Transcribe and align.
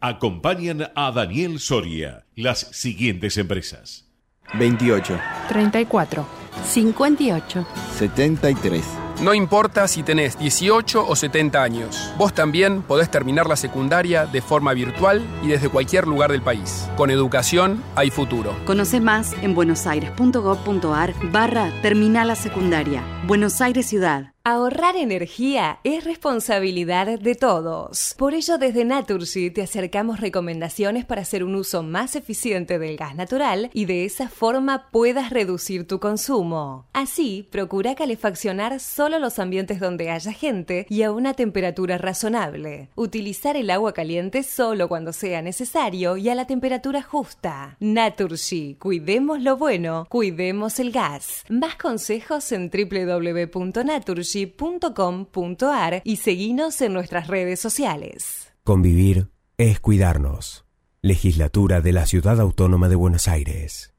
Acompañan 0.00 0.92
a 0.94 1.10
Daniel 1.10 1.58
Soria 1.58 2.24
las 2.36 2.60
siguientes 2.60 3.36
empresas. 3.36 4.06
28, 4.54 5.18
34, 5.48 6.24
58. 6.64 7.66
73. 7.96 8.84
No 9.22 9.34
importa 9.34 9.88
si 9.88 10.04
tenés 10.04 10.38
18 10.38 11.04
o 11.04 11.16
70 11.16 11.60
años, 11.60 12.12
vos 12.16 12.32
también 12.32 12.82
podés 12.82 13.10
terminar 13.10 13.48
la 13.48 13.56
secundaria 13.56 14.26
de 14.26 14.40
forma 14.40 14.72
virtual 14.72 15.20
y 15.42 15.48
desde 15.48 15.68
cualquier 15.68 16.06
lugar 16.06 16.30
del 16.30 16.42
país. 16.42 16.88
Con 16.96 17.10
educación 17.10 17.82
hay 17.96 18.10
futuro. 18.10 18.54
Conoce 18.66 19.00
más 19.00 19.32
en 19.42 19.56
buenosaires.gov.ar 19.56 21.14
barra 21.32 21.72
Terminal 21.82 22.28
la 22.28 22.36
Secundaria. 22.36 23.02
Buenos 23.26 23.60
Aires 23.60 23.86
Ciudad. 23.86 24.32
Ahorrar 24.44 24.96
energía 24.96 25.78
es 25.84 26.04
responsabilidad 26.04 27.18
de 27.18 27.34
todos. 27.34 28.14
Por 28.16 28.32
ello, 28.32 28.56
desde 28.56 28.86
Naturgy 28.86 29.50
te 29.50 29.60
acercamos 29.60 30.20
recomendaciones 30.20 31.04
para 31.04 31.20
hacer 31.20 31.44
un 31.44 31.54
uso 31.54 31.82
más 31.82 32.16
eficiente 32.16 32.78
del 32.78 32.96
gas 32.96 33.14
natural 33.14 33.68
y 33.74 33.84
de 33.84 34.06
esa 34.06 34.30
forma 34.30 34.88
puedas 34.90 35.28
reducir 35.28 35.86
tu 35.86 36.00
consumo. 36.00 36.86
Así, 36.94 37.46
procura 37.50 37.94
calefaccionar 37.94 38.80
solo 38.80 39.18
los 39.18 39.38
ambientes 39.38 39.80
donde 39.80 40.10
haya 40.10 40.32
gente 40.32 40.86
y 40.88 41.02
a 41.02 41.12
una 41.12 41.34
temperatura 41.34 41.98
razonable. 41.98 42.88
Utilizar 42.94 43.54
el 43.54 43.68
agua 43.68 43.92
caliente 43.92 44.44
solo 44.44 44.88
cuando 44.88 45.12
sea 45.12 45.42
necesario 45.42 46.16
y 46.16 46.30
a 46.30 46.34
la 46.34 46.46
temperatura 46.46 47.02
justa. 47.02 47.76
Naturgy, 47.80 48.76
cuidemos 48.76 49.42
lo 49.42 49.58
bueno, 49.58 50.06
cuidemos 50.08 50.78
el 50.78 50.90
gas. 50.90 51.44
Más 51.50 51.76
consejos 51.76 52.50
en 52.52 52.70
www.naturgy 52.70 54.37
.com.ar 54.46 56.02
y 56.04 56.16
seguinos 56.16 56.80
en 56.80 56.92
nuestras 56.92 57.26
redes 57.28 57.60
sociales. 57.60 58.52
Convivir 58.64 59.28
es 59.56 59.80
cuidarnos. 59.80 60.64
Legislatura 61.02 61.80
de 61.80 61.92
la 61.92 62.06
Ciudad 62.06 62.40
Autónoma 62.40 62.88
de 62.88 62.96
Buenos 62.96 63.28
Aires. 63.28 63.94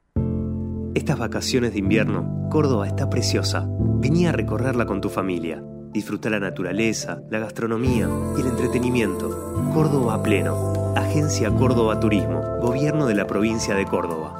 Estas 0.95 1.17
vacaciones 1.17 1.73
de 1.73 1.80
invierno, 1.80 2.47
Córdoba 2.49 2.88
está 2.88 3.09
preciosa. 3.09 3.67
Venía 3.69 4.30
a 4.30 4.33
recorrerla 4.33 4.86
con 4.86 5.02
tu 5.02 5.09
familia. 5.09 5.64
Disfruta 5.91 6.30
la 6.30 6.39
naturaleza, 6.39 7.21
la 7.30 7.39
gastronomía 7.39 8.09
y 8.38 8.42
el 8.42 8.47
entretenimiento. 8.47 9.71
Córdoba 9.73 10.21
pleno. 10.21 10.94
Agencia 10.95 11.52
Córdoba 11.52 11.99
Turismo. 11.99 12.42
Gobierno 12.61 13.08
de 13.08 13.16
la 13.16 13.27
provincia 13.27 13.75
de 13.75 13.86
Córdoba. 13.86 14.39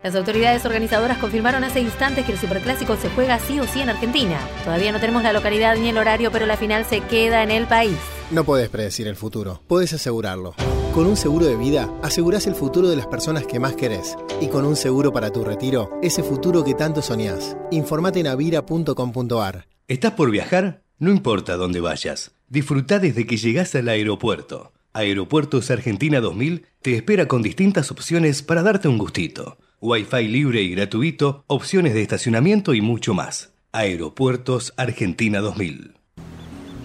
Las 0.00 0.14
autoridades 0.14 0.64
organizadoras 0.64 1.18
confirmaron 1.18 1.64
hace 1.64 1.80
instantes 1.80 2.24
que 2.24 2.30
el 2.30 2.38
Superclásico 2.38 2.96
se 2.96 3.10
juega 3.10 3.40
sí 3.40 3.58
o 3.58 3.64
sí 3.64 3.80
en 3.80 3.90
Argentina. 3.90 4.38
Todavía 4.62 4.92
no 4.92 5.00
tenemos 5.00 5.24
la 5.24 5.32
localidad 5.32 5.76
ni 5.76 5.88
el 5.88 5.98
horario, 5.98 6.30
pero 6.30 6.46
la 6.46 6.56
final 6.56 6.84
se 6.84 7.00
queda 7.00 7.42
en 7.42 7.50
el 7.50 7.66
país. 7.66 7.96
No 8.30 8.44
puedes 8.44 8.68
predecir 8.68 9.08
el 9.08 9.16
futuro, 9.16 9.60
puedes 9.66 9.92
asegurarlo. 9.92 10.54
Con 10.94 11.06
un 11.06 11.16
seguro 11.16 11.46
de 11.46 11.56
vida, 11.56 11.92
asegurás 12.00 12.46
el 12.46 12.54
futuro 12.54 12.88
de 12.88 12.94
las 12.94 13.08
personas 13.08 13.44
que 13.44 13.58
más 13.58 13.74
querés. 13.74 14.16
Y 14.40 14.46
con 14.46 14.64
un 14.66 14.76
seguro 14.76 15.12
para 15.12 15.32
tu 15.32 15.42
retiro, 15.42 15.90
ese 16.00 16.22
futuro 16.22 16.62
que 16.62 16.74
tanto 16.74 17.02
soñás. 17.02 17.56
Informate 17.72 18.20
en 18.20 18.28
avira.com.ar. 18.28 19.66
¿Estás 19.88 20.12
por 20.12 20.30
viajar? 20.30 20.84
No 21.00 21.10
importa 21.10 21.56
dónde 21.56 21.80
vayas. 21.80 22.30
Disfruta 22.48 23.00
desde 23.00 23.26
que 23.26 23.36
llegás 23.36 23.74
al 23.74 23.88
aeropuerto. 23.88 24.72
Aeropuertos 24.92 25.72
Argentina 25.72 26.20
2000 26.20 26.66
te 26.82 26.94
espera 26.94 27.26
con 27.26 27.42
distintas 27.42 27.90
opciones 27.90 28.42
para 28.42 28.62
darte 28.62 28.86
un 28.86 28.98
gustito. 28.98 29.58
Wi-Fi 29.80 30.26
libre 30.26 30.60
y 30.60 30.74
gratuito, 30.74 31.44
opciones 31.46 31.94
de 31.94 32.02
estacionamiento 32.02 32.74
y 32.74 32.80
mucho 32.80 33.14
más. 33.14 33.50
Aeropuertos 33.70 34.74
Argentina 34.76 35.38
2000. 35.38 35.94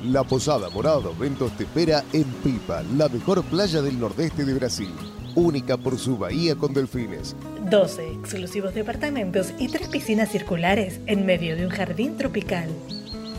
La 0.04 0.24
Posada 0.24 0.70
Morada 0.70 1.00
dos 1.00 1.18
Ventos 1.18 1.58
te 1.58 1.64
espera 1.64 2.04
en 2.14 2.26
Pipa, 2.44 2.84
la 2.96 3.10
mejor 3.10 3.44
playa 3.46 3.82
del 3.82 4.00
nordeste 4.00 4.46
de 4.46 4.54
Brasil. 4.54 4.92
Única 5.34 5.76
por 5.76 5.98
su 5.98 6.20
bahía 6.20 6.56
con 6.56 6.76
delfines. 6.76 7.36
12 7.68 8.12
exclusivos 8.12 8.76
departamentos 8.76 9.56
y 9.58 9.70
tres 9.70 9.88
piscinas 9.88 10.30
circulares 10.30 11.02
en 11.08 11.26
medio 11.26 11.56
de 11.56 11.66
un 11.66 11.72
jardín 11.72 12.16
tropical. 12.16 12.70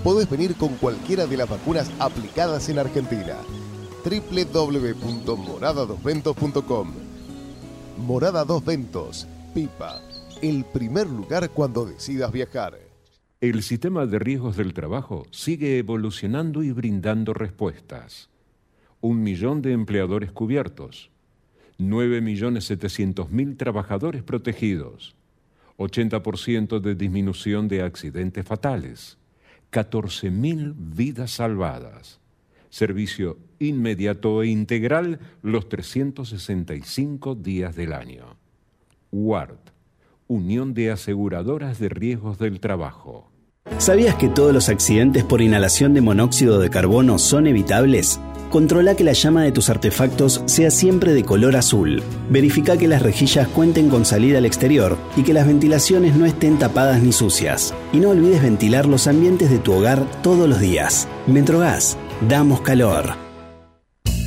Podés 0.02 0.28
venir 0.28 0.56
con 0.56 0.70
cualquiera 0.78 1.26
de 1.26 1.36
las 1.36 1.48
vacunas 1.48 1.92
aplicadas 2.00 2.68
en 2.70 2.80
Argentina. 2.80 3.36
www.moradadosventos.com 4.04 6.92
Morada 7.98 8.44
Dos 8.44 8.64
Ventos 8.64 9.28
Pipa, 9.54 10.02
el 10.42 10.64
primer 10.64 11.06
lugar 11.08 11.48
cuando 11.50 11.86
decidas 11.86 12.32
viajar. 12.32 12.76
El 13.40 13.62
sistema 13.62 14.04
de 14.04 14.18
riesgos 14.18 14.56
del 14.56 14.74
trabajo 14.74 15.26
sigue 15.30 15.78
evolucionando 15.78 16.64
y 16.64 16.72
brindando 16.72 17.32
respuestas. 17.34 18.30
Un 19.00 19.22
millón 19.22 19.62
de 19.62 19.70
empleadores 19.70 20.32
cubiertos, 20.32 21.12
9.700.000 21.78 23.56
trabajadores 23.56 24.24
protegidos, 24.24 25.14
80% 25.78 26.80
de 26.80 26.96
disminución 26.96 27.68
de 27.68 27.82
accidentes 27.82 28.44
fatales, 28.44 29.18
14.000 29.70 30.74
vidas 30.76 31.30
salvadas, 31.30 32.18
servicio 32.70 33.38
inmediato 33.60 34.42
e 34.42 34.48
integral 34.48 35.20
los 35.42 35.68
365 35.68 37.36
días 37.36 37.76
del 37.76 37.92
año. 37.92 38.33
WARD, 39.14 39.58
Unión 40.26 40.74
de 40.74 40.90
Aseguradoras 40.90 41.78
de 41.78 41.88
Riesgos 41.88 42.38
del 42.38 42.58
Trabajo. 42.58 43.30
¿Sabías 43.78 44.16
que 44.16 44.28
todos 44.28 44.52
los 44.52 44.68
accidentes 44.68 45.22
por 45.22 45.40
inhalación 45.40 45.94
de 45.94 46.00
monóxido 46.00 46.58
de 46.58 46.68
carbono 46.68 47.18
son 47.18 47.46
evitables? 47.46 48.20
Controla 48.50 48.96
que 48.96 49.04
la 49.04 49.12
llama 49.12 49.42
de 49.42 49.52
tus 49.52 49.70
artefactos 49.70 50.42
sea 50.46 50.70
siempre 50.70 51.12
de 51.12 51.24
color 51.24 51.54
azul. 51.56 52.02
Verifica 52.28 52.76
que 52.76 52.88
las 52.88 53.02
rejillas 53.02 53.48
cuenten 53.48 53.88
con 53.88 54.04
salida 54.04 54.38
al 54.38 54.46
exterior 54.46 54.98
y 55.16 55.22
que 55.22 55.32
las 55.32 55.46
ventilaciones 55.46 56.16
no 56.16 56.26
estén 56.26 56.58
tapadas 56.58 57.00
ni 57.02 57.12
sucias. 57.12 57.72
Y 57.92 57.98
no 57.98 58.10
olvides 58.10 58.42
ventilar 58.42 58.86
los 58.86 59.06
ambientes 59.06 59.48
de 59.48 59.58
tu 59.58 59.72
hogar 59.72 60.04
todos 60.22 60.48
los 60.48 60.60
días. 60.60 61.08
Metrogas, 61.26 61.96
damos 62.28 62.60
calor. 62.62 63.23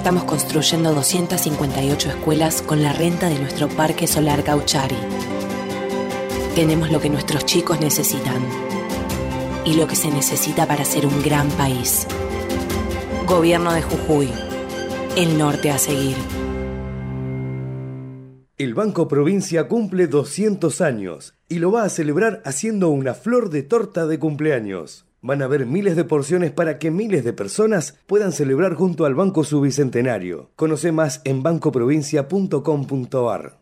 Estamos 0.00 0.24
construyendo 0.24 0.94
258 0.94 2.08
escuelas 2.08 2.62
con 2.62 2.82
la 2.82 2.94
renta 2.94 3.28
de 3.28 3.38
nuestro 3.38 3.68
Parque 3.68 4.06
Solar 4.06 4.42
Gauchari. 4.42 4.96
Tenemos 6.54 6.90
lo 6.90 7.02
que 7.02 7.10
nuestros 7.10 7.44
chicos 7.44 7.78
necesitan 7.82 8.42
y 9.66 9.74
lo 9.74 9.86
que 9.86 9.96
se 9.96 10.10
necesita 10.10 10.66
para 10.66 10.86
ser 10.86 11.04
un 11.04 11.22
gran 11.22 11.50
país. 11.50 12.06
Gobierno 13.26 13.74
de 13.74 13.82
Jujuy. 13.82 14.30
El 15.18 15.36
norte 15.36 15.70
a 15.70 15.76
seguir. 15.76 16.16
El 18.56 18.72
Banco 18.72 19.06
Provincia 19.06 19.68
cumple 19.68 20.06
200 20.06 20.80
años 20.80 21.34
y 21.46 21.58
lo 21.58 21.72
va 21.72 21.82
a 21.82 21.90
celebrar 21.90 22.40
haciendo 22.46 22.88
una 22.88 23.12
flor 23.12 23.50
de 23.50 23.64
torta 23.64 24.06
de 24.06 24.18
cumpleaños. 24.18 25.09
Van 25.22 25.42
a 25.42 25.44
haber 25.44 25.66
miles 25.66 25.96
de 25.96 26.04
porciones 26.04 26.50
para 26.50 26.78
que 26.78 26.90
miles 26.90 27.24
de 27.24 27.34
personas 27.34 27.98
puedan 28.06 28.32
celebrar 28.32 28.72
junto 28.74 29.04
al 29.04 29.14
Banco 29.14 29.44
su 29.44 29.60
Bicentenario. 29.60 30.48
Conoce 30.56 30.92
más 30.92 31.20
en 31.24 31.42
bancoprovincia.com.ar. 31.42 33.59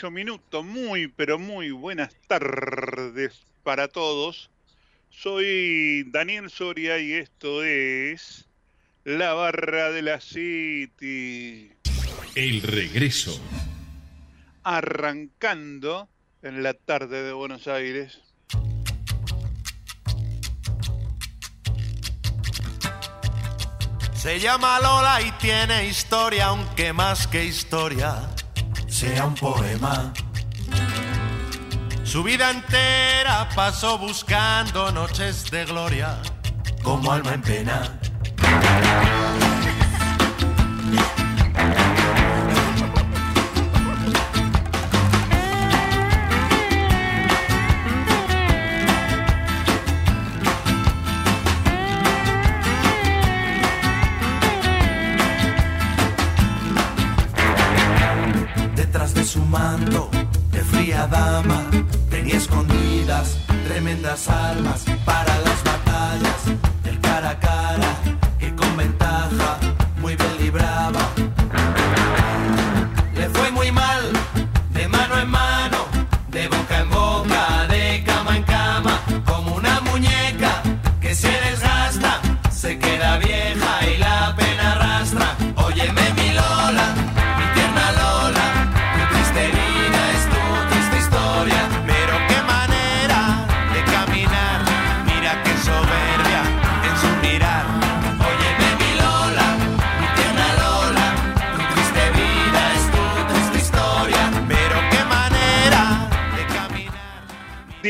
8 0.00 0.10
minutos, 0.10 0.64
muy 0.64 1.08
pero 1.08 1.38
muy 1.38 1.72
buenas 1.72 2.14
tardes 2.26 3.42
para 3.62 3.86
todos. 3.86 4.48
Soy 5.10 6.04
Daniel 6.04 6.48
Soria 6.48 6.98
y 6.98 7.12
esto 7.12 7.62
es 7.62 8.48
La 9.04 9.34
Barra 9.34 9.90
de 9.90 10.00
la 10.00 10.18
City. 10.22 11.70
El 12.34 12.62
regreso. 12.62 13.38
Arrancando 14.62 16.08
en 16.40 16.62
la 16.62 16.72
tarde 16.72 17.22
de 17.22 17.34
Buenos 17.34 17.68
Aires. 17.68 18.22
Se 24.14 24.40
llama 24.40 24.80
Lola 24.80 25.20
y 25.20 25.30
tiene 25.32 25.88
historia, 25.88 26.46
aunque 26.46 26.94
más 26.94 27.26
que 27.26 27.44
historia 27.44 28.30
sea 28.90 29.24
un 29.24 29.34
poema. 29.34 30.12
Su 32.02 32.22
vida 32.22 32.50
entera 32.50 33.48
pasó 33.54 33.98
buscando 33.98 34.90
noches 34.90 35.50
de 35.50 35.64
gloria, 35.64 36.18
como 36.82 37.12
alma 37.12 37.34
en 37.34 37.42
pena. 37.42 38.00
De 60.52 60.64
fría 60.64 61.06
dama 61.06 61.62
tenía 62.08 62.38
escondidas 62.38 63.36
tremendas 63.68 64.26
armas 64.28 64.86
para 65.04 65.38
las 65.40 65.49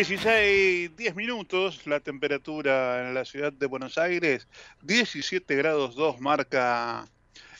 16, 0.00 0.96
10 0.96 1.14
minutos, 1.14 1.86
la 1.86 2.00
temperatura 2.00 3.06
en 3.06 3.12
la 3.12 3.26
ciudad 3.26 3.52
de 3.52 3.66
Buenos 3.66 3.98
Aires, 3.98 4.48
17 4.80 5.54
grados 5.56 5.94
2 5.94 6.20
marca 6.20 7.06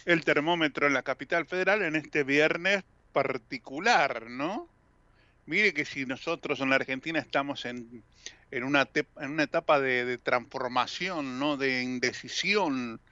el 0.07 0.25
termómetro 0.25 0.87
en 0.87 0.95
la 0.95 1.03
capital 1.03 1.45
federal 1.45 1.83
en 1.83 1.97
este 1.97 2.25
viernes 2.25 2.83
particular, 3.13 4.31
¿no? 4.31 4.71
Mire 5.45 5.75
que 5.75 5.85
si 5.85 6.07
nosotros 6.07 6.61
en 6.61 6.71
la 6.71 6.77
Argentina 6.77 7.19
estamos 7.19 7.67
en, 7.67 8.03
en, 8.51 8.65
una, 8.65 8.89
en 8.95 9.31
una 9.31 9.43
etapa 9.43 9.79
de, 9.79 10.17
transformación, 10.17 11.39
¿no? 11.39 11.59
De 11.59 11.83
indecisión 11.83 13.03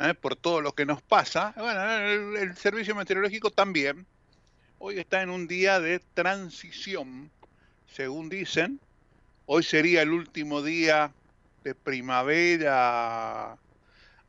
¿eh? 0.00 0.12
por 0.14 0.34
todo 0.34 0.60
lo 0.60 0.74
que 0.74 0.86
nos 0.86 1.00
pasa, 1.02 1.54
bueno, 1.56 2.36
el 2.36 2.56
servicio 2.56 2.96
meteorológico 2.96 3.52
también. 3.52 4.08
Hoy 4.80 4.98
está 4.98 5.22
en 5.22 5.30
un 5.30 5.46
día 5.46 5.78
de 5.78 6.00
transición, 6.00 7.30
según 7.94 8.28
dicen. 8.28 8.80
Hoy 9.46 9.62
sería 9.62 10.02
el 10.02 10.12
último 10.12 10.62
día 10.62 11.12
de 11.64 11.74
primavera 11.74 13.56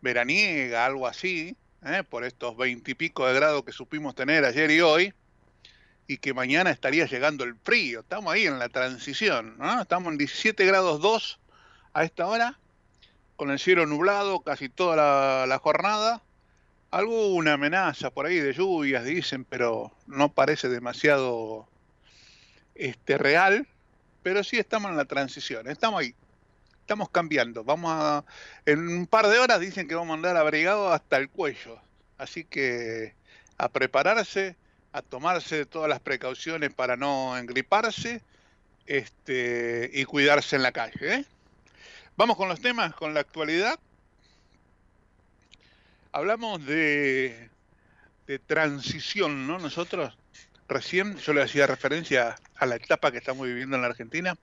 veraniega, 0.02 0.86
algo 0.86 1.08
así, 1.08 1.56
¿eh? 1.86 2.04
por 2.08 2.26
estos 2.26 2.58
veintipico 2.58 3.26
de 3.28 3.34
grados 3.34 3.64
que 3.64 3.72
supimos 3.72 4.16
tener 4.16 4.44
ayer 4.44 4.70
y 4.72 4.82
hoy, 4.82 5.14
y 6.08 6.18
que 6.18 6.34
mañana 6.34 6.72
estaría 6.72 7.06
llegando 7.06 7.44
el 7.44 7.56
frío. 7.56 8.02
Estamos 8.02 8.34
ahí 8.34 8.46
en 8.46 8.60
la 8.60 8.70
transición, 8.70 9.58
¿no? 9.58 9.82
Estamos 9.82 10.12
en 10.12 10.18
17 10.18 10.66
grados 10.66 11.02
2 11.02 11.40
a 11.94 12.04
esta 12.04 12.28
hora, 12.28 12.60
con 13.38 13.50
el 13.52 13.60
cielo 13.60 13.86
nublado 13.86 14.42
casi 14.42 14.68
toda 14.68 14.96
la, 14.96 15.46
la 15.48 15.60
jornada. 15.60 16.22
Alguna 16.92 17.54
amenaza 17.54 18.12
por 18.12 18.26
ahí 18.26 18.40
de 18.40 18.54
lluvias, 18.54 19.06
dicen, 19.06 19.46
pero 19.46 19.92
no 20.06 20.30
parece 20.30 20.70
demasiado 20.70 21.68
este, 22.76 23.18
real. 23.18 23.68
Pero 24.22 24.44
sí 24.44 24.58
estamos 24.58 24.92
en 24.92 24.98
la 24.98 25.06
transición, 25.06 25.68
estamos 25.68 26.00
ahí. 26.02 26.16
Estamos 26.82 27.10
cambiando. 27.10 27.64
Vamos 27.64 27.92
a. 27.94 28.26
En 28.66 28.88
un 28.88 29.08
par 29.08 29.28
de 29.28 29.40
horas 29.40 29.60
dicen 29.60 29.88
que 29.88 29.96
vamos 29.96 30.12
a 30.12 30.16
andar 30.16 30.38
abrigados 30.38 30.94
hasta 30.94 31.18
el 31.18 31.30
cuello. 31.30 31.80
Así 32.18 32.44
que 32.44 33.16
a 33.58 33.70
prepararse, 33.70 34.56
a 34.92 35.02
tomarse 35.02 35.66
todas 35.66 35.90
las 35.90 36.00
precauciones 36.00 36.74
para 36.74 36.98
no 36.98 37.38
engriparse 37.38 38.22
este, 38.86 39.90
y 39.94 40.06
cuidarse 40.06 40.56
en 40.56 40.64
la 40.64 40.72
calle. 40.72 41.14
¿eh? 41.14 41.26
Vamos 42.16 42.38
con 42.38 42.50
los 42.50 42.60
temas, 42.60 42.94
con 42.96 43.14
la 43.14 43.22
actualidad. 43.22 43.80
Hablamos 46.12 46.66
de, 46.66 47.50
de 48.28 48.40
transición, 48.40 49.48
¿no? 49.48 49.58
Nosotros 49.58 50.16
recién 50.68 51.18
yo 51.18 51.34
le 51.34 51.42
hacía 51.42 51.68
referencia 51.68 52.36
a 52.56 52.66
la 52.66 52.76
etapa 52.76 53.12
que 53.12 53.18
estamos 53.18 53.48
viviendo 53.48 53.76
en 53.76 53.82
la 53.82 53.90
Argentina. 53.90 54.36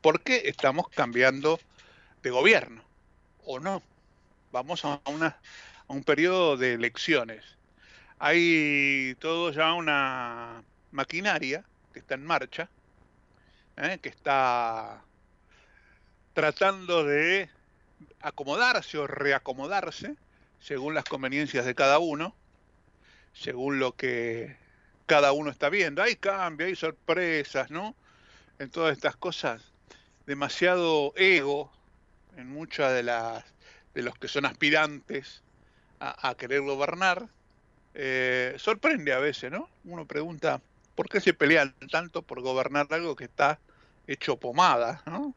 ¿Por 0.00 0.22
qué 0.22 0.42
estamos 0.46 0.88
cambiando 0.88 1.60
de 2.22 2.30
gobierno? 2.30 2.82
¿O 3.44 3.60
no? 3.60 3.82
Vamos 4.50 4.84
a, 4.84 5.00
una, 5.06 5.38
un 5.88 6.04
periodo 6.04 6.56
de 6.56 6.74
elecciones. 6.74 7.44
Hay 8.18 9.16
todo 9.20 9.50
ya 9.52 9.72
una 9.74 10.62
maquinaria 10.90 11.64
que 11.92 11.98
está 11.98 12.14
en 12.14 12.24
marcha, 12.24 12.68
¿eh? 13.76 13.98
que 14.00 14.08
está 14.08 15.02
tratando 16.32 17.04
de 17.04 17.50
acomodarse 18.20 18.98
o 18.98 19.06
reacomodarse 19.06 20.16
según 20.60 20.94
las 20.94 21.04
conveniencias 21.04 21.64
de 21.64 21.74
cada 21.74 21.98
uno, 21.98 22.34
según 23.32 23.78
lo 23.78 23.96
que 23.96 24.56
cada 25.06 25.32
uno 25.32 25.50
está 25.50 25.68
viendo. 25.68 26.02
Hay 26.02 26.16
cambios, 26.16 26.68
hay 26.68 26.76
sorpresas, 26.76 27.70
¿no? 27.70 27.94
En 28.58 28.70
todas 28.70 28.96
estas 28.96 29.16
cosas, 29.16 29.62
demasiado 30.26 31.12
ego 31.16 31.72
en 32.36 32.48
muchas 32.48 32.92
de 32.92 33.02
las 33.02 33.44
de 33.94 34.02
los 34.02 34.14
que 34.18 34.28
son 34.28 34.46
aspirantes 34.46 35.42
a, 36.00 36.34
querer 36.34 36.62
gobernar. 36.62 37.28
Eh, 37.94 38.54
sorprende 38.56 39.12
a 39.12 39.18
veces, 39.18 39.52
¿no? 39.52 39.68
Uno 39.84 40.06
pregunta, 40.06 40.60
¿por 40.94 41.08
qué 41.08 41.20
se 41.20 41.34
pelean 41.34 41.74
tanto 41.90 42.22
por 42.22 42.40
gobernar 42.40 42.86
algo 42.90 43.14
que 43.14 43.24
está 43.24 43.60
hecho 44.06 44.36
pomada, 44.36 45.02
¿no? 45.06 45.34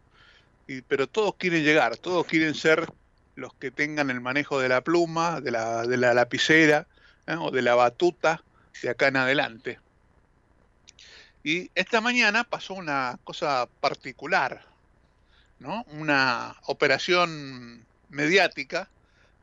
Y, 0.68 0.82
pero 0.82 1.08
todos 1.08 1.36
quieren 1.36 1.64
llegar, 1.64 1.98
todos 1.98 2.26
quieren 2.26 2.56
ser 2.56 2.92
los 3.36 3.54
que 3.54 3.70
tengan 3.70 4.10
el 4.10 4.22
manejo 4.22 4.60
de 4.60 4.70
la 4.70 4.82
pluma, 4.82 5.42
de 5.42 5.52
la, 5.52 5.86
de 5.86 5.98
la 5.98 6.14
lapicera 6.14 6.88
¿eh? 7.28 7.36
o 7.36 7.52
de 7.52 7.62
la 7.62 7.76
batuta 7.76 8.44
de 8.82 8.90
acá 8.90 9.08
en 9.08 9.18
adelante. 9.18 9.80
Y 11.44 11.70
esta 11.76 12.02
mañana 12.02 12.44
pasó 12.44 12.74
una 12.74 13.20
cosa 13.24 13.68
particular, 13.80 14.66
¿no? 15.60 15.84
Una 15.92 16.56
operación 16.64 17.86
mediática 18.10 18.90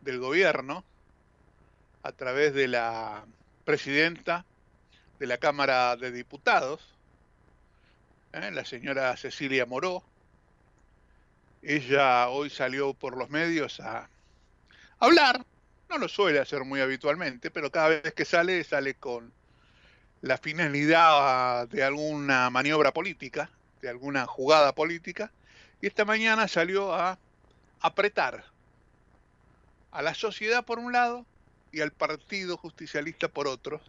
del 0.01 0.19
gobierno 0.19 0.85
a 2.03 2.13
través 2.13 2.55
de 2.55 2.69
la 2.69 3.25
presidenta 3.65 4.45
de 5.21 5.27
la 5.27 5.39
Cámara 5.39 5.97
de 5.97 6.11
Diputados, 6.11 6.81
¿eh? 8.33 8.51
la 8.51 8.65
señora 8.65 9.17
Cecilia 9.17 9.67
Moró. 9.67 10.03
Ella 11.63 12.29
hoy 12.29 12.51
salió 12.51 12.93
por 12.93 13.17
los 13.17 13.31
medios 13.31 13.79
a 13.79 14.09
hablar, 14.99 15.47
no 15.93 15.99
lo 15.99 16.09
suele 16.09 16.39
hacer 16.39 16.65
muy 16.65 16.81
habitualmente, 16.81 17.51
pero 17.51 17.71
cada 17.71 17.89
vez 17.89 18.15
que 18.15 18.25
sale, 18.25 18.65
sale 18.65 18.95
con 18.95 19.31
la 20.23 20.39
finalidad 20.39 21.69
de 21.69 21.85
alguna 21.85 22.49
maniobra 22.49 22.93
política, 22.93 23.51
de 23.83 23.91
alguna 23.91 24.27
jugada 24.27 24.75
política, 24.75 25.31
y 25.83 25.87
esta 25.87 26.07
mañana 26.07 26.49
salió 26.49 26.95
a 26.95 27.19
apretar 27.81 28.43
a 29.91 30.01
la 30.01 30.15
sociedad 30.15 30.65
por 30.65 30.79
un 30.79 30.93
lado 30.93 31.27
y 31.73 31.83
al 31.83 31.93
Partido 31.93 32.57
Justicialista 32.57 33.29
por 33.29 33.47
otro, 33.47 33.83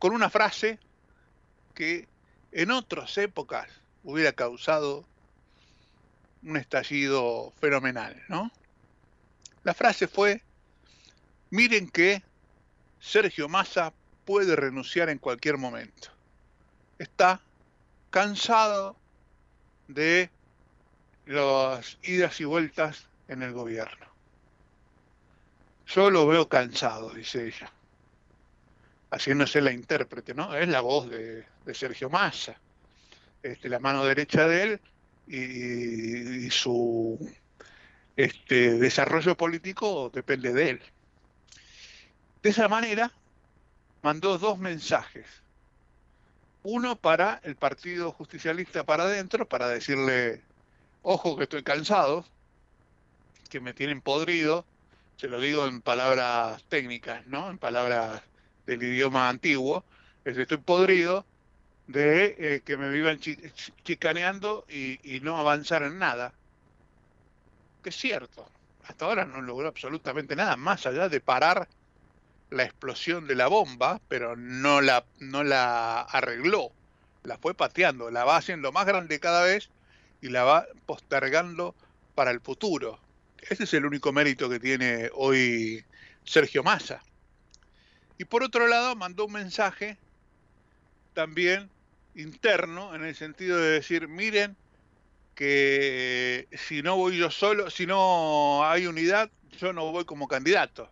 con 0.00 0.12
una 0.12 0.28
frase 0.28 0.80
que 1.74 2.08
en 2.50 2.72
otras 2.72 3.16
épocas 3.16 3.68
hubiera 4.02 4.32
causado 4.32 5.04
un 6.42 6.56
estallido 6.56 7.52
fenomenal, 7.60 8.20
¿no? 8.28 8.50
La 9.64 9.74
frase 9.74 10.08
fue, 10.08 10.42
miren 11.50 11.88
que 11.88 12.22
Sergio 13.00 13.48
Massa 13.48 13.92
puede 14.24 14.56
renunciar 14.56 15.08
en 15.08 15.18
cualquier 15.18 15.56
momento. 15.56 16.08
Está 16.98 17.40
cansado 18.10 18.96
de 19.88 20.30
las 21.26 21.98
idas 22.02 22.40
y 22.40 22.44
vueltas 22.44 23.06
en 23.28 23.42
el 23.42 23.52
gobierno. 23.52 24.06
Yo 25.86 26.10
lo 26.10 26.26
veo 26.26 26.48
cansado, 26.48 27.10
dice 27.10 27.46
ella, 27.48 27.70
haciéndose 29.10 29.60
la 29.60 29.72
intérprete, 29.72 30.34
¿no? 30.34 30.54
Es 30.56 30.68
la 30.68 30.80
voz 30.80 31.08
de, 31.10 31.44
Sergio 31.72 32.10
Massa, 32.10 32.56
este, 33.42 33.68
la 33.68 33.78
mano 33.78 34.04
derecha 34.04 34.48
de 34.48 34.62
él 34.62 34.80
y 35.26 36.50
su 36.50 37.18
este, 38.16 38.74
desarrollo 38.78 39.36
político 39.36 40.10
depende 40.10 40.52
de 40.52 40.70
él. 40.70 40.82
De 42.42 42.50
esa 42.50 42.68
manera, 42.68 43.10
mandó 44.02 44.38
dos 44.38 44.58
mensajes. 44.58 45.44
Uno 46.62 47.00
para 47.00 47.40
el 47.44 47.56
Partido 47.56 48.10
Justicialista 48.12 48.84
para 48.84 49.04
adentro, 49.04 49.48
para 49.48 49.68
decirle, 49.68 50.44
ojo 51.02 51.36
que 51.36 51.44
estoy 51.44 51.64
cansado, 51.64 52.26
que 53.50 53.60
me 53.60 53.74
tienen 53.74 54.00
podrido, 54.02 54.68
se 55.16 55.28
lo 55.28 55.40
digo 55.40 55.66
en 55.66 55.82
palabras 55.82 56.64
técnicas, 56.68 57.26
¿no? 57.26 57.50
En 57.50 57.58
palabras 57.58 58.22
del 58.66 58.82
idioma 58.82 59.28
antiguo, 59.28 59.86
es 60.24 60.36
estoy 60.38 60.58
podrido 60.58 61.28
de 61.86 62.36
eh, 62.38 62.62
que 62.64 62.76
me 62.76 62.90
vivan 62.90 63.18
chi- 63.20 63.36
chi- 63.54 63.74
chicaneando 63.84 64.66
y 64.68 65.20
no 65.22 65.38
avanzar 65.38 65.82
en 65.84 65.98
nada. 65.98 66.38
Que 67.82 67.90
es 67.90 67.96
cierto, 67.96 68.46
hasta 68.84 69.04
ahora 69.04 69.24
no 69.24 69.40
logró 69.40 69.68
absolutamente 69.68 70.36
nada, 70.36 70.56
más 70.56 70.86
allá 70.86 71.08
de 71.08 71.20
parar 71.20 71.68
la 72.50 72.64
explosión 72.64 73.26
de 73.26 73.34
la 73.34 73.48
bomba, 73.48 74.00
pero 74.08 74.36
no 74.36 74.80
la, 74.80 75.04
no 75.18 75.42
la 75.42 76.02
arregló, 76.02 76.70
la 77.24 77.38
fue 77.38 77.54
pateando, 77.54 78.10
la 78.10 78.24
va 78.24 78.36
haciendo 78.36 78.72
más 78.72 78.86
grande 78.86 79.20
cada 79.20 79.44
vez 79.44 79.70
y 80.20 80.28
la 80.28 80.44
va 80.44 80.66
postergando 80.86 81.74
para 82.14 82.30
el 82.30 82.40
futuro. 82.40 83.00
Ese 83.38 83.64
es 83.64 83.74
el 83.74 83.86
único 83.86 84.12
mérito 84.12 84.48
que 84.48 84.60
tiene 84.60 85.10
hoy 85.14 85.84
Sergio 86.24 86.62
Massa. 86.62 87.02
Y 88.18 88.24
por 88.24 88.42
otro 88.42 88.68
lado, 88.68 88.94
mandó 88.94 89.26
un 89.26 89.32
mensaje 89.32 89.96
también 91.14 91.70
interno 92.14 92.94
en 92.94 93.04
el 93.04 93.14
sentido 93.16 93.58
de 93.58 93.70
decir, 93.70 94.06
miren 94.06 94.56
que 95.34 96.48
si 96.52 96.82
no 96.82 96.96
voy 96.96 97.18
yo 97.18 97.30
solo, 97.30 97.70
si 97.70 97.86
no 97.86 98.64
hay 98.64 98.86
unidad, 98.86 99.30
yo 99.58 99.72
no 99.72 99.90
voy 99.90 100.04
como 100.04 100.28
candidato. 100.28 100.88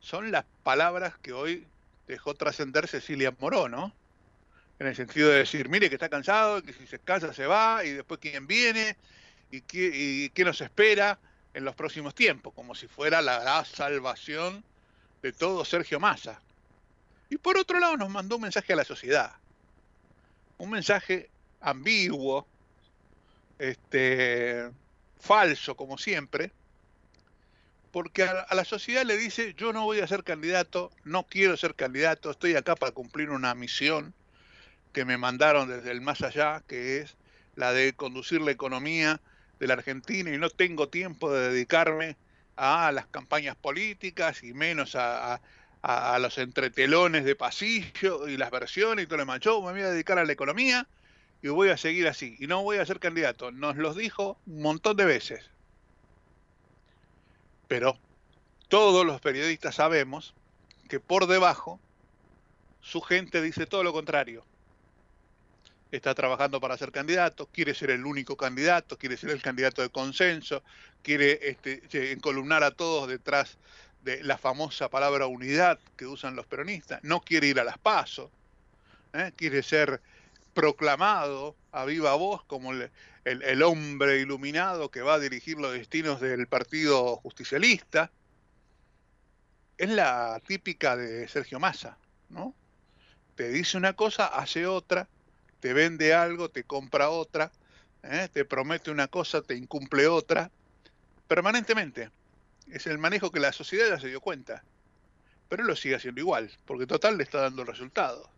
Son 0.00 0.30
las 0.30 0.44
palabras 0.62 1.16
que 1.18 1.32
hoy 1.32 1.66
dejó 2.08 2.34
trascender 2.34 2.88
Cecilia 2.88 3.34
Moró, 3.38 3.68
¿no? 3.68 3.94
En 4.78 4.86
el 4.86 4.96
sentido 4.96 5.28
de 5.28 5.38
decir, 5.38 5.68
mire 5.68 5.88
que 5.88 5.96
está 5.96 6.08
cansado, 6.08 6.62
que 6.62 6.72
si 6.72 6.86
se 6.86 6.98
cansa 6.98 7.34
se 7.34 7.46
va, 7.46 7.84
y 7.84 7.90
después 7.90 8.18
quién 8.20 8.46
viene, 8.46 8.96
y 9.50 9.60
qué, 9.60 9.90
y 9.92 10.30
qué 10.30 10.44
nos 10.44 10.60
espera 10.60 11.18
en 11.52 11.64
los 11.64 11.74
próximos 11.74 12.14
tiempos, 12.14 12.54
como 12.54 12.74
si 12.74 12.86
fuera 12.86 13.20
la, 13.20 13.44
la 13.44 13.64
salvación 13.64 14.64
de 15.22 15.32
todo 15.32 15.64
Sergio 15.64 16.00
Massa. 16.00 16.40
Y 17.28 17.36
por 17.36 17.58
otro 17.58 17.78
lado 17.78 17.96
nos 17.96 18.08
mandó 18.08 18.36
un 18.36 18.42
mensaje 18.42 18.72
a 18.72 18.76
la 18.76 18.84
sociedad, 18.84 19.32
un 20.58 20.70
mensaje 20.70 21.28
ambiguo, 21.60 22.50
este, 23.58 24.70
falso 25.18 25.76
como 25.76 25.98
siempre, 25.98 26.54
porque 27.90 28.22
a, 28.24 28.46
la 28.54 28.64
sociedad 28.64 29.04
le 29.04 29.16
dice 29.16 29.54
yo 29.54 29.72
no 29.72 29.84
voy 29.84 30.00
a 30.00 30.06
ser 30.06 30.24
candidato, 30.24 30.90
no 31.04 31.26
quiero 31.26 31.56
ser 31.56 31.74
candidato, 31.74 32.30
estoy 32.30 32.54
acá 32.54 32.76
para 32.76 32.92
cumplir 32.92 33.30
una 33.30 33.54
misión 33.54 34.14
que 34.92 35.04
me 35.04 35.18
mandaron 35.18 35.68
desde 35.68 35.90
el 35.92 36.00
más 36.02 36.22
allá, 36.22 36.64
que 36.68 36.98
es 36.98 37.18
la 37.54 37.72
de 37.72 37.94
conducir 37.96 38.42
la 38.42 38.52
economía 38.52 39.22
de 39.60 39.66
la 39.68 39.74
Argentina 39.74 40.32
y 40.34 40.38
no 40.38 40.50
tengo 40.50 40.90
tiempo 40.90 41.32
de 41.32 41.50
dedicarme 41.50 42.18
a 42.56 42.92
las 42.92 43.08
campañas 43.08 43.56
políticas 43.56 44.42
y 44.44 44.54
menos 44.54 44.94
a, 44.96 45.34
a- 45.36 45.42
a- 45.82 46.14
a 46.16 46.18
los 46.20 46.38
entretelones 46.38 47.24
de 47.24 47.36
pasillo 47.36 48.28
y 48.28 48.36
las 48.38 48.50
versiones 48.50 49.04
y 49.04 49.06
todo 49.08 49.18
lo 49.18 49.22
demás. 49.22 49.40
Yo 49.40 49.62
me 49.62 49.72
voy 49.72 49.82
a 49.82 49.90
dedicar 49.90 50.18
a 50.18 50.24
la 50.26 50.32
economía 50.32 50.88
y 51.42 51.48
voy 51.48 51.70
a 51.70 51.76
seguir 51.76 52.06
así 52.06 52.36
y 52.38 52.46
no 52.46 52.62
voy 52.62 52.78
a 52.78 52.86
ser 52.86 53.00
candidato. 53.00 53.50
Nos 53.50 53.76
los 53.76 53.96
dijo 53.96 54.38
un 54.46 54.62
montón 54.62 54.96
de 54.96 55.04
veces. 55.04 55.50
Pero 57.68 57.98
todos 58.68 59.06
los 59.06 59.20
periodistas 59.20 59.76
sabemos 59.76 60.34
que 60.88 61.00
por 61.00 61.26
debajo 61.26 61.80
su 62.80 63.00
gente 63.00 63.40
dice 63.40 63.66
todo 63.66 63.82
lo 63.82 63.92
contrario. 63.92 64.44
Está 65.90 66.14
trabajando 66.14 66.60
para 66.60 66.76
ser 66.76 66.92
candidato, 66.92 67.46
quiere 67.46 67.74
ser 67.74 67.90
el 67.90 68.06
único 68.06 68.36
candidato, 68.36 68.96
quiere 68.96 69.16
ser 69.16 69.30
el 69.30 69.42
candidato 69.42 69.82
de 69.82 69.88
consenso, 69.88 70.62
quiere 71.02 71.40
este, 71.42 71.82
che, 71.88 72.12
encolumnar 72.12 72.62
a 72.62 72.70
todos 72.70 73.08
detrás 73.08 73.58
de 74.02 74.22
la 74.22 74.38
famosa 74.38 74.88
palabra 74.88 75.26
unidad 75.26 75.78
que 75.96 76.06
usan 76.06 76.36
los 76.36 76.46
peronistas, 76.46 77.00
no 77.02 77.20
quiere 77.20 77.48
ir 77.48 77.60
a 77.60 77.64
las 77.64 77.76
pasos, 77.76 78.30
quiere 79.36 79.62
ser 79.62 80.00
proclamado 80.52 81.56
a 81.72 81.84
viva 81.84 82.14
voz 82.14 82.44
como 82.46 82.72
el, 82.72 82.90
el- 83.24 83.62
hombre 83.62 84.20
iluminado 84.20 84.90
que 84.90 85.02
va 85.02 85.14
a 85.14 85.18
dirigir 85.18 85.58
los 85.58 85.72
destinos 85.72 86.20
del 86.20 86.48
Partido 86.48 87.16
Justicialista. 87.18 88.12
Es 89.76 89.88
la 89.90 90.40
típica 90.46 90.96
de 90.96 91.26
Sergio 91.28 91.58
Massa, 91.58 91.98
¿no? 92.28 92.54
Te 93.34 93.50
dice 93.50 93.78
una 93.78 93.94
cosa, 93.94 94.26
hace 94.26 94.66
otra, 94.66 95.10
te 95.60 95.72
vende 95.74 96.14
algo, 96.14 96.50
te 96.50 96.64
compra 96.64 97.10
otra, 97.10 97.52
¿eh? 98.02 98.28
te 98.32 98.44
promete 98.44 98.90
una 98.90 99.08
cosa, 99.08 99.42
te 99.42 99.56
incumple 99.56 100.08
otra, 100.08 100.52
permanentemente. 101.28 102.12
Es 102.66 102.86
el 102.88 102.98
manejo 102.98 103.32
que 103.32 103.40
la 103.40 103.52
sociedad 103.52 103.88
ya 103.90 104.00
se 104.00 104.08
dio 104.08 104.20
cuenta. 104.22 104.66
Pero 105.48 105.64
lo 105.64 105.76
sigue 105.76 105.96
haciendo 105.96 106.20
igual, 106.22 106.52
porque 106.66 106.86
total 106.86 107.18
le 107.18 107.24
está 107.24 107.40
dando 107.42 107.64
resultados. 107.64 108.30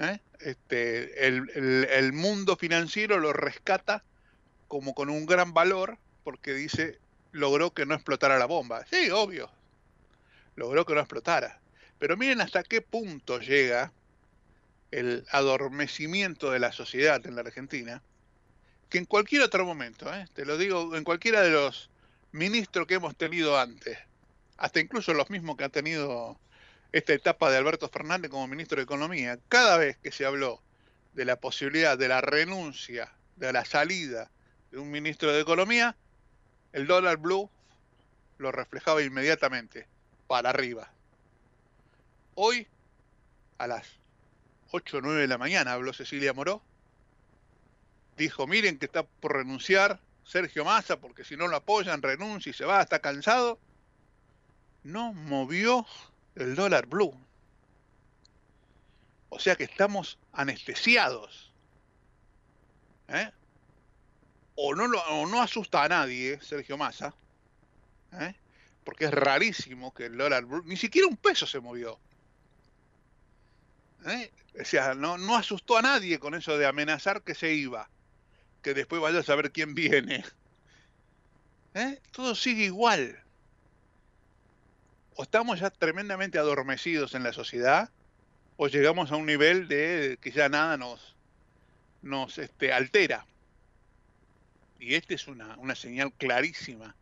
¿Eh? 0.00 0.20
Este, 0.40 1.26
el, 1.26 1.50
el- 1.90 2.12
mundo 2.12 2.56
financiero 2.56 3.18
lo 3.18 3.32
rescata 3.32 4.04
como 4.68 4.94
con 4.94 5.10
un 5.10 5.26
gran 5.26 5.54
valor, 5.54 6.00
porque 6.24 6.54
dice, 6.54 7.00
logró 7.32 7.72
que 7.74 7.86
no 7.86 7.94
explotara 7.94 8.38
la 8.38 8.46
bomba. 8.46 8.86
Sí, 8.86 9.10
obvio, 9.10 9.50
logró 10.54 10.84
que 10.84 10.94
no 10.94 11.00
explotara. 11.00 11.62
Pero 11.98 12.16
miren 12.16 12.40
hasta 12.40 12.62
qué 12.62 12.82
punto 12.82 13.38
llega 13.40 13.94
el 14.90 15.24
adormecimiento 15.30 16.50
de 16.50 16.60
la 16.60 16.72
sociedad 16.72 17.24
en 17.26 17.34
la 17.36 17.42
Argentina, 17.42 18.04
que 18.88 18.98
en 18.98 19.06
cualquier 19.06 19.42
otro 19.42 19.66
momento, 19.66 20.12
¿eh? 20.14 20.26
te 20.34 20.44
lo 20.46 20.58
digo, 20.58 20.96
en 20.96 21.04
cualquiera 21.04 21.42
de 21.42 21.50
los 21.50 21.92
ministros 22.32 22.86
que 22.86 22.94
hemos 22.94 23.16
tenido 23.16 23.58
antes, 23.58 23.98
hasta 24.58 24.80
incluso 24.80 25.14
los 25.14 25.30
mismos 25.30 25.56
que 25.56 25.64
han 25.64 25.70
tenido 25.72 26.40
esta 26.92 27.12
etapa 27.12 27.50
de 27.50 27.58
Alberto 27.58 27.88
Fernández 27.88 28.30
como 28.30 28.46
ministro 28.48 28.76
de 28.76 28.84
Economía, 28.84 29.38
cada 29.48 29.76
vez 29.76 29.96
que 29.98 30.12
se 30.12 30.24
habló 30.24 30.60
de 31.14 31.24
la 31.24 31.36
posibilidad 31.36 31.96
de 31.96 32.08
la 32.08 32.20
renuncia, 32.20 33.12
de 33.36 33.52
la 33.52 33.64
salida 33.64 34.30
de 34.70 34.78
un 34.78 34.90
ministro 34.90 35.32
de 35.32 35.40
Economía, 35.40 35.96
el 36.72 36.86
dólar 36.86 37.16
blue 37.16 37.50
lo 38.38 38.52
reflejaba 38.52 39.02
inmediatamente, 39.02 39.86
para 40.26 40.50
arriba. 40.50 40.90
Hoy, 42.34 42.66
a 43.58 43.66
las 43.66 43.86
8 44.70 44.98
o 44.98 45.00
9 45.00 45.22
de 45.22 45.26
la 45.28 45.38
mañana, 45.38 45.72
habló 45.72 45.92
Cecilia 45.92 46.32
Moró, 46.32 46.62
dijo, 48.16 48.46
miren 48.46 48.78
que 48.78 48.86
está 48.86 49.02
por 49.02 49.36
renunciar 49.36 50.00
Sergio 50.24 50.64
Massa, 50.64 51.00
porque 51.00 51.24
si 51.24 51.36
no 51.36 51.48
lo 51.48 51.56
apoyan, 51.56 52.02
renuncia 52.02 52.50
y 52.50 52.52
se 52.52 52.64
va, 52.64 52.80
está 52.80 53.00
cansado. 53.00 53.58
No 54.84 55.12
movió 55.12 55.86
el 56.34 56.54
dólar 56.54 56.86
blue. 56.86 57.14
O 59.28 59.38
sea 59.38 59.56
que 59.56 59.64
estamos 59.64 60.18
anestesiados. 60.32 61.52
¿eh? 63.08 63.30
O, 64.56 64.74
no 64.74 64.86
lo- 64.86 65.02
o 65.02 65.26
no 65.26 65.40
asusta 65.42 65.82
a 65.84 65.88
nadie, 65.88 66.38
Sergio 66.40 66.76
Massa, 66.76 67.14
¿eh? 68.12 68.34
porque 68.84 69.06
es 69.06 69.10
rarísimo 69.12 69.92
que 69.94 70.06
el 70.06 70.16
dólar 70.16 70.44
blue, 70.44 70.62
ni 70.66 70.76
siquiera 70.76 71.08
un 71.08 71.16
peso 71.16 71.46
se 71.46 71.60
movió. 71.60 71.98
¿eh? 74.06 74.30
O 74.60 74.64
sea, 74.64 74.94
no, 74.94 75.16
no 75.18 75.36
asustó 75.36 75.76
a 75.78 75.82
nadie 75.82 76.18
con 76.18 76.34
eso 76.34 76.58
de 76.58 76.66
amenazar 76.66 77.22
que 77.22 77.34
se 77.34 77.52
iba, 77.54 77.88
que 78.62 78.74
después 78.74 79.02
vaya 79.02 79.20
a 79.20 79.24
saber 79.24 79.52
quién 79.52 79.74
viene. 79.74 80.24
¿eh? 81.74 82.00
Todo 82.12 82.34
sigue 82.34 82.64
igual. 82.64 83.22
O 85.16 85.22
estamos 85.22 85.60
ya 85.60 85.70
tremendamente 85.70 86.38
adormecidos 86.38 87.14
en 87.14 87.22
la 87.22 87.32
sociedad, 87.32 87.90
o 88.56 88.68
llegamos 88.68 89.10
a 89.10 89.16
un 89.16 89.26
nivel 89.26 89.68
de 89.68 90.18
que 90.20 90.30
ya 90.30 90.48
nada 90.48 90.76
nos, 90.76 91.14
nos 92.02 92.38
este, 92.38 92.72
altera. 92.72 93.26
Y 94.78 94.94
esta 94.94 95.14
es 95.14 95.28
una, 95.28 95.74
señal 95.74 96.12
clarísima. 96.12 96.94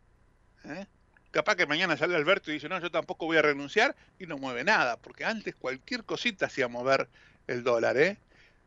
¿eh? 0.65 0.85
Capaz 1.31 1.55
que 1.55 1.65
mañana 1.65 1.95
sale 1.95 2.15
Alberto 2.15 2.51
y 2.51 2.55
dice, 2.55 2.69
no, 2.69 2.79
yo 2.79 2.91
tampoco 2.91 3.25
voy 3.25 3.37
a 3.37 3.41
renunciar 3.41 3.95
y 4.19 4.25
no 4.25 4.37
mueve 4.37 4.63
nada, 4.63 4.97
porque 4.97 5.25
antes 5.25 5.55
cualquier 5.55 6.03
cosita 6.03 6.47
hacía 6.47 6.67
mover 6.67 7.07
el 7.47 7.63
dólar, 7.63 7.97
¿eh? 7.97 8.17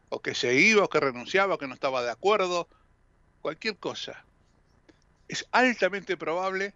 O 0.09 0.21
que 0.21 0.35
se 0.35 0.55
iba, 0.55 0.85
o 0.85 0.89
que 0.89 1.01
renunciaba, 1.01 1.55
o 1.55 1.59
que 1.59 1.67
no 1.67 1.75
estaba 1.75 2.03
de 2.03 2.11
acuerdo, 2.11 2.69
cualquier 3.41 3.77
cosa. 3.77 4.25
Es 5.29 5.47
altamente 5.51 6.17
probable 6.17 6.75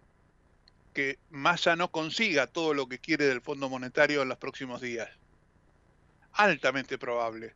que 0.97 1.19
Massa 1.29 1.75
no 1.75 1.91
consiga 1.91 2.47
todo 2.47 2.73
lo 2.73 2.89
que 2.89 2.97
quiere 2.97 3.27
del 3.27 3.39
Fondo 3.39 3.69
Monetario 3.69 4.23
en 4.23 4.29
los 4.29 4.39
próximos 4.39 4.81
días. 4.81 5.07
Altamente 6.33 6.97
probable. 6.97 7.53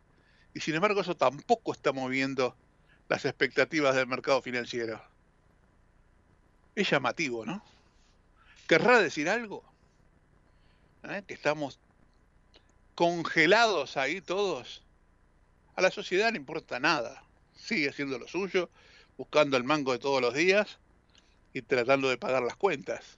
Y 0.54 0.60
sin 0.60 0.76
embargo 0.76 1.02
eso 1.02 1.18
tampoco 1.18 1.72
está 1.72 1.92
moviendo 1.92 2.56
las 3.10 3.26
expectativas 3.26 3.96
del 3.96 4.06
mercado 4.06 4.44
financiero. 4.44 5.04
Es 6.76 6.88
llamativo, 6.92 7.44
¿no? 7.44 7.64
¿Querrá 8.68 9.00
decir 9.00 9.28
algo? 9.28 9.64
¿Eh? 11.10 11.24
Que 11.26 11.34
estamos 11.34 11.80
congelados 12.94 13.98
ahí 13.98 14.22
todos. 14.22 14.84
A 15.76 15.82
la 15.82 15.90
sociedad 15.90 16.30
no 16.30 16.38
importa 16.38 16.80
nada. 16.80 17.24
Sigue 17.56 17.90
haciendo 17.90 18.20
lo 18.20 18.28
suyo, 18.28 18.70
buscando 19.18 19.58
el 19.58 19.64
mango 19.64 19.94
de 19.94 19.98
todos 19.98 20.22
los 20.22 20.36
días 20.36 20.78
y 21.54 21.64
tratando 21.64 22.08
de 22.08 22.20
pagar 22.20 22.44
las 22.44 22.56
cuentas. 22.56 23.18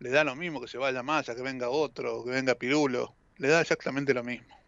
Le 0.00 0.08
da 0.08 0.24
lo 0.24 0.34
mismo 0.34 0.60
que 0.60 0.68
se 0.68 0.78
vaya 0.78 1.02
más, 1.02 1.28
a 1.28 1.34
que 1.34 1.42
venga 1.42 1.68
otro, 1.68 2.24
que 2.24 2.30
venga 2.30 2.54
Pirulo. 2.54 3.14
Le 3.36 3.48
da 3.48 3.60
exactamente 3.60 4.14
lo 4.14 4.24
mismo. 4.24 4.58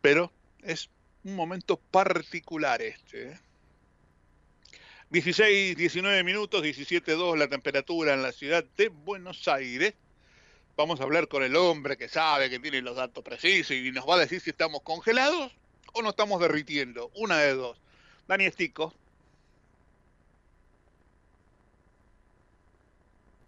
Pero 0.00 0.32
es 0.62 0.88
un 1.24 1.36
momento 1.36 1.76
particular 1.76 2.80
este. 2.80 3.32
¿eh? 3.32 3.40
16, 5.10 5.76
19 5.76 6.24
minutos, 6.24 6.62
17.2 6.62 7.36
la 7.36 7.48
temperatura 7.48 8.14
en 8.14 8.22
la 8.22 8.32
ciudad 8.32 8.64
de 8.78 8.88
Buenos 8.88 9.46
Aires. 9.46 9.92
Vamos 10.74 11.00
a 11.00 11.02
hablar 11.02 11.28
con 11.28 11.42
el 11.42 11.54
hombre 11.54 11.98
que 11.98 12.08
sabe, 12.08 12.48
que 12.48 12.58
tiene 12.58 12.80
los 12.80 12.96
datos 12.96 13.22
precisos 13.22 13.76
y 13.76 13.92
nos 13.92 14.08
va 14.08 14.14
a 14.14 14.20
decir 14.20 14.40
si 14.40 14.50
estamos 14.50 14.80
congelados 14.80 15.52
o 15.92 16.00
nos 16.00 16.12
estamos 16.12 16.40
derritiendo. 16.40 17.10
Una 17.14 17.36
de 17.40 17.52
dos. 17.52 17.78
Dani 18.26 18.46
Estico. 18.46 18.94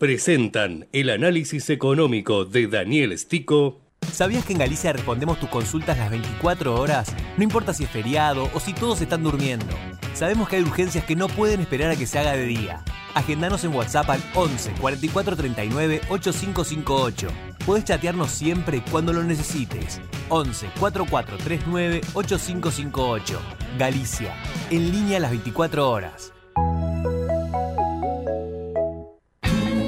Presentan 0.05 0.87
el 0.93 1.09
análisis 1.09 1.71
económico 1.71 2.45
de 2.45 2.67
Daniel 2.67 3.19
Stico. 3.19 3.81
¿Sabías 4.13 4.45
que 4.45 4.53
en 4.53 4.59
Galicia 4.59 4.93
respondemos 4.93 5.41
tus 5.41 5.49
consultas 5.49 5.97
las 5.97 6.11
24 6.11 6.79
horas? 6.79 7.17
No 7.39 7.43
importa 7.43 7.73
si 7.73 7.85
es 7.85 7.91
feriado 7.91 8.51
o 8.53 8.61
si 8.61 8.75
todos 8.75 9.01
están 9.01 9.23
durmiendo. 9.23 9.75
Sabemos 10.13 10.47
que 10.47 10.57
hay 10.57 10.63
urgencias 10.63 11.07
que 11.07 11.17
no 11.17 11.27
pueden 11.29 11.63
esperar 11.63 11.91
a 11.91 11.97
que 11.97 12.05
se 12.05 12.19
haga 12.19 12.33
de 12.33 12.45
día. 12.45 12.85
Agendanos 13.15 13.65
en 13.65 13.75
WhatsApp 13.75 14.11
al 14.11 14.23
11 14.35 14.73
44 14.79 15.37
39 15.37 16.03
8558. 16.11 17.29
Puedes 17.65 17.87
chatearnos 17.87 18.31
siempre 18.31 18.83
cuando 18.91 19.15
lo 19.15 19.23
necesites. 19.23 20.03
11 20.29 20.69
44 20.81 21.39
39 21.39 22.03
8558. 22.13 23.41
Galicia. 23.79 24.35
En 24.71 24.93
línea 24.93 25.19
las 25.19 25.31
24 25.31 25.91
horas. 25.91 26.34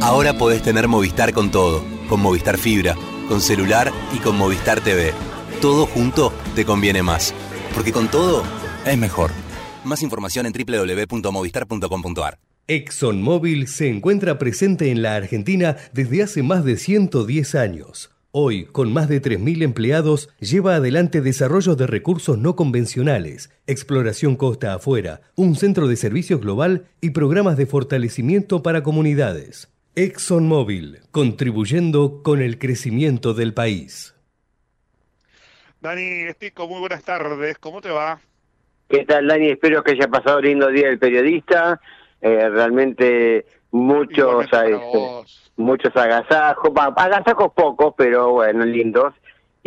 Ahora 0.07 0.38
podés 0.38 0.62
tener 0.62 0.87
Movistar 0.87 1.33
con 1.33 1.51
todo. 1.51 1.83
Con 2.09 2.21
Movistar 2.21 2.59
Fibra, 2.59 2.95
con 3.29 3.40
celular 3.40 3.90
y 4.14 4.19
con 4.19 4.38
Movistar 4.38 4.81
TV. 4.81 5.12
Todo 5.61 5.85
junto 5.85 6.33
te 6.55 6.64
conviene 6.64 7.03
más. 7.03 7.35
Porque 7.75 7.90
con 7.90 8.09
todo 8.09 8.45
es 8.85 8.97
mejor. 8.97 9.33
Más 9.83 10.05
información 10.05 10.47
en 10.47 10.53
www.movistar.com.ar. 10.53 12.38
ExxonMobil 12.69 13.66
se 13.66 13.88
encuentra 13.88 14.38
presente 14.38 14.92
en 14.92 15.03
la 15.03 15.16
Argentina 15.16 15.77
desde 15.92 16.23
hace 16.23 16.45
más 16.45 16.64
de 16.64 16.77
110 16.77 17.57
años. 17.57 18.12
Hoy, 18.31 18.66
con 18.66 18.92
más 18.92 19.09
de 19.09 19.21
3.000 19.21 19.64
empleados, 19.64 20.29
lleva 20.38 20.77
adelante 20.77 21.21
desarrollos 21.21 21.77
de 21.77 21.88
recursos 21.88 22.38
no 22.38 22.55
convencionales, 22.55 23.51
exploración 23.66 24.37
costa 24.37 24.73
afuera, 24.73 25.23
un 25.35 25.57
centro 25.57 25.88
de 25.88 25.97
servicios 25.97 26.40
global 26.40 26.87
y 27.01 27.11
programas 27.11 27.57
de 27.57 27.66
fortalecimiento 27.66 28.62
para 28.62 28.85
comunidades. 28.85 29.69
ExxonMobil, 29.99 31.01
contribuyendo 31.11 32.23
con 32.23 32.43
el 32.43 32.59
crecimiento 32.59 33.33
del 33.33 33.55
país. 33.55 34.15
Dani 35.81 36.27
Estico, 36.29 36.69
muy 36.69 36.81
buenas 36.81 37.03
tardes. 37.03 37.57
¿Cómo 37.57 37.81
te 37.81 37.89
va? 37.89 38.21
¿Qué 38.91 39.07
tal, 39.07 39.27
Dani? 39.27 39.49
Espero 39.49 39.83
que 39.83 39.93
haya 39.93 40.07
pasado 40.09 40.43
lindo 40.43 40.69
día 40.69 40.89
del 40.89 40.99
periodista. 40.99 41.81
Eh, 42.21 42.47
realmente 42.51 43.47
muchos 43.71 44.45
este, 44.45 44.79
muchos 45.57 45.97
agasajos, 45.97 46.73
agasajos 46.77 47.53
pocos, 47.55 47.95
pero 47.97 48.33
bueno, 48.33 48.67
lindos. 48.67 49.15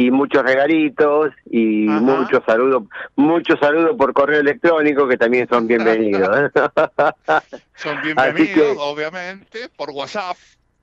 Y 0.02 0.12
muchos 0.12 0.44
regalitos 0.44 1.32
y 1.52 1.86
muchos 1.90 2.42
saludos, 2.46 2.84
muchos 3.18 3.60
saludos 3.60 3.98
por 3.98 4.14
correo 4.14 4.40
electrónico 4.40 5.06
que 5.10 5.18
también 5.18 5.46
son 5.50 5.68
bienvenidos. 5.68 6.38
¿eh? 6.40 6.50
Son 7.76 8.02
bienvenidos, 8.02 8.48
que- 8.56 8.76
obviamente, 8.80 9.68
por 9.76 9.90
WhatsApp. 9.90 10.38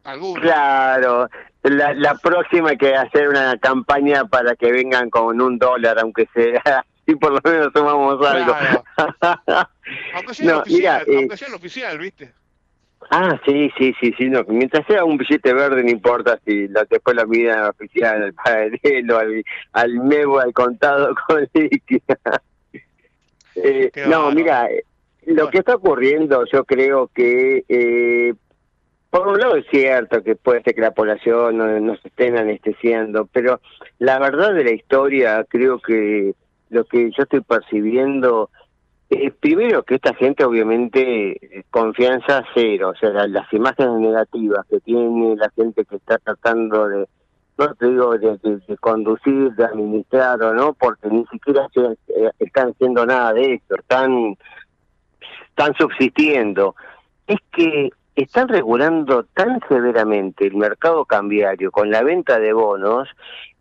Algunos. 0.05 0.43
Claro, 0.43 1.31
la, 1.63 1.95
la 1.95 2.15
próxima 2.17 2.69
hay 2.71 2.77
que 2.77 2.95
hacer 2.95 3.31
una 3.31 3.57
campaña 3.57 4.27
para 4.27 4.55
que 4.55 4.71
vengan 4.71 5.09
con 5.09 5.41
un 5.41 5.59
dólar, 5.59 5.99
aunque 5.99 6.29
sea, 6.35 6.85
y 7.07 7.15
por 7.15 7.33
lo 7.33 7.41
menos 7.43 7.73
sumamos 7.75 8.25
algo. 8.27 8.55
Aunque 10.15 10.35
sea 10.35 10.45
el 10.45 10.53
No, 10.53 10.59
oficial, 10.61 10.77
mira, 10.79 11.03
eh, 11.07 11.17
aunque 11.21 11.37
sea 11.39 11.49
el 11.49 11.55
oficial, 11.55 11.99
¿viste? 11.99 12.33
Ah, 13.11 13.40
sí, 13.45 13.71
sí, 13.79 13.95
sí, 14.01 14.12
sí, 14.19 14.29
no. 14.29 14.45
Mientras 14.49 14.87
sea 14.87 15.05
un 15.05 15.16
billete 15.16 15.53
verde, 15.53 15.83
no 15.83 15.90
importa 15.90 16.38
si 16.45 16.69
la, 16.69 16.85
después 16.85 17.16
la 17.16 17.27
medida 17.27 17.71
oficial, 17.71 18.23
al 18.23 18.35
paralelo, 18.35 19.19
al, 19.19 19.45
al 19.73 19.95
MEVO, 19.95 20.40
al 20.40 20.53
contado 20.53 21.14
con 21.27 21.49
líquida. 21.55 22.19
Eh, 23.55 23.90
no, 24.09 24.31
mira, 24.33 24.66
eh, 24.71 24.85
lo 25.27 25.49
que 25.51 25.59
está 25.59 25.77
ocurriendo, 25.77 26.45
yo 26.53 26.64
creo 26.64 27.09
que, 27.09 27.64
eh, 27.69 28.35
por 29.11 29.29
un 29.29 29.38
lado 29.38 29.57
es 29.57 29.66
cierto 29.71 30.23
que 30.23 30.37
puede 30.37 30.62
ser 30.62 30.75
que 30.75 30.81
la 30.81 30.90
población 30.90 31.57
no, 31.57 31.81
no 31.81 31.97
se 31.97 32.09
estén 32.09 32.37
anestesiando, 32.37 33.27
pero 33.33 33.61
la 33.99 34.19
verdad 34.19 34.53
de 34.53 34.64
la 34.64 34.73
historia, 34.73 35.45
creo 35.49 35.81
que 35.81 36.35
lo 36.71 36.85
que 36.85 37.11
yo 37.16 37.23
estoy 37.23 37.40
percibiendo 37.40 38.51
eh, 39.11 39.31
primero 39.31 39.83
que 39.85 39.97
esta 39.97 40.14
gente 40.14 40.45
obviamente 40.45 41.59
eh, 41.59 41.64
confianza 41.71 42.45
cero, 42.55 42.90
o 42.90 42.95
sea, 42.97 43.11
la- 43.11 43.27
las 43.29 43.53
imágenes 43.53 43.99
negativas 44.01 44.66
que 44.69 44.81
tiene 44.81 45.37
la 45.37 45.51
gente 45.51 45.85
que 45.85 45.97
está 45.97 46.19
tratando 46.19 46.88
de, 46.88 47.09
no 47.59 47.75
te 47.75 47.87
digo 47.87 48.19
de, 48.19 48.38
conducir, 48.81 49.53
de 49.53 49.64
administrar 49.64 50.42
o 50.42 50.53
no, 50.55 50.75
porque 50.75 51.09
ni 51.09 51.25
siquiera 51.27 51.69
eh, 51.77 52.31
están 52.38 52.71
haciendo 52.71 53.07
nada 53.07 53.33
de 53.33 53.55
esto, 53.55 53.77
están, 53.77 54.37
están 55.51 55.75
subsistiendo. 55.79 56.75
Es 57.27 57.38
que 57.53 57.90
están 58.14 58.49
regulando 58.49 59.25
tan 59.35 59.61
severamente 59.69 60.47
el 60.47 60.55
mercado 60.57 61.05
cambiario 61.05 61.71
con 61.71 61.90
la 61.90 62.03
venta 62.03 62.38
de 62.38 62.53
bonos 62.53 63.09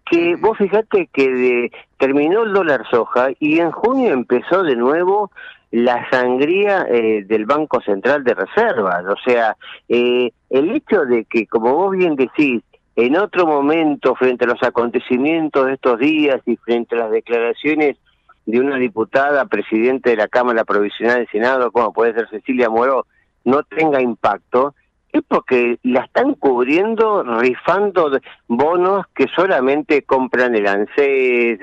que 0.10 0.36
vos 0.36 0.58
fijate 0.58 1.10
que 1.12 1.30
de- 1.30 1.72
terminó 1.98 2.44
el 2.44 2.54
dólar 2.54 2.86
soja 2.89 3.30
y 3.39 3.60
en 3.60 3.72
junio 3.72 4.12
empezó 4.13 4.63
de 4.63 4.76
nuevo 4.76 5.32
la 5.72 6.08
sangría 6.10 6.86
eh, 6.89 7.24
del 7.26 7.46
Banco 7.46 7.82
Central 7.82 8.24
de 8.24 8.34
Reservas. 8.34 9.04
O 9.06 9.15
sea, 9.26 9.58
eh, 9.89 10.32
el 10.50 10.72
hecho 10.72 11.06
de 11.06 11.26
que, 11.26 11.48
como 11.48 11.74
vos 11.76 11.98
bien 11.98 12.15
decís, 12.15 12.62
en 12.96 13.18
otro 13.18 13.46
momento, 13.46 14.15
frente 14.15 14.46
a 14.46 14.48
los 14.48 14.63
acontecimientos 14.63 15.65
de 15.65 15.74
estos 15.74 16.00
días 16.00 16.39
y 16.46 16.56
frente 16.58 16.96
a 16.96 17.00
las 17.00 17.12
declaraciones 17.12 17.98
de 18.46 18.60
una 18.60 18.78
diputada 18.78 19.46
presidente 19.46 20.12
de 20.12 20.18
la 20.18 20.28
Cámara 20.28 20.63
Provisional 20.63 21.18
del 21.18 21.28
Senado, 21.30 21.72
como 21.72 21.91
puede 21.91 22.13
ser 22.13 22.30
Cecilia 22.30 22.70
Moró, 22.70 23.06
no 23.44 23.63
tenga 23.63 24.00
impacto, 24.02 24.76
es 25.15 25.23
porque 25.28 25.80
la 25.84 26.01
están 26.01 26.34
cubriendo 26.34 27.23
rifando 27.23 28.12
bonos 28.47 29.06
que 29.15 29.28
solamente 29.34 30.04
compran 30.04 30.56
el 30.56 30.67
ANSES, 30.67 31.60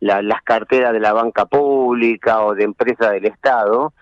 las 0.00 0.42
carteras 0.42 0.92
de 0.92 0.98
la 0.98 1.12
banca 1.12 1.46
pública 1.46 2.44
o 2.44 2.54
de 2.54 2.64
empresas 2.64 3.12
del 3.12 3.26
Estado, 3.26 3.92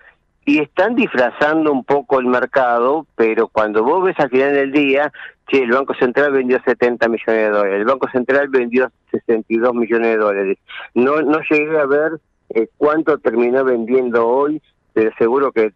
y 0.47 0.61
están 0.61 0.95
disfrazando 0.95 1.71
un 1.71 1.85
poco 1.85 2.19
el 2.19 2.27
mercado, 2.27 3.07
pero 3.15 3.49
cuando 3.49 3.85
vos 3.85 4.05
ves 4.05 4.19
al 4.19 4.31
final 4.31 4.55
del 4.55 4.73
día, 4.73 5.13
che, 5.47 5.63
el 5.63 5.71
Banco 5.71 5.95
Central 5.95 6.33
vendió 6.33 6.59
70 6.65 7.09
millones 7.09 7.43
de 7.43 7.51
dólares, 7.51 7.79
el 7.79 7.85
Banco 7.85 8.09
Central 8.09 8.49
vendió 8.49 8.91
62 9.11 9.75
millones 9.75 10.09
de 10.09 10.17
dólares. 10.17 10.59
No, 10.95 11.21
no 11.21 11.41
llegué 11.49 11.79
a 11.79 11.87
ver 11.87 12.13
eh, 12.51 12.69
cuánto 12.79 13.19
terminó 13.19 13.65
vendiendo 13.65 14.27
hoy, 14.27 14.63
pero 14.95 15.11
seguro 15.19 15.53
que 15.53 15.73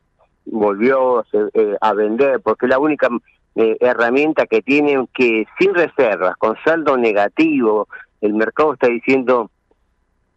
volvió 0.47 1.25
eh, 1.33 1.77
a 1.81 1.93
vender, 1.93 2.41
porque 2.41 2.67
es 2.67 2.71
la 2.71 2.79
única 2.79 3.09
eh, 3.55 3.77
herramienta 3.81 4.47
que 4.47 4.63
tienen 4.63 5.09
que 5.13 5.47
sin 5.59 5.75
reservas, 5.75 6.37
con 6.37 6.57
saldo 6.65 6.97
negativo, 6.97 7.89
el 8.21 8.35
mercado 8.35 8.75
está 8.75 8.89
diciendo, 8.89 9.51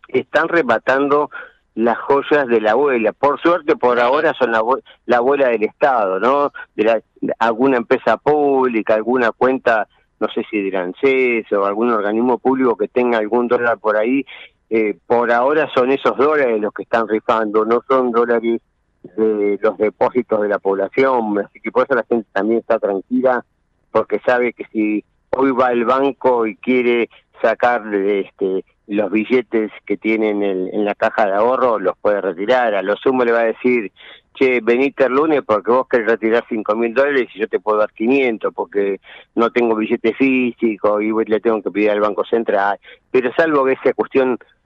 están 0.08 0.48
rematando 0.48 1.30
las 1.76 1.98
joyas 2.00 2.48
de 2.48 2.60
la 2.62 2.72
abuela. 2.72 3.14
Por 3.14 3.40
suerte, 3.40 3.76
por 3.76 4.00
ahora 4.00 4.34
son 4.38 4.52
la, 4.52 4.60
abue- 4.60 4.84
la 5.06 5.18
abuela 5.18 5.50
del 5.50 5.64
Estado, 5.64 6.20
¿no? 6.20 6.52
De, 6.76 6.84
la- 6.84 7.02
alguna 7.40 7.78
empresa 7.78 8.18
pública, 8.18 8.96
alguna 8.96 9.32
cuenta, 9.32 9.88
no 10.20 10.28
sé 10.30 10.44
si 10.50 10.70
de 10.70 10.76
ANSES 10.78 11.52
o 11.54 11.66
algún 11.66 11.92
organismo 11.92 12.38
público 12.38 12.76
que 12.76 12.88
tenga 12.88 13.18
algún 13.20 13.48
dólar 13.48 13.78
por 13.80 13.96
ahí. 13.96 14.26
Eh, 14.70 14.98
por 15.08 15.32
ahora 15.32 15.70
son 15.74 15.92
esos 15.92 16.16
dólares 16.18 16.60
los 16.62 16.74
que 16.74 16.84
están 16.84 17.08
rifando, 17.08 17.66
no 17.66 17.82
son 17.88 18.12
dólares 18.12 18.62
de 19.04 19.60
los 19.62 19.78
depósitos 19.78 20.42
de 20.42 20.50
la 20.50 20.60
población, 20.60 21.40
así 21.40 21.60
que 21.60 21.72
por 21.72 21.86
eso 21.86 21.96
la 21.96 22.06
gente 22.08 22.28
también 22.32 22.60
está 22.60 22.80
tranquila, 22.80 23.46
porque 23.92 24.20
sabe 24.26 24.54
que 24.54 24.66
si 24.72 25.04
hoy 25.32 25.52
va 25.52 25.68
al 25.68 25.86
banco 25.86 26.46
y 26.46 26.56
quiere 26.56 27.10
sacar 27.42 27.84
este, 27.94 28.66
los 28.88 29.12
billetes 29.12 29.72
que 29.86 29.98
tienen 29.98 30.44
en, 30.44 30.68
en 30.74 30.86
la 30.86 30.96
caja 30.96 31.26
de 31.26 31.34
ahorro, 31.34 31.80
los 31.80 31.98
puede 31.98 32.22
retirar. 32.22 32.76
A 32.76 32.82
lo 32.82 32.96
sumo 32.98 33.24
le 33.24 33.32
va 33.32 33.42
a 33.42 33.46
decir, 33.46 33.92
che, 34.34 34.62
venite 34.62 35.06
el 35.06 35.14
lunes 35.14 35.42
porque 35.46 35.72
vos 35.72 35.88
querés 35.88 36.08
retirar 36.08 36.46
cinco 36.50 36.76
mil 36.76 36.94
dólares 36.94 37.28
y 37.34 37.40
yo 37.40 37.48
te 37.48 37.60
puedo 37.60 37.78
dar 37.78 37.92
500 37.92 38.54
porque 38.54 39.00
no 39.36 39.52
tengo 39.52 39.76
billete 39.76 40.14
físico 40.14 41.02
y 41.02 41.12
le 41.26 41.40
tengo 41.40 41.62
que 41.62 41.72
pedir 41.72 41.92
al 41.92 42.00
Banco 42.00 42.24
Central. 42.26 42.80
Pero 43.12 43.32
salvo 43.34 43.66
que 43.66 43.74
esa 43.74 43.94
cuestión 43.94 44.38
es 44.42 44.59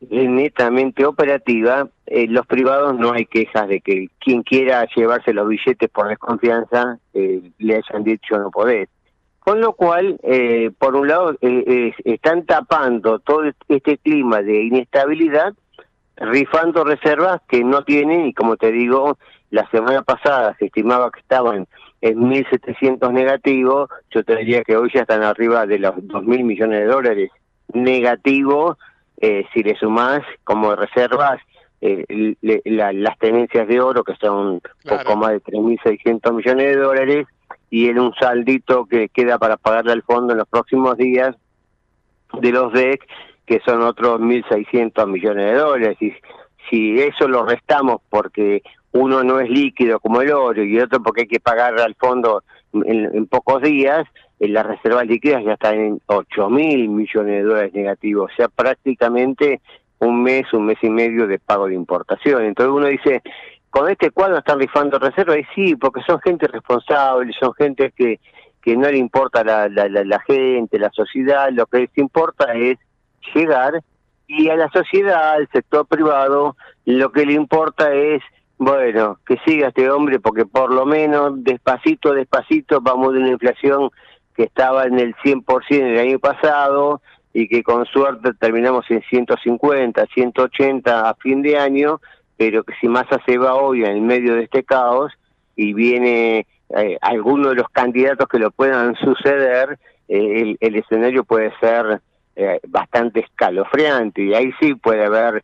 netamente 0.00 1.04
operativa, 1.06 1.88
eh, 2.06 2.26
los 2.28 2.46
privados 2.46 2.98
no 2.98 3.12
hay 3.12 3.26
quejas 3.26 3.68
de 3.68 3.80
que 3.80 4.08
quien 4.18 4.42
quiera 4.42 4.86
llevarse 4.94 5.32
los 5.32 5.48
billetes 5.48 5.88
por 5.88 6.08
desconfianza 6.08 6.98
eh, 7.14 7.50
le 7.58 7.76
hayan 7.76 8.04
dicho 8.04 8.38
no 8.38 8.50
podés. 8.50 8.88
Con 9.46 9.60
lo 9.60 9.74
cual, 9.74 10.18
eh, 10.24 10.72
por 10.76 10.96
un 10.96 11.06
lado, 11.06 11.36
eh, 11.40 11.92
están 12.04 12.44
tapando 12.46 13.20
todo 13.20 13.44
este 13.68 13.96
clima 13.98 14.42
de 14.42 14.64
inestabilidad, 14.64 15.54
rifando 16.16 16.82
reservas 16.82 17.40
que 17.48 17.62
no 17.62 17.84
tienen, 17.84 18.26
y 18.26 18.34
como 18.34 18.56
te 18.56 18.72
digo, 18.72 19.18
la 19.50 19.68
semana 19.70 20.02
pasada 20.02 20.56
se 20.58 20.66
estimaba 20.66 21.12
que 21.12 21.20
estaban 21.20 21.68
en 22.00 22.18
1.700 22.18 23.12
negativos, 23.12 23.88
yo 24.10 24.24
te 24.24 24.34
diría 24.36 24.64
que 24.64 24.76
hoy 24.76 24.90
ya 24.92 25.02
están 25.02 25.22
arriba 25.22 25.64
de 25.64 25.78
los 25.78 25.94
2.000 25.94 26.42
millones 26.42 26.80
de 26.80 26.86
dólares 26.86 27.30
negativos, 27.72 28.76
eh, 29.18 29.44
si 29.52 29.62
le 29.62 29.76
sumás 29.76 30.20
como 30.44 30.74
reservas 30.76 31.40
eh, 31.80 32.34
le- 32.40 32.62
la- 32.64 32.92
las 32.92 33.18
tenencias 33.18 33.68
de 33.68 33.80
oro, 33.80 34.02
que 34.02 34.14
son 34.16 34.60
poco 34.82 35.16
más 35.16 35.30
de 35.32 35.40
3.600 35.40 36.32
millones 36.32 36.66
de 36.68 36.76
dólares, 36.76 37.26
y 37.70 37.88
en 37.88 37.98
un 37.98 38.14
saldito 38.14 38.86
que 38.86 39.08
queda 39.10 39.38
para 39.38 39.56
pagarle 39.58 39.92
al 39.92 40.02
fondo 40.02 40.32
en 40.32 40.38
los 40.38 40.48
próximos 40.48 40.96
días 40.96 41.34
de 42.40 42.50
los 42.50 42.72
DEC, 42.72 43.06
que 43.44 43.60
son 43.64 43.82
otros 43.82 44.20
1.600 44.20 45.06
millones 45.06 45.46
de 45.46 45.54
dólares. 45.54 45.96
Y 46.00 46.12
si 46.70 46.98
eso 47.00 47.28
lo 47.28 47.44
restamos 47.44 48.00
porque 48.08 48.62
uno 48.92 49.22
no 49.22 49.38
es 49.40 49.48
líquido 49.50 50.00
como 50.00 50.22
el 50.22 50.32
oro 50.32 50.62
y 50.64 50.78
otro 50.80 51.02
porque 51.02 51.22
hay 51.22 51.28
que 51.28 51.40
pagar 51.40 51.78
al 51.78 51.94
fondo 51.96 52.42
en, 52.72 53.04
en 53.14 53.26
pocos 53.26 53.62
días, 53.62 54.06
en 54.38 54.52
las 54.52 54.66
reservas 54.66 55.06
líquidas 55.06 55.44
ya 55.44 55.54
están 55.54 55.74
en 55.74 56.00
8.000 56.06 56.88
millones 56.88 57.34
de 57.34 57.42
dólares 57.42 57.74
negativos, 57.74 58.30
o 58.32 58.36
sea, 58.36 58.48
prácticamente 58.48 59.60
un 59.98 60.22
mes, 60.22 60.52
un 60.52 60.66
mes 60.66 60.78
y 60.82 60.90
medio 60.90 61.26
de 61.26 61.38
pago 61.38 61.68
de 61.68 61.74
importación. 61.74 62.42
Entonces 62.42 62.72
uno 62.74 62.86
dice, 62.86 63.22
con 63.70 63.88
este 63.90 64.10
cuadro 64.10 64.38
están 64.38 64.60
rifando 64.60 64.98
reservas, 64.98 65.38
y 65.38 65.44
sí, 65.54 65.76
porque 65.76 66.02
son 66.06 66.20
gente 66.20 66.46
responsable, 66.48 67.32
son 67.38 67.54
gente 67.54 67.92
que, 67.96 68.20
que 68.62 68.76
no 68.76 68.90
le 68.90 68.98
importa 68.98 69.42
la, 69.42 69.68
la, 69.68 69.88
la, 69.88 70.04
la 70.04 70.20
gente, 70.20 70.78
la 70.78 70.90
sociedad, 70.90 71.48
lo 71.50 71.66
que 71.66 71.80
les 71.80 71.98
importa 71.98 72.52
es 72.54 72.78
llegar 73.34 73.80
y 74.26 74.48
a 74.48 74.56
la 74.56 74.68
sociedad, 74.70 75.34
al 75.34 75.48
sector 75.48 75.86
privado, 75.86 76.56
lo 76.84 77.12
que 77.12 77.24
le 77.24 77.34
importa 77.34 77.92
es, 77.92 78.22
bueno, 78.58 79.18
que 79.26 79.38
siga 79.46 79.68
este 79.68 79.88
hombre 79.90 80.18
porque 80.18 80.46
por 80.46 80.72
lo 80.72 80.84
menos 80.84 81.44
despacito, 81.44 82.12
despacito 82.12 82.80
vamos 82.80 83.12
de 83.12 83.20
una 83.20 83.30
inflación 83.30 83.90
que 84.36 84.44
estaba 84.44 84.84
en 84.84 84.98
el 84.98 85.14
100% 85.16 85.68
el 85.70 85.98
año 85.98 86.18
pasado 86.18 87.00
y 87.32 87.48
que 87.48 87.62
con 87.62 87.84
suerte 87.86 88.32
terminamos 88.38 88.84
en 88.90 89.02
150, 89.02 90.06
180 90.14 91.08
a 91.08 91.14
fin 91.14 91.42
de 91.42 91.58
año, 91.58 92.00
pero 92.36 92.64
que 92.64 92.74
si 92.80 92.88
Massa 92.88 93.20
se 93.26 93.38
va 93.38 93.54
hoy 93.54 93.84
en 93.84 94.06
medio 94.06 94.34
de 94.34 94.44
este 94.44 94.62
caos 94.64 95.12
y 95.54 95.72
viene 95.72 96.46
eh, 96.76 96.98
alguno 97.00 97.50
de 97.50 97.56
los 97.56 97.68
candidatos 97.70 98.28
que 98.28 98.38
lo 98.38 98.50
puedan 98.50 98.94
suceder, 98.96 99.78
eh, 100.08 100.40
el, 100.42 100.56
el 100.60 100.76
escenario 100.76 101.24
puede 101.24 101.52
ser 101.60 102.00
eh, 102.36 102.60
bastante 102.68 103.20
escalofriante 103.20 104.22
y 104.22 104.34
ahí 104.34 104.50
sí 104.60 104.74
puede 104.74 105.04
haber 105.06 105.42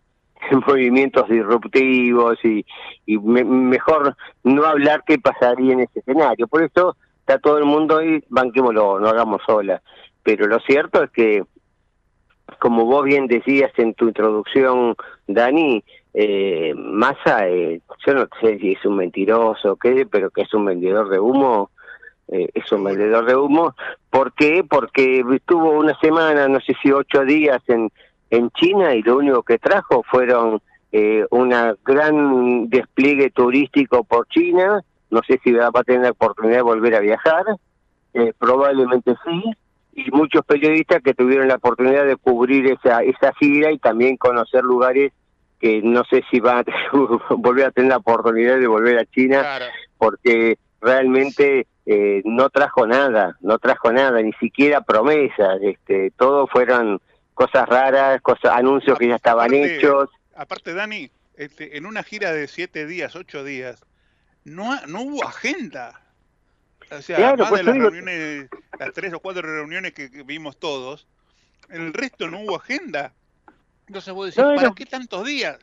movimientos 0.66 1.28
disruptivos 1.28 2.38
y, 2.44 2.64
y 3.07 3.18
me- 3.18 3.44
mejor 3.44 4.16
no 4.44 4.64
hablar 4.64 5.02
qué 5.07 5.18
pasaría 5.18 5.72
en 5.72 5.81
ese 5.81 6.00
escenario. 6.00 6.46
Por 6.48 6.62
eso 6.64 6.96
está 7.22 7.38
todo 7.38 7.58
el 7.58 7.64
mundo 7.64 7.98
ahí, 7.98 8.22
banquémoslo, 8.28 8.98
no 9.00 9.08
hagamos 9.08 9.40
sola. 9.46 9.80
Pero 10.22 10.46
lo 10.46 10.58
cierto 10.61 11.02
es 11.04 11.11
que, 11.11 11.42
como 12.58 12.85
vos 12.85 13.04
bien 13.04 13.28
decías 13.28 13.72
en 13.78 13.94
tu 13.94 14.08
introducción, 14.08 14.96
Dani, 15.26 15.82
eh, 16.14 16.74
Massa, 16.76 17.48
eh, 17.48 17.80
yo 18.06 18.14
no 18.14 18.26
sé 18.40 18.58
si 18.58 18.72
es 18.72 18.85
un 18.85 18.96
mentiroso 18.96 19.72
o 19.72 19.76
qué, 19.76 20.06
pero 20.11 20.30
que 20.30 20.42
es 20.42 20.52
un 20.52 20.64
vendedor 20.64 21.08
de 21.08 21.20
humo, 21.20 21.70
eh, 22.28 22.48
es 22.54 22.70
un 22.72 22.85
vendedor 22.85 23.24
de 23.26 23.37
humo. 23.37 23.74
¿Por 24.11 24.32
qué? 24.32 24.64
Porque 24.68 25.24
estuvo 25.35 25.70
una 25.70 25.98
semana, 26.00 26.48
no 26.48 26.61
sé 26.61 26.74
si 26.82 26.90
ocho 26.90 27.24
días 27.24 27.62
en, 27.68 27.90
en 28.30 28.50
China 28.50 28.94
y 28.94 29.02
lo 29.02 29.16
único 29.16 29.42
que 29.42 29.58
trajo 29.58 30.02
fueron 30.11 30.61
eh, 30.90 31.24
una 31.30 31.74
gran 31.85 32.68
despliegue 32.68 33.30
turístico 33.30 34.04
por 34.04 34.26
China. 34.28 34.82
No 35.12 35.20
sé 35.27 35.38
si 35.44 35.53
va 35.53 35.68
a 35.72 35.85
tener 35.85 36.01
la 36.03 36.11
oportunidad 36.11 36.57
de 36.57 36.62
volver 36.62 36.94
a 36.94 37.01
viajar, 37.01 37.44
eh, 38.14 38.33
probablemente 38.38 39.14
sí. 39.25 39.42
Y 39.94 40.11
muchos 40.11 40.42
periodistas 40.46 41.03
que 41.03 41.12
tuvieron 41.12 41.48
la 41.48 41.57
oportunidad 41.57 42.07
de 42.07 42.16
cubrir 42.16 42.66
esa, 42.66 43.03
esa 43.03 43.35
gira 43.35 43.70
y 43.70 43.79
también 43.79 44.16
conocer 44.16 44.64
lugares 44.64 45.12
que 45.61 45.83
no 45.83 46.03
sé 46.11 46.25
si 46.31 46.40
va 46.40 46.61
a 46.61 46.64
volver 47.37 47.66
a 47.66 47.70
tener 47.72 47.90
la 47.90 47.98
oportunidad 47.98 48.59
de 48.59 48.66
volver 48.66 48.98
a 48.98 49.05
China, 49.05 49.44
porque 49.98 50.57
realmente 50.81 51.66
eh, 51.85 52.22
no 52.25 52.48
trajo 52.48 52.87
nada, 52.87 53.37
no 53.42 53.59
trajo 53.59 53.92
nada, 53.92 54.20
ni 54.22 54.33
siquiera 54.40 54.81
promesas, 54.81 55.61
este, 55.62 56.11
todo 56.16 56.46
fueron 56.46 57.01
cosas 57.35 57.68
raras, 57.68 58.20
cosas, 58.22 58.57
anuncios 58.57 58.98
que 58.98 59.09
ya 59.09 59.16
estaban 59.16 59.46
Aparte- 59.51 59.77
hechos. 59.77 60.09
Aparte, 60.35 60.72
Dani, 60.72 61.11
este, 61.37 61.77
en 61.77 61.85
una 61.85 62.03
gira 62.03 62.33
de 62.33 62.48
siete 62.48 62.87
días, 62.87 63.14
ocho 63.14 63.44
días, 63.44 63.85
no, 64.44 64.72
ha- 64.72 64.87
no 64.87 65.02
hubo 65.02 65.24
agenda. 65.24 66.00
O 66.90 67.00
sea, 67.00 67.16
Claro, 67.16 67.44
además 67.44 67.48
pues 67.50 67.61
de 67.61 67.64
las 67.64 67.74
digo- 67.74 67.90
reuniones, 67.90 68.48
las 68.78 68.92
tres 68.92 69.12
o 69.14 69.20
cuatro 69.20 69.42
reuniones 69.42 69.92
que, 69.92 70.11
que 70.11 70.22
vimos 70.24 70.59
todos, 70.59 71.07
en 71.70 71.83
el 71.83 71.94
resto 71.94 72.28
no 72.31 72.40
hubo 72.40 72.57
agenda. 72.57 73.12
Entonces 73.87 74.12
vos 74.14 74.26
decís, 74.26 74.42
No, 74.42 74.55
¿para 74.55 74.68
no. 74.68 74.74
qué 74.74 74.87
tantos 74.87 75.24
días? 75.26 75.59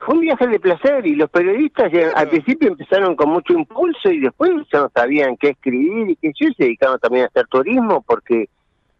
Fue 0.00 0.14
un 0.14 0.20
viaje 0.20 0.46
de 0.46 0.60
placer 0.60 1.04
y 1.06 1.16
los 1.16 1.28
periodistas 1.28 1.90
al 2.14 2.28
principio 2.28 2.68
empezaron 2.68 3.16
con 3.16 3.30
mucho 3.30 3.52
impulso 3.54 4.10
y 4.10 4.20
después 4.20 4.50
ya 4.72 4.80
no 4.80 4.90
sabían 4.94 5.36
qué 5.36 5.48
escribir 5.50 6.10
y 6.10 6.16
que 6.16 6.30
yo 6.38 6.48
se 6.56 6.64
dedicaron 6.64 7.00
también 7.00 7.24
a 7.24 7.26
hacer 7.28 7.46
turismo 7.48 8.02
porque 8.02 8.48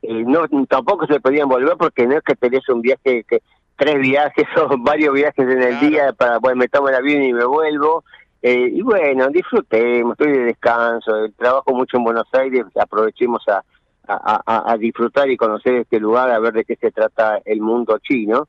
eh, 0.02 0.24
no 0.26 0.48
tampoco 0.66 1.07
se 1.07 1.20
podían 1.20 1.48
volver 1.48 1.76
porque 1.76 2.04
no 2.07 2.16
es 2.16 2.22
que 2.24 2.35
tenés 2.35 2.68
un 2.68 2.83
viaje 2.83 3.22
que 3.28 3.42
tres 3.76 4.00
viajes 4.00 4.44
o 4.57 4.76
varios 4.78 5.14
viajes 5.14 5.46
en 5.48 5.62
el 5.62 5.78
día 5.78 6.12
para 6.14 6.38
bueno 6.38 6.57
me 6.57 6.68
tomo 6.68 6.88
el 6.88 6.96
avión 6.96 7.22
y 7.22 7.33
me 7.33 7.44
vuelvo 7.44 8.02
Eh, 8.40 8.70
y 8.72 8.83
bueno 8.83 9.29
disfrutemos 9.31 10.12
estoy 10.12 10.33
de 10.33 10.44
descanso 10.44 11.24
eh, 11.24 11.33
trabajo 11.37 11.74
mucho 11.74 11.96
en 11.96 12.05
Buenos 12.05 12.29
Aires 12.33 12.66
aprovechemos 12.81 13.42
a, 13.48 13.64
a, 14.09 14.77
disfrutar 14.79 15.29
y 15.29 15.37
conocer 15.37 15.74
este 15.74 16.01
lugar 16.01 16.31
a 16.31 16.38
ver 16.38 16.55
de 16.55 16.64
qué 16.64 16.77
se 16.77 16.90
trata 16.90 17.40
el 17.44 17.61
mundo 17.61 17.98
chino. 17.98 18.48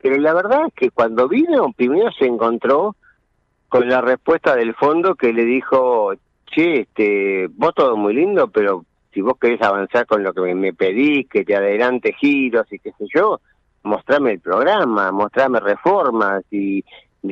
Pero 0.00 0.16
la 0.18 0.34
verdad 0.34 0.66
es 0.66 0.74
que 0.74 0.90
cuando 0.90 1.28
vino 1.28 1.72
primero 1.72 2.10
se 2.12 2.26
encontró 2.26 2.94
con 3.68 3.88
la 3.88 4.00
respuesta 4.00 4.54
del 4.54 4.74
fondo 4.74 5.14
que 5.14 5.32
le 5.32 5.44
dijo 5.44 6.12
che 6.46 6.80
este 6.80 7.48
vos 7.50 7.74
todo 7.74 7.96
muy 7.96 8.14
lindo 8.14 8.48
pero 8.48 8.84
si 9.12 9.20
vos 9.20 9.34
querés 9.38 9.60
avanzar 9.60 10.06
con 10.06 10.22
lo 10.22 10.32
que 10.32 10.40
me, 10.40 10.54
me 10.54 10.72
pedís 10.72 11.28
que 11.28 11.44
te 11.44 11.54
adelante 11.54 12.14
giros 12.14 12.66
y 12.72 12.78
qué 12.78 12.92
sé 12.92 13.04
yo 13.14 13.40
mostrame 13.82 14.32
el 14.32 14.40
programa 14.40 15.12
mostrame 15.12 15.60
reformas 15.60 16.42
y 16.50 16.82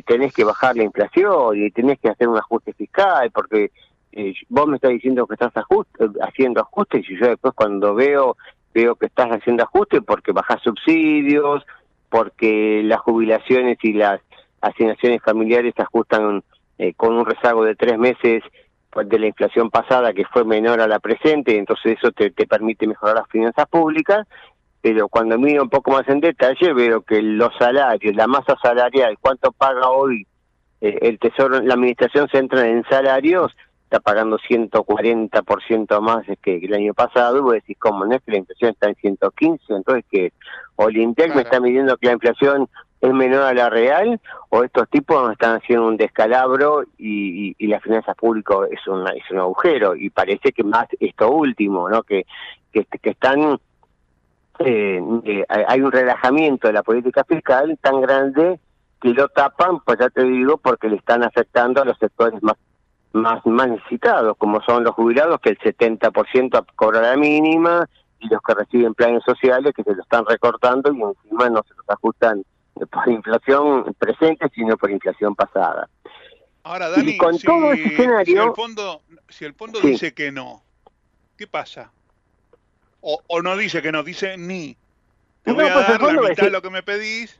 tenés 0.05 0.33
que 0.33 0.43
bajar 0.43 0.75
la 0.75 0.83
inflación 0.83 1.57
y 1.57 1.71
tenés 1.71 1.99
que 1.99 2.09
hacer 2.09 2.27
un 2.27 2.37
ajuste 2.37 2.73
fiscal 2.73 3.31
porque 3.31 3.71
eh, 4.11 4.33
vos 4.49 4.67
me 4.67 4.75
estás 4.75 4.91
diciendo 4.91 5.25
que 5.27 5.35
estás 5.35 5.55
ajuste, 5.55 6.05
haciendo 6.21 6.61
ajustes 6.61 7.09
y 7.09 7.19
yo 7.19 7.27
después 7.27 7.53
cuando 7.53 7.95
veo 7.95 8.37
veo 8.73 8.95
que 8.95 9.07
estás 9.07 9.29
haciendo 9.29 9.63
ajustes 9.63 10.01
porque 10.05 10.31
bajás 10.31 10.61
subsidios 10.61 11.65
porque 12.09 12.81
las 12.83 12.99
jubilaciones 12.99 13.77
y 13.81 13.93
las 13.93 14.21
asignaciones 14.61 15.21
familiares 15.21 15.73
se 15.75 15.81
ajustan 15.81 16.43
eh, 16.77 16.93
con 16.93 17.15
un 17.15 17.25
rezago 17.25 17.63
de 17.63 17.75
tres 17.75 17.97
meses 17.97 18.43
de 18.95 19.19
la 19.19 19.27
inflación 19.27 19.69
pasada 19.69 20.13
que 20.13 20.25
fue 20.25 20.43
menor 20.43 20.81
a 20.81 20.87
la 20.87 20.99
presente, 20.99 21.57
entonces 21.57 21.97
eso 21.97 22.11
te 22.11 22.31
permite 22.31 22.87
mejorar 22.87 23.17
las 23.17 23.27
finanzas 23.27 23.67
públicas, 23.67 24.25
pero 24.89 25.09
cuando 25.09 25.37
miro 25.37 25.63
un 25.63 25.69
poco 25.69 25.91
más 25.91 26.07
en 26.07 26.21
detalle 26.21 26.71
veo 26.71 27.01
que 27.01 27.21
los 27.21 27.53
salarios, 27.59 28.15
la 28.15 28.25
masa 28.25 28.55
salarial, 28.63 29.17
cuánto 29.19 29.51
paga 29.51 29.89
hoy 29.89 30.25
eh, 30.79 30.97
el 31.01 31.19
Tesoro, 31.19 31.59
la 31.59 31.73
Administración 31.73 32.29
Central 32.29 32.67
en 32.67 32.85
salarios, 32.85 33.53
está 33.83 33.99
pagando 33.99 34.37
140% 34.37 35.99
más 35.99 36.25
que 36.41 36.55
el 36.55 36.73
año 36.73 36.93
pasado, 36.93 37.37
y 37.37 37.41
vos 37.41 37.53
decís, 37.55 37.75
¿cómo 37.77 38.05
no 38.05 38.15
es 38.15 38.21
que 38.21 38.31
la 38.31 38.37
inflación 38.37 38.71
está 38.71 38.87
en 38.87 38.95
115? 38.95 39.73
Entonces, 39.73 40.05
que 40.09 40.31
o 40.77 40.87
el 40.87 40.95
Intec 40.95 41.35
me 41.35 41.41
está 41.41 41.59
midiendo 41.59 41.97
que 41.97 42.07
la 42.07 42.13
inflación 42.13 42.69
es 43.01 43.11
menor 43.11 43.43
a 43.43 43.53
la 43.53 43.69
real, 43.69 44.21
o 44.47 44.63
estos 44.63 44.89
tipos 44.89 45.21
nos 45.21 45.33
están 45.33 45.57
haciendo 45.57 45.85
un 45.85 45.97
descalabro 45.97 46.83
y, 46.97 47.49
y, 47.49 47.55
y 47.57 47.67
las 47.67 47.83
finanzas 47.83 48.15
públicas 48.15 48.59
es, 48.71 48.87
una, 48.87 49.09
es 49.09 49.29
un 49.31 49.39
agujero, 49.39 49.97
y 49.97 50.09
parece 50.11 50.53
que 50.53 50.63
más 50.63 50.87
esto 50.97 51.29
último, 51.29 51.89
¿no? 51.89 52.03
Que, 52.03 52.25
que, 52.71 52.85
que 52.85 53.09
están, 53.09 53.59
eh, 54.59 55.01
eh, 55.25 55.45
hay 55.67 55.81
un 55.81 55.91
relajamiento 55.91 56.67
de 56.67 56.73
la 56.73 56.83
política 56.83 57.23
fiscal 57.23 57.77
tan 57.81 58.01
grande 58.01 58.59
que 59.01 59.09
lo 59.09 59.29
tapan, 59.29 59.79
pues 59.81 59.99
ya 59.99 60.09
te 60.09 60.23
digo, 60.23 60.57
porque 60.57 60.89
le 60.89 60.95
están 60.97 61.23
afectando 61.23 61.81
a 61.81 61.85
los 61.85 61.97
sectores 61.97 62.41
más 62.41 62.55
más, 63.13 63.43
más 63.45 63.67
necesitados, 63.69 64.37
como 64.37 64.61
son 64.61 64.83
los 64.83 64.93
jubilados, 64.93 65.39
que 65.41 65.49
el 65.49 65.57
70% 65.59 66.65
cobra 66.75 67.01
la 67.01 67.17
mínima, 67.17 67.87
y 68.19 68.27
los 68.27 68.41
que 68.41 68.53
reciben 68.53 68.93
planes 68.93 69.23
sociales, 69.23 69.73
que 69.75 69.83
se 69.83 69.93
lo 69.95 70.01
están 70.01 70.25
recortando 70.25 70.91
y 70.91 71.01
encima 71.01 71.49
no 71.49 71.63
se 71.67 71.73
los 71.75 71.89
ajustan 71.89 72.43
por 72.91 73.09
inflación 73.09 73.95
presente, 73.97 74.49
sino 74.53 74.77
por 74.77 74.91
inflación 74.91 75.35
pasada. 75.35 75.89
Ahora, 76.63 76.89
Dani, 76.89 77.11
y 77.11 77.17
con 77.17 77.37
si, 77.37 77.47
todo 77.47 77.71
ese 77.71 77.85
escenario... 77.87 78.25
si 78.25 78.47
el 78.49 78.53
fondo, 78.55 79.01
si 79.29 79.45
el 79.45 79.53
fondo 79.53 79.79
Sí. 79.79 79.87
dice 79.91 80.13
que 80.13 80.31
no, 80.31 80.61
¿qué 81.37 81.47
pasa? 81.47 81.91
O, 83.09 83.21
o 83.27 83.41
no 83.41 83.55
dice 83.55 83.81
que 83.81 83.93
no, 83.93 84.03
dice 84.03 84.37
ni. 84.37 84.75
Te 85.43 85.53
voy 85.53 85.65
a 85.65 85.73
pues 85.73 85.87
dar 85.87 86.01
la 86.01 86.21
mitad 86.21 86.43
de 86.43 86.51
lo 86.51 86.61
que 86.61 86.69
me 86.69 86.83
pedís, 86.83 87.39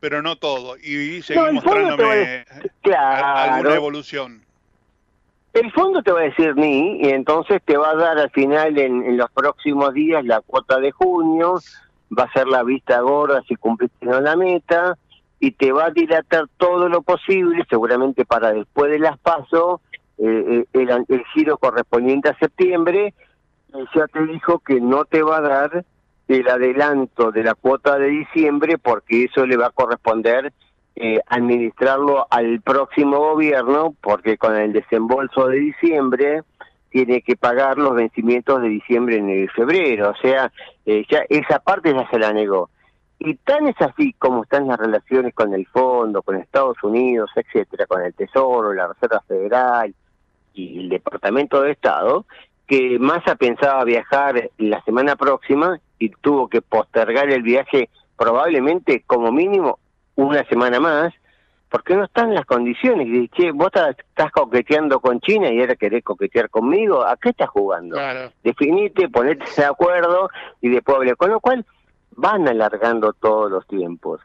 pero 0.00 0.22
no 0.22 0.36
todo. 0.36 0.78
Y 0.78 1.22
No, 1.34 1.42
a 1.44 1.52
mostrándome 1.52 2.46
Claro. 2.80 3.52
alguna 3.52 3.74
evolución. 3.74 4.42
El 5.52 5.70
fondo 5.72 6.02
te 6.02 6.12
va 6.12 6.20
a 6.20 6.24
decir 6.24 6.56
ni, 6.56 7.02
y 7.02 7.10
entonces 7.10 7.60
te 7.62 7.76
va 7.76 7.90
a 7.90 7.94
dar 7.94 8.18
al 8.18 8.30
final 8.30 8.78
en, 8.78 9.04
en 9.04 9.18
los 9.18 9.30
próximos 9.32 9.92
días 9.92 10.24
la 10.24 10.40
cuota 10.40 10.80
de 10.80 10.92
junio, 10.92 11.60
va 12.18 12.24
a 12.24 12.32
ser 12.32 12.48
la 12.48 12.62
vista 12.62 12.98
gorda 13.00 13.42
si 13.46 13.56
cumpliste 13.56 14.06
no 14.06 14.18
la 14.18 14.34
meta, 14.34 14.96
y 15.38 15.50
te 15.50 15.72
va 15.72 15.86
a 15.86 15.90
dilatar 15.90 16.46
todo 16.56 16.88
lo 16.88 17.02
posible, 17.02 17.66
seguramente 17.68 18.24
para 18.24 18.54
después 18.54 18.90
de 18.90 18.98
las 18.98 19.18
pasos, 19.18 19.82
eh, 20.16 20.24
eh, 20.26 20.64
el, 20.72 21.04
el 21.06 21.24
giro 21.34 21.58
correspondiente 21.58 22.30
a 22.30 22.38
septiembre, 22.38 23.12
ya 23.94 24.06
te 24.06 24.26
dijo 24.26 24.58
que 24.60 24.80
no 24.80 25.04
te 25.04 25.22
va 25.22 25.38
a 25.38 25.40
dar 25.42 25.84
el 26.28 26.48
adelanto 26.48 27.30
de 27.30 27.44
la 27.44 27.54
cuota 27.54 27.98
de 27.98 28.08
diciembre 28.08 28.78
porque 28.78 29.24
eso 29.24 29.46
le 29.46 29.56
va 29.56 29.66
a 29.66 29.70
corresponder 29.70 30.52
eh, 30.94 31.20
administrarlo 31.26 32.26
al 32.30 32.60
próximo 32.60 33.18
gobierno 33.18 33.94
porque 34.00 34.36
con 34.36 34.56
el 34.56 34.72
desembolso 34.72 35.48
de 35.48 35.58
diciembre 35.58 36.42
tiene 36.90 37.22
que 37.22 37.36
pagar 37.36 37.78
los 37.78 37.94
vencimientos 37.94 38.60
de 38.60 38.68
diciembre 38.68 39.16
en 39.16 39.48
febrero, 39.48 40.10
o 40.10 40.16
sea, 40.16 40.52
eh, 40.84 41.04
ya 41.10 41.24
esa 41.30 41.58
parte 41.58 41.94
ya 41.94 42.06
se 42.10 42.18
la 42.18 42.32
negó. 42.34 42.68
Y 43.18 43.36
tan 43.36 43.66
es 43.68 43.80
así 43.80 44.12
como 44.14 44.42
están 44.42 44.66
las 44.66 44.78
relaciones 44.78 45.32
con 45.32 45.54
el 45.54 45.66
fondo, 45.68 46.22
con 46.22 46.36
Estados 46.36 46.76
Unidos, 46.82 47.30
etcétera, 47.34 47.86
con 47.86 48.02
el 48.02 48.12
Tesoro, 48.12 48.74
la 48.74 48.88
Reserva 48.88 49.22
Federal 49.26 49.94
y 50.52 50.80
el 50.80 50.88
Departamento 50.90 51.62
de 51.62 51.70
Estado, 51.72 52.26
que 52.72 52.98
Massa 52.98 53.34
pensaba 53.34 53.84
viajar 53.84 54.48
la 54.56 54.82
semana 54.84 55.14
próxima 55.14 55.78
y 55.98 56.08
tuvo 56.08 56.48
que 56.48 56.62
postergar 56.62 57.28
el 57.28 57.42
viaje 57.42 57.90
probablemente 58.16 59.04
como 59.06 59.30
mínimo 59.30 59.78
una 60.14 60.42
semana 60.44 60.80
más, 60.80 61.12
porque 61.68 61.94
no 61.94 62.04
están 62.04 62.34
las 62.34 62.46
condiciones. 62.46 63.08
Y 63.08 63.28
che, 63.28 63.52
vos 63.52 63.66
estás, 63.66 63.98
estás 63.98 64.32
coqueteando 64.32 65.00
con 65.00 65.20
China 65.20 65.50
y 65.50 65.60
ahora 65.60 65.76
querés 65.76 66.02
coquetear 66.02 66.48
conmigo, 66.48 67.04
¿a 67.04 67.18
qué 67.18 67.28
estás 67.28 67.50
jugando? 67.50 67.98
Definite, 68.42 69.10
ponete 69.10 69.44
de 69.54 69.66
acuerdo 69.66 70.30
y 70.62 70.70
después 70.70 70.96
hable. 70.96 71.14
Con 71.16 71.30
lo 71.30 71.40
cual 71.40 71.66
van 72.12 72.48
alargando 72.48 73.12
todos 73.12 73.50
los 73.50 73.66
tiempos. 73.66 74.22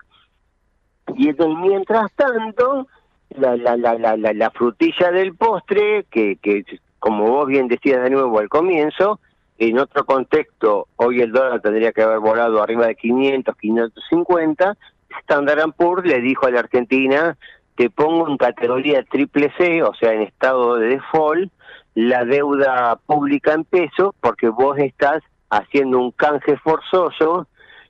Y 1.17 1.27
entonces, 1.27 1.57
mientras 1.60 2.13
tanto, 2.13 2.88
la, 3.31 3.57
la, 3.57 3.75
la, 3.75 3.95
la, 3.95 4.15
la, 4.15 4.31
la 4.31 4.51
frutilla 4.51 5.12
del 5.12 5.36
postre, 5.36 6.05
que, 6.10 6.38
que 6.38 6.63
como 6.99 7.29
vos 7.29 7.47
bien 7.47 7.67
decías 7.67 8.03
de 8.03 8.10
nuevo 8.10 8.39
al 8.39 8.49
comienzo, 8.49 9.19
en 9.57 9.79
otro 9.79 10.05
contexto, 10.05 10.88
hoy 10.97 11.21
el 11.21 11.31
dólar 11.31 11.62
tendría 11.62 11.91
que 11.91 12.03
haber 12.03 12.19
volado 12.19 12.62
arriba 12.62 12.88
de 12.88 12.95
500, 12.95 13.55
550, 13.55 14.77
Standard 15.21 15.71
Poor's 15.73 16.05
le 16.05 16.21
dijo 16.21 16.45
a 16.45 16.51
la 16.51 16.60
Argentina, 16.60 17.38
te 17.75 17.89
pongo 17.89 18.27
en 18.27 18.38
categoría 18.38 19.03
triple 19.03 19.51
C, 19.57 19.83
o 19.83 19.93
sea, 19.95 20.13
en 20.13 20.23
estado 20.23 20.75
de 20.75 20.89
default, 20.89 21.51
la 21.95 22.25
deuda 22.25 22.99
pública 23.05 23.53
en 23.53 23.63
peso, 23.63 24.13
porque 24.21 24.49
vos 24.49 24.77
estás 24.77 25.23
haciendo 25.49 25.99
un 25.99 26.12
canje 26.12 26.57
forzoso 26.57 27.47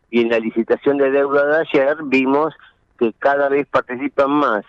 y 0.09 0.21
en 0.21 0.29
la 0.29 0.39
licitación 0.39 0.97
de 0.97 1.11
deuda 1.11 1.45
de 1.45 1.57
ayer 1.61 1.97
vimos 2.03 2.53
que 2.97 3.11
cada 3.19 3.49
vez 3.49 3.67
participan 3.67 4.31
más 4.31 4.63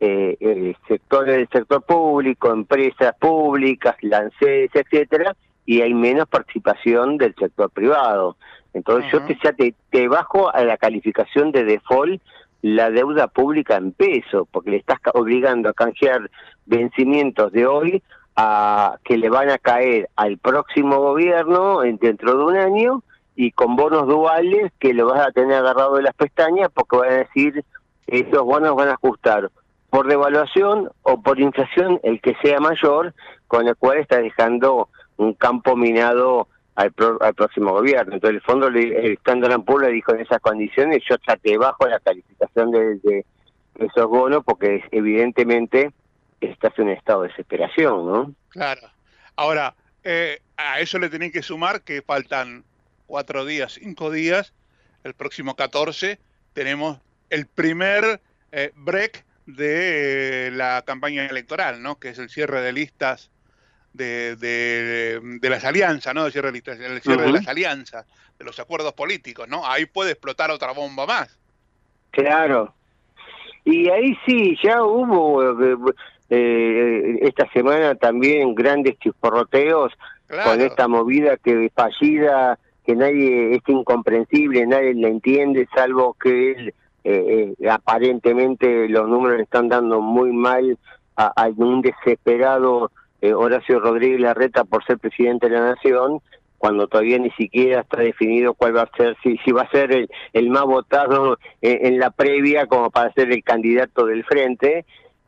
eh, 0.00 0.36
eh, 0.40 0.74
sectores 0.88 1.36
del 1.36 1.48
sector 1.48 1.82
público, 1.82 2.50
empresas 2.50 3.14
públicas, 3.18 3.96
lances, 4.02 4.70
etcétera, 4.74 5.34
y 5.66 5.80
hay 5.80 5.94
menos 5.94 6.28
participación 6.28 7.16
del 7.16 7.34
sector 7.36 7.70
privado. 7.70 8.36
Entonces 8.74 9.10
yo 9.12 9.24
te, 9.24 9.38
ya 9.42 9.52
te, 9.52 9.74
te 9.90 10.08
bajo 10.08 10.52
a 10.54 10.62
la 10.64 10.76
calificación 10.76 11.52
de 11.52 11.64
default 11.64 12.20
la 12.62 12.90
deuda 12.90 13.28
pública 13.28 13.76
en 13.76 13.92
peso, 13.92 14.48
porque 14.50 14.70
le 14.70 14.76
estás 14.78 14.98
obligando 15.14 15.68
a 15.68 15.74
canjear 15.74 16.30
vencimientos 16.66 17.52
de 17.52 17.66
hoy 17.66 18.02
a 18.36 18.96
que 19.04 19.16
le 19.16 19.28
van 19.28 19.50
a 19.50 19.58
caer 19.58 20.08
al 20.16 20.38
próximo 20.38 20.98
gobierno 20.98 21.84
en- 21.84 21.98
dentro 21.98 22.36
de 22.36 22.44
un 22.44 22.56
año 22.56 23.02
y 23.36 23.52
con 23.52 23.76
bonos 23.76 24.06
duales 24.08 24.72
que 24.78 24.92
lo 24.94 25.06
vas 25.06 25.26
a 25.28 25.30
tener 25.32 25.56
agarrado 25.56 25.96
de 25.96 26.02
las 26.02 26.14
pestañas 26.14 26.68
porque 26.74 26.96
van 26.96 27.10
a 27.10 27.16
decir 27.16 27.64
esos 28.06 28.42
bonos 28.42 28.74
van 28.74 28.88
a 28.88 28.94
ajustar 28.94 29.50
por 29.94 30.08
devaluación 30.08 30.90
o 31.02 31.22
por 31.22 31.38
inflación 31.38 32.00
el 32.02 32.20
que 32.20 32.34
sea 32.42 32.58
mayor, 32.58 33.14
con 33.46 33.68
el 33.68 33.76
cual 33.76 33.98
está 33.98 34.18
dejando 34.18 34.88
un 35.18 35.34
campo 35.34 35.76
minado 35.76 36.48
al, 36.74 36.90
pro- 36.90 37.22
al 37.22 37.32
próximo 37.34 37.70
gobierno. 37.70 38.14
Entonces 38.14 38.34
el 38.38 38.42
fondo, 38.42 38.66
el 38.66 39.12
Standard 39.18 39.62
Poor's 39.62 39.86
le 39.86 39.92
dijo 39.92 40.12
en 40.12 40.22
esas 40.22 40.40
condiciones, 40.40 41.00
yo 41.08 41.16
te 41.40 41.56
bajo 41.56 41.86
la 41.86 42.00
calificación 42.00 42.72
de, 42.72 42.96
de 43.04 43.24
esos 43.76 44.08
bonos 44.08 44.42
porque 44.44 44.82
evidentemente 44.90 45.92
estás 46.40 46.76
en 46.78 46.86
un 46.86 46.90
estado 46.90 47.22
de 47.22 47.28
desesperación, 47.28 48.04
¿no? 48.04 48.34
Claro. 48.48 48.80
Ahora, 49.36 49.76
eh, 50.02 50.40
a 50.56 50.80
eso 50.80 50.98
le 50.98 51.08
tienen 51.08 51.30
que 51.30 51.42
sumar 51.42 51.82
que 51.82 52.02
faltan 52.02 52.64
cuatro 53.06 53.44
días, 53.44 53.74
cinco 53.74 54.10
días. 54.10 54.52
El 55.04 55.14
próximo 55.14 55.54
14 55.54 56.18
tenemos 56.52 56.98
el 57.30 57.46
primer 57.46 58.20
eh, 58.50 58.72
break 58.74 59.24
de 59.46 60.48
eh, 60.48 60.50
la 60.50 60.82
campaña 60.86 61.26
electoral, 61.26 61.82
¿no? 61.82 61.98
Que 61.98 62.10
es 62.10 62.18
el 62.18 62.28
cierre 62.28 62.60
de 62.60 62.72
listas 62.72 63.30
de, 63.92 64.36
de, 64.36 65.20
de 65.40 65.50
las 65.50 65.64
alianzas, 65.64 66.14
¿no? 66.14 66.26
El 66.26 66.32
cierre 66.32 66.48
de 66.48 66.52
listas, 66.52 66.80
el 66.80 67.00
cierre 67.00 67.26
de 67.26 67.32
las 67.32 67.48
alianzas, 67.48 68.06
de 68.38 68.44
los 68.44 68.58
acuerdos 68.58 68.92
políticos, 68.94 69.48
¿no? 69.48 69.66
Ahí 69.66 69.86
puede 69.86 70.12
explotar 70.12 70.50
otra 70.50 70.72
bomba 70.72 71.06
más. 71.06 71.38
Claro. 72.10 72.74
Y 73.64 73.88
ahí 73.88 74.16
sí, 74.26 74.56
ya 74.62 74.82
hubo 74.82 75.42
eh, 75.42 75.76
eh, 76.30 77.18
esta 77.22 77.50
semana 77.52 77.94
también 77.94 78.54
grandes 78.54 78.98
chisporroteos 78.98 79.92
con 80.44 80.60
esta 80.60 80.88
movida 80.88 81.36
que 81.36 81.70
fallida, 81.74 82.58
que 82.84 82.94
nadie, 82.94 83.54
es 83.54 83.62
incomprensible, 83.66 84.66
nadie 84.66 84.94
la 84.94 85.08
entiende, 85.08 85.68
salvo 85.74 86.14
que 86.14 86.52
él, 86.52 86.74
eh, 87.04 87.54
eh, 87.60 87.68
aparentemente 87.68 88.88
los 88.88 89.08
números 89.08 89.36
le 89.36 89.44
están 89.44 89.68
dando 89.68 90.00
muy 90.00 90.32
mal 90.32 90.78
a, 91.16 91.26
a 91.26 91.48
un 91.48 91.82
desesperado 91.82 92.90
eh, 93.20 93.32
Horacio 93.32 93.80
Rodríguez 93.80 94.20
Larreta 94.20 94.64
por 94.64 94.84
ser 94.84 94.98
presidente 94.98 95.48
de 95.48 95.56
la 95.56 95.74
Nación, 95.74 96.20
cuando 96.58 96.88
todavía 96.88 97.18
ni 97.18 97.30
siquiera 97.32 97.82
está 97.82 98.00
definido 98.00 98.54
cuál 98.54 98.76
va 98.76 98.82
a 98.82 98.96
ser, 98.96 99.16
si, 99.22 99.36
si 99.44 99.52
va 99.52 99.62
a 99.62 99.70
ser 99.70 99.92
el, 99.92 100.10
el 100.32 100.50
más 100.50 100.64
votado 100.64 101.38
en, 101.60 101.86
en 101.86 101.98
la 101.98 102.10
previa 102.10 102.66
como 102.66 102.90
para 102.90 103.12
ser 103.12 103.30
el 103.32 103.44
candidato 103.44 104.06
del 104.06 104.24
frente, 104.24 104.84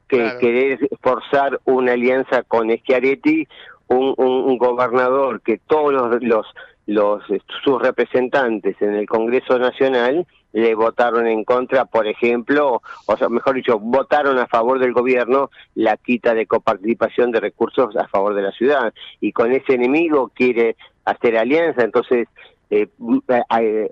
que 0.08 0.32
querer 0.40 0.88
forzar 1.02 1.60
una 1.64 1.92
alianza 1.92 2.42
con 2.42 2.70
Schiaretti, 2.70 3.48
un, 3.88 4.14
un, 4.16 4.44
un 4.44 4.58
gobernador 4.58 5.40
que 5.40 5.58
todos 5.58 5.92
los, 5.92 6.22
los, 6.22 6.46
los 6.86 7.22
sus 7.64 7.82
representantes 7.82 8.76
en 8.80 8.94
el 8.94 9.06
Congreso 9.06 9.58
Nacional 9.58 10.26
le 10.56 10.74
votaron 10.74 11.26
en 11.26 11.44
contra, 11.44 11.84
por 11.84 12.06
ejemplo, 12.06 12.80
o 13.04 13.28
mejor 13.28 13.56
dicho, 13.56 13.78
votaron 13.78 14.38
a 14.38 14.46
favor 14.46 14.78
del 14.78 14.94
gobierno 14.94 15.50
la 15.74 15.98
quita 15.98 16.32
de 16.32 16.46
coparticipación 16.46 17.30
de 17.30 17.40
recursos 17.40 17.94
a 17.94 18.08
favor 18.08 18.34
de 18.34 18.40
la 18.40 18.52
ciudad. 18.52 18.94
Y 19.20 19.32
con 19.32 19.52
ese 19.52 19.74
enemigo 19.74 20.32
quiere 20.34 20.76
hacer 21.04 21.36
alianza, 21.36 21.82
entonces 21.84 22.26
eh, 22.70 22.88
eh, 23.28 23.90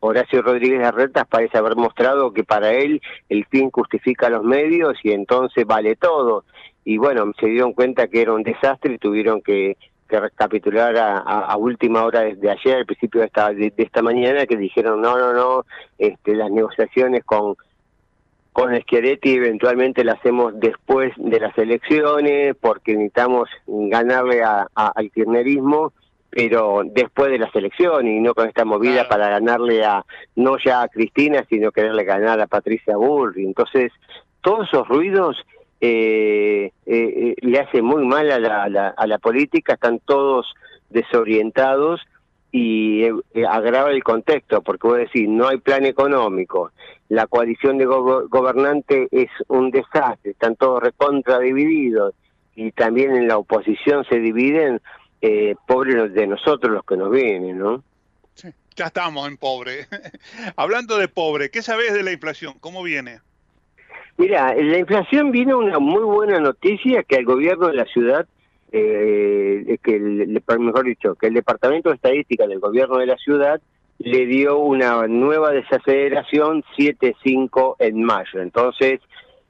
Horacio 0.00 0.42
Rodríguez 0.42 0.80
Larretas 0.80 1.24
parece 1.28 1.56
haber 1.56 1.76
mostrado 1.76 2.32
que 2.32 2.42
para 2.42 2.72
él 2.72 3.00
el 3.28 3.44
fin 3.44 3.70
justifica 3.70 4.28
los 4.28 4.42
medios 4.42 4.98
y 5.04 5.12
entonces 5.12 5.64
vale 5.64 5.94
todo. 5.94 6.44
Y 6.84 6.98
bueno, 6.98 7.30
se 7.38 7.46
dieron 7.46 7.74
cuenta 7.74 8.08
que 8.08 8.22
era 8.22 8.32
un 8.32 8.42
desastre 8.42 8.94
y 8.94 8.98
tuvieron 8.98 9.40
que, 9.40 9.76
recapitular 10.20 10.96
a, 10.96 11.56
última 11.56 12.04
hora 12.04 12.20
desde 12.20 12.50
ayer, 12.50 12.76
al 12.78 12.86
principio 12.86 13.20
de 13.20 13.26
esta, 13.26 13.52
de, 13.52 13.72
esta 13.76 14.02
mañana, 14.02 14.46
que 14.46 14.56
dijeron 14.56 15.00
no, 15.00 15.18
no, 15.18 15.32
no, 15.32 15.64
este, 15.98 16.34
las 16.34 16.50
negociaciones 16.50 17.24
con 17.24 17.56
con 18.52 18.78
Schiaretti 18.78 19.36
eventualmente 19.36 20.04
las 20.04 20.18
hacemos 20.18 20.52
después 20.60 21.14
de 21.16 21.40
las 21.40 21.56
elecciones 21.56 22.54
porque 22.60 22.92
necesitamos 22.92 23.48
ganarle 23.66 24.42
al 24.44 25.10
kirchnerismo 25.10 25.94
pero 26.32 26.80
después 26.82 27.30
de 27.30 27.38
la 27.38 27.50
selección 27.50 28.08
y 28.08 28.18
no 28.18 28.34
con 28.34 28.48
esta 28.48 28.64
movida 28.64 29.06
para 29.06 29.28
ganarle 29.28 29.84
a, 29.84 30.02
no 30.34 30.56
ya 30.56 30.80
a 30.80 30.88
Cristina, 30.88 31.44
sino 31.50 31.72
quererle 31.72 32.04
ganar 32.04 32.40
a 32.40 32.46
Patricia 32.46 32.96
Bullrich. 32.96 33.46
Entonces, 33.46 33.92
todos 34.40 34.66
esos 34.66 34.88
ruidos 34.88 35.36
eh, 35.84 36.70
eh, 36.86 36.94
eh, 36.94 37.34
le 37.40 37.58
hacen 37.58 37.84
muy 37.84 38.06
mal 38.06 38.30
a 38.30 38.38
la, 38.38 38.88
a 38.96 39.06
la, 39.08 39.18
política, 39.18 39.72
están 39.72 39.98
todos 39.98 40.46
desorientados 40.90 42.00
y 42.52 43.04
agrava 43.48 43.90
el 43.90 44.04
contexto, 44.04 44.62
porque 44.62 44.86
voy 44.86 45.00
a 45.00 45.04
decir, 45.04 45.28
no 45.28 45.48
hay 45.48 45.56
plan 45.58 45.84
económico, 45.84 46.70
la 47.08 47.26
coalición 47.26 47.78
de 47.78 47.86
gobernantes 47.86 49.08
es 49.10 49.28
un 49.48 49.72
desastre, 49.72 50.30
están 50.30 50.54
todos 50.54 50.80
recontra 50.80 51.40
divididos 51.40 52.14
y 52.54 52.70
también 52.70 53.16
en 53.16 53.26
la 53.26 53.38
oposición 53.38 54.04
se 54.04 54.20
dividen 54.20 54.80
eh, 55.20 55.56
pobres 55.66 56.14
de 56.14 56.28
nosotros 56.28 56.72
los 56.72 56.84
que 56.84 56.96
nos 56.96 57.10
vienen, 57.10 57.58
¿no? 57.58 57.82
Ya 58.76 58.86
estamos 58.86 59.26
en 59.26 59.36
pobre. 59.36 59.88
Hablando 60.56 60.96
de 60.96 61.08
pobre, 61.08 61.50
¿qué 61.50 61.60
sabes 61.60 61.92
de 61.92 62.04
la 62.04 62.12
inflación? 62.12 62.54
¿Cómo 62.60 62.84
viene? 62.84 63.20
Mira, 64.18 64.54
la 64.54 64.78
inflación 64.78 65.30
vino 65.32 65.58
una 65.58 65.78
muy 65.78 66.02
buena 66.02 66.38
noticia 66.38 67.02
que 67.02 67.16
el 67.16 67.24
gobierno 67.24 67.68
de 67.68 67.74
la 67.74 67.84
ciudad, 67.86 68.26
eh, 68.70 69.78
que 69.82 69.96
el, 69.96 70.42
mejor 70.60 70.84
dicho, 70.84 71.14
que 71.14 71.26
el 71.28 71.34
Departamento 71.34 71.88
de 71.88 71.96
Estadística 71.96 72.46
del 72.46 72.60
gobierno 72.60 72.98
de 72.98 73.06
la 73.06 73.16
ciudad 73.16 73.60
le 73.98 74.26
dio 74.26 74.58
una 74.58 75.06
nueva 75.06 75.52
desaceleración 75.52 76.64
7.5 76.76 77.76
en 77.78 78.02
mayo. 78.02 78.40
Entonces, 78.40 79.00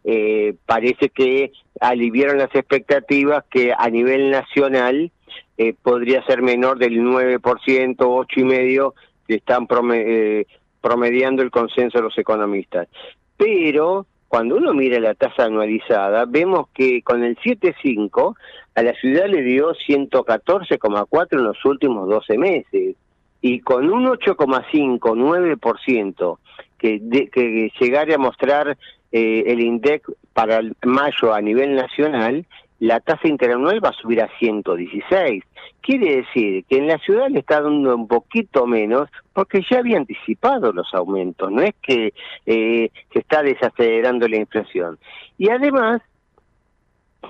eh, 0.04 0.54
parece 0.66 1.08
que 1.10 1.52
aliviaron 1.80 2.38
las 2.38 2.54
expectativas 2.54 3.44
que 3.50 3.72
a 3.76 3.88
nivel 3.88 4.30
nacional 4.30 5.10
eh, 5.58 5.74
podría 5.80 6.24
ser 6.24 6.42
menor 6.42 6.78
del 6.78 7.00
9%, 7.00 7.40
8,5% 7.40 8.94
que 9.26 9.34
están 9.36 9.66
eh, 9.94 10.46
promediando 10.80 11.42
el 11.42 11.50
consenso 11.50 11.98
de 11.98 12.04
los 12.04 12.18
economistas. 12.18 12.88
Pero 13.36 14.06
cuando 14.32 14.56
uno 14.56 14.72
mira 14.72 14.98
la 14.98 15.12
tasa 15.12 15.44
anualizada, 15.44 16.24
vemos 16.24 16.68
que 16.72 17.02
con 17.02 17.22
el 17.22 17.36
7,5 17.36 18.34
a 18.74 18.82
la 18.82 18.94
ciudad 18.94 19.26
le 19.26 19.42
dio 19.42 19.74
114,4 19.74 21.26
en 21.32 21.44
los 21.44 21.62
últimos 21.66 22.08
12 22.08 22.38
meses. 22.38 22.96
Y 23.42 23.60
con 23.60 23.90
un 23.92 24.06
8,5, 24.06 24.98
9% 24.98 26.38
que, 26.78 26.98
de, 27.02 27.28
que 27.28 27.70
llegara 27.78 28.14
a 28.14 28.18
mostrar 28.18 28.78
eh, 29.12 29.44
el 29.48 29.60
INDEC 29.60 30.10
para 30.32 30.60
el 30.60 30.74
mayo 30.82 31.34
a 31.34 31.42
nivel 31.42 31.74
nacional, 31.74 32.46
la 32.82 32.98
tasa 32.98 33.28
interanual 33.28 33.78
va 33.82 33.90
a 33.90 33.92
subir 33.92 34.20
a 34.20 34.28
116. 34.40 35.44
Quiere 35.80 36.16
decir 36.16 36.64
que 36.64 36.78
en 36.78 36.88
la 36.88 36.98
ciudad 36.98 37.28
le 37.28 37.38
está 37.38 37.60
dando 37.60 37.94
un 37.94 38.08
poquito 38.08 38.66
menos 38.66 39.08
porque 39.32 39.62
ya 39.70 39.78
había 39.78 39.98
anticipado 39.98 40.72
los 40.72 40.92
aumentos, 40.92 41.48
no 41.52 41.62
es 41.62 41.76
que 41.80 42.12
eh, 42.44 42.90
se 43.12 43.18
está 43.20 43.44
desacelerando 43.44 44.26
la 44.26 44.36
inflación. 44.36 44.98
Y 45.38 45.48
además, 45.48 46.02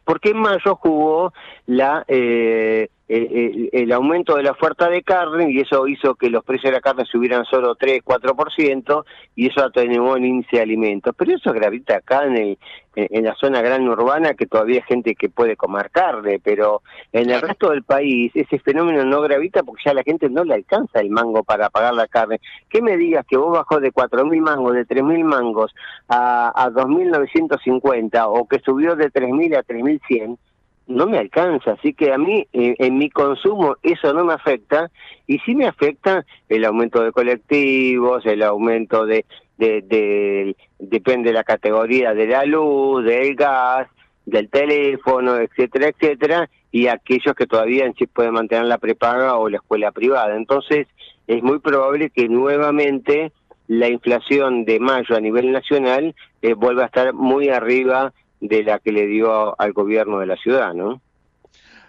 porque 0.07 0.31
en 0.31 0.39
mayo 0.39 0.75
jugó 0.77 1.35
la 1.67 2.03
eh, 2.09 2.89
el, 3.13 3.93
aumento 3.93 4.37
de 4.37 4.43
la 4.43 4.53
oferta 4.53 4.89
de 4.89 5.03
carne 5.03 5.51
y 5.51 5.61
eso 5.61 5.87
hizo 5.87 6.15
que 6.15 6.31
los 6.31 6.43
precios 6.45 6.71
de 6.71 6.79
la 6.79 6.81
carne 6.81 7.05
subieran 7.05 7.45
solo 7.45 7.75
3, 7.75 8.03
4% 8.03 9.05
y 9.37 9.49
eso 9.49 9.65
atenuó 9.65 10.17
el 10.17 10.25
índice 10.25 10.57
de 10.57 10.63
alimentos. 10.63 11.15
Pero 11.17 11.35
eso 11.35 11.53
gravita 11.53 11.97
acá 11.97 12.25
en, 12.25 12.57
en, 12.95 13.25
la 13.25 13.35
zona 13.35 13.61
gran 13.61 13.87
urbana 13.87 14.33
que 14.33 14.47
todavía 14.47 14.77
hay 14.77 14.83
gente 14.83 15.15
que 15.15 15.29
puede 15.29 15.57
comer 15.57 15.91
carne, 15.91 16.41
pero 16.43 16.81
en 17.13 17.31
el 17.31 17.43
resto 17.43 17.71
del 17.71 17.83
país 17.83 18.33
ese 18.35 18.59
fenómeno 18.59 19.05
no 19.05 19.21
gravita 19.21 19.63
porque 19.63 19.83
ya 19.85 19.95
la 19.95 20.03
gente 20.03 20.31
no 20.31 20.45
le 20.45 20.55
alcanza 20.55 21.01
el 21.01 21.11
mango 21.11 21.45
para 21.45 21.69
pagar 21.69 21.93
la 21.93 22.07
carne. 22.07 22.41
¿Qué 22.71 22.81
me 22.81 22.97
digas 22.97 23.27
que 23.29 23.37
vos 23.37 23.53
bajó 23.53 23.79
de 23.79 23.93
4.000 23.93 24.41
mangos, 24.41 24.75
de 24.75 24.87
3.000 24.87 25.25
mangos 25.25 25.75
a, 26.09 26.51
a 26.55 26.71
2.950 26.71 28.25
o 28.27 28.49
que 28.49 28.59
subió 28.61 28.97
de 28.97 29.11
3.000 29.11 29.59
a 29.59 29.63
3.100? 29.65 30.39
No 30.87 31.07
me 31.07 31.19
alcanza, 31.19 31.73
así 31.73 31.95
que 31.95 32.13
a 32.13 32.19
mí 32.19 32.47
eh, 32.53 32.75
en 32.79 32.99
mi 32.99 33.09
consumo 33.11 33.77
eso 33.83 34.13
no 34.13 34.25
me 34.25 34.35
afecta 34.35 34.91
y 35.27 35.39
sí 35.41 35.55
me 35.55 35.67
afecta 35.67 36.25
el 36.49 36.65
aumento 36.65 37.03
de 37.03 37.13
colectivos, 37.13 38.27
el 38.27 38.43
aumento 38.43 39.07
de, 39.07 39.25
de, 39.59 40.57
depende 40.79 41.31
de 41.31 41.35
la 41.35 41.45
categoría 41.45 42.15
de 42.15 42.27
la 42.27 42.45
luz, 42.45 43.05
del 43.05 43.35
gas, 43.37 43.89
del 44.27 44.49
teléfono, 44.49 45.37
etcétera, 45.37 45.89
etcétera, 45.89 46.51
y 46.71 46.87
aquellos 46.87 47.35
que 47.35 47.47
todavía 47.47 47.85
en 47.85 47.95
sí 47.95 48.07
pueden 48.07 48.35
mantener 48.35 48.65
la 48.65 48.79
prepaga 48.79 49.37
o 49.37 49.49
la 49.49 49.59
escuela 49.59 49.93
privada. 49.93 50.37
Entonces, 50.37 50.87
es 51.27 51.43
muy 51.43 51.59
probable 51.59 52.11
que 52.11 52.29
nuevamente 52.29 53.33
la 53.69 53.89
inflación 53.89 54.65
de 54.65 54.81
mayo 54.81 55.17
a 55.17 55.21
nivel 55.21 55.53
nacional 55.53 56.15
eh, 56.43 56.55
vuelva 56.55 56.85
a 56.85 56.87
estar 56.87 57.13
muy 57.13 57.49
arriba 57.49 58.13
de 58.43 58.65
la 58.65 58.81
que 58.81 58.91
le 58.91 59.07
dio 59.07 59.59
al 59.59 59.73
gobierno 59.73 60.19
de 60.19 60.27
la 60.27 60.37
ciudad, 60.37 60.75
¿no? 60.75 61.01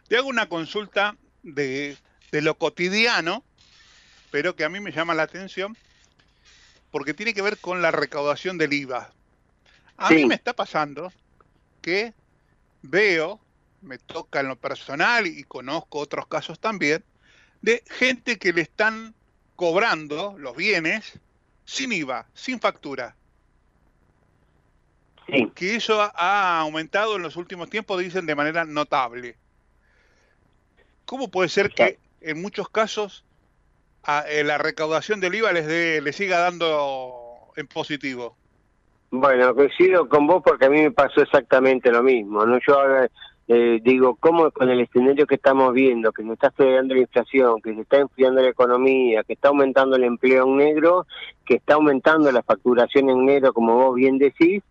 Te 0.08 0.18
hago 0.18 0.30
una 0.30 0.48
consulta 0.48 1.18
de, 1.42 1.98
de 2.32 2.42
lo 2.44 2.60
cotidiano, 2.60 3.44
pero 4.30 4.56
que 4.56 4.64
a 4.64 4.70
mí 4.70 4.80
me 4.80 4.92
llama 4.92 5.16
la 5.16 5.24
atención, 5.24 5.76
porque 6.92 7.16
tiene 7.16 7.34
que 7.34 7.42
ver 7.42 7.58
con 7.58 7.82
la 7.82 7.90
recaudación 7.90 8.60
del 8.60 8.74
IVA. 8.74 9.12
A 9.98 10.12
mí 10.12 10.26
me 10.26 10.36
está 10.36 10.54
pasando 10.54 11.12
que 11.82 12.14
veo, 12.84 13.40
me 13.82 13.98
toca 13.98 14.42
en 14.42 14.48
lo 14.48 14.56
personal 14.56 15.26
y 15.26 15.44
conozco 15.46 15.98
otros 15.98 16.28
casos 16.28 16.60
también, 16.60 17.04
de 17.64 17.84
gente 17.90 18.38
que 18.38 18.54
le 18.54 18.62
están 18.62 19.16
cobrando 19.56 20.36
los 20.38 20.56
bienes 20.56 21.20
sin 21.66 21.92
IVA, 21.94 22.28
sin 22.36 22.60
factura. 22.60 23.16
Que 25.56 25.76
eso 25.76 26.02
ha 26.02 26.60
aumentado 26.60 27.16
en 27.16 27.22
los 27.22 27.38
últimos 27.38 27.70
tiempos, 27.70 28.00
dicen, 28.00 28.26
de 28.26 28.36
manera 28.36 28.66
notable. 28.66 29.36
¿Cómo 31.06 31.30
puede 31.30 31.50
ser 31.50 31.72
que 31.72 31.98
en 32.22 32.42
muchos 32.42 32.70
casos 32.70 33.26
a, 34.04 34.26
eh, 34.30 34.44
la 34.44 34.58
recaudación 34.58 35.20
del 35.20 35.36
IVA 35.36 35.54
les, 35.54 35.68
de, 35.68 36.02
les 36.02 36.16
siga 36.16 36.40
dando 36.40 37.52
en 37.56 37.68
positivo? 37.68 38.36
Bueno, 39.12 39.54
coincido 39.54 40.10
con 40.10 40.26
vos 40.26 40.42
porque 40.44 40.66
a 40.66 40.70
mí 40.70 40.82
me 40.82 40.92
pasó 40.92 41.22
exactamente 41.22 41.92
lo 41.92 42.02
mismo. 42.02 42.46
no 42.46 42.60
Yo 42.66 42.76
eh, 43.48 43.80
digo, 43.84 44.16
¿cómo 44.16 44.50
con 44.52 44.70
el 44.70 44.80
escenario 44.80 45.28
que 45.28 45.36
estamos 45.36 45.74
viendo, 45.74 46.12
que 46.12 46.24
nos 46.24 46.34
está 46.34 46.48
acelerando 46.48 46.96
la 46.96 47.02
inflación, 47.02 47.62
que 47.62 47.76
se 47.76 47.82
está 47.82 47.98
enfriando 47.98 48.42
la 48.42 48.50
economía, 48.50 49.24
que 49.24 49.34
está 49.34 49.50
aumentando 49.50 49.98
el 49.98 50.06
empleo 50.06 50.46
en 50.46 50.58
negro, 50.58 51.06
que 51.46 51.56
está 51.56 51.76
aumentando 51.76 52.32
la 52.32 52.42
facturación 52.42 53.10
en 53.10 53.26
negro, 53.26 53.54
como 53.54 53.76
vos 53.76 53.96
bien 53.96 54.18
decís, 54.18 54.64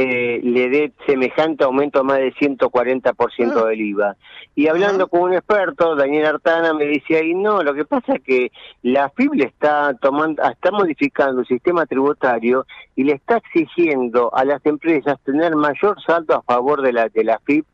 eh, 0.00 0.40
le 0.44 0.68
dé 0.68 0.92
semejante 1.06 1.64
aumento 1.64 2.04
más 2.04 2.18
del 2.18 2.32
140% 2.36 3.66
del 3.66 3.80
IVA. 3.80 4.16
Y 4.54 4.68
hablando 4.68 5.08
con 5.08 5.22
un 5.22 5.34
experto, 5.34 5.96
Daniel 5.96 6.26
Artana, 6.26 6.72
me 6.72 6.86
decía, 6.86 7.20
y 7.24 7.34
no, 7.34 7.64
lo 7.64 7.74
que 7.74 7.84
pasa 7.84 8.14
es 8.14 8.22
que 8.22 8.52
la 8.82 9.10
FIB 9.10 9.34
le 9.34 9.44
está, 9.46 9.92
tomando, 9.94 10.40
está 10.44 10.70
modificando 10.70 11.40
el 11.40 11.48
sistema 11.48 11.84
tributario 11.84 12.64
y 12.94 13.02
le 13.02 13.14
está 13.14 13.38
exigiendo 13.38 14.32
a 14.32 14.44
las 14.44 14.64
empresas 14.66 15.18
tener 15.24 15.56
mayor 15.56 16.00
saldo 16.00 16.36
a 16.36 16.42
favor 16.42 16.80
de 16.80 16.92
la, 16.92 17.08
de 17.08 17.24
la 17.24 17.40
FIB 17.40 17.64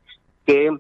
que, 0.47 0.71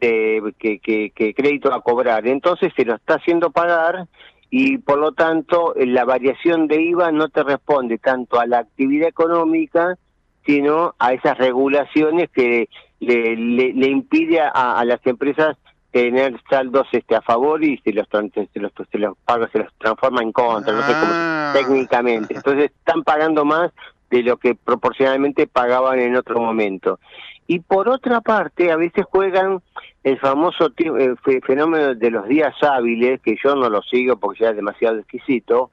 que, 0.00 0.78
que, 0.78 1.10
que 1.14 1.34
crédito 1.34 1.74
a 1.74 1.82
cobrar. 1.82 2.26
Entonces 2.26 2.72
se 2.74 2.86
lo 2.86 2.94
está 2.94 3.16
haciendo 3.16 3.50
pagar 3.50 4.08
y 4.48 4.78
por 4.78 4.98
lo 4.98 5.12
tanto 5.12 5.74
la 5.76 6.06
variación 6.06 6.66
de 6.66 6.80
IVA 6.80 7.12
no 7.12 7.28
te 7.28 7.42
responde 7.42 7.98
tanto 7.98 8.40
a 8.40 8.46
la 8.46 8.60
actividad 8.60 9.08
económica 9.08 9.98
sino 10.46 10.94
a 10.98 11.12
esas 11.12 11.38
regulaciones 11.38 12.30
que 12.30 12.68
le, 13.00 13.36
le, 13.36 13.88
impide 13.88 14.40
a, 14.40 14.82
las 14.84 15.04
empresas 15.06 15.56
tener 15.90 16.40
saldos 16.50 16.86
este 16.92 17.14
a 17.14 17.22
favor 17.22 17.62
y 17.62 17.78
se 17.78 17.92
los, 17.92 18.06
se 18.08 18.60
los, 18.60 18.72
se 18.90 18.98
los 18.98 19.16
pagos 19.24 19.48
se 19.52 19.60
los 19.60 19.72
transforma 19.78 20.22
en 20.22 20.32
contra, 20.32 20.72
no 20.72 20.82
sé 20.82 20.92
cómo 20.92 21.12
Ah. 21.12 21.52
técnicamente. 21.54 22.34
Entonces 22.34 22.72
están 22.76 23.02
pagando 23.04 23.44
más 23.44 23.70
de 24.10 24.22
lo 24.22 24.36
que 24.38 24.54
proporcionalmente 24.54 25.46
pagaban 25.46 26.00
en 26.00 26.16
otro 26.16 26.40
momento. 26.40 26.98
Y 27.46 27.60
por 27.60 27.88
otra 27.88 28.20
parte, 28.22 28.72
a 28.72 28.76
veces 28.76 29.04
juegan 29.10 29.60
el 30.02 30.18
famoso 30.18 30.72
eh, 30.78 31.14
fe- 31.22 31.40
fenómeno 31.42 31.94
de 31.94 32.10
los 32.10 32.26
días 32.26 32.54
hábiles, 32.62 33.20
que 33.20 33.36
yo 33.42 33.54
no 33.54 33.68
lo 33.68 33.82
sigo 33.82 34.16
porque 34.16 34.44
ya 34.44 34.50
es 34.50 34.56
demasiado 34.56 34.98
exquisito, 34.98 35.70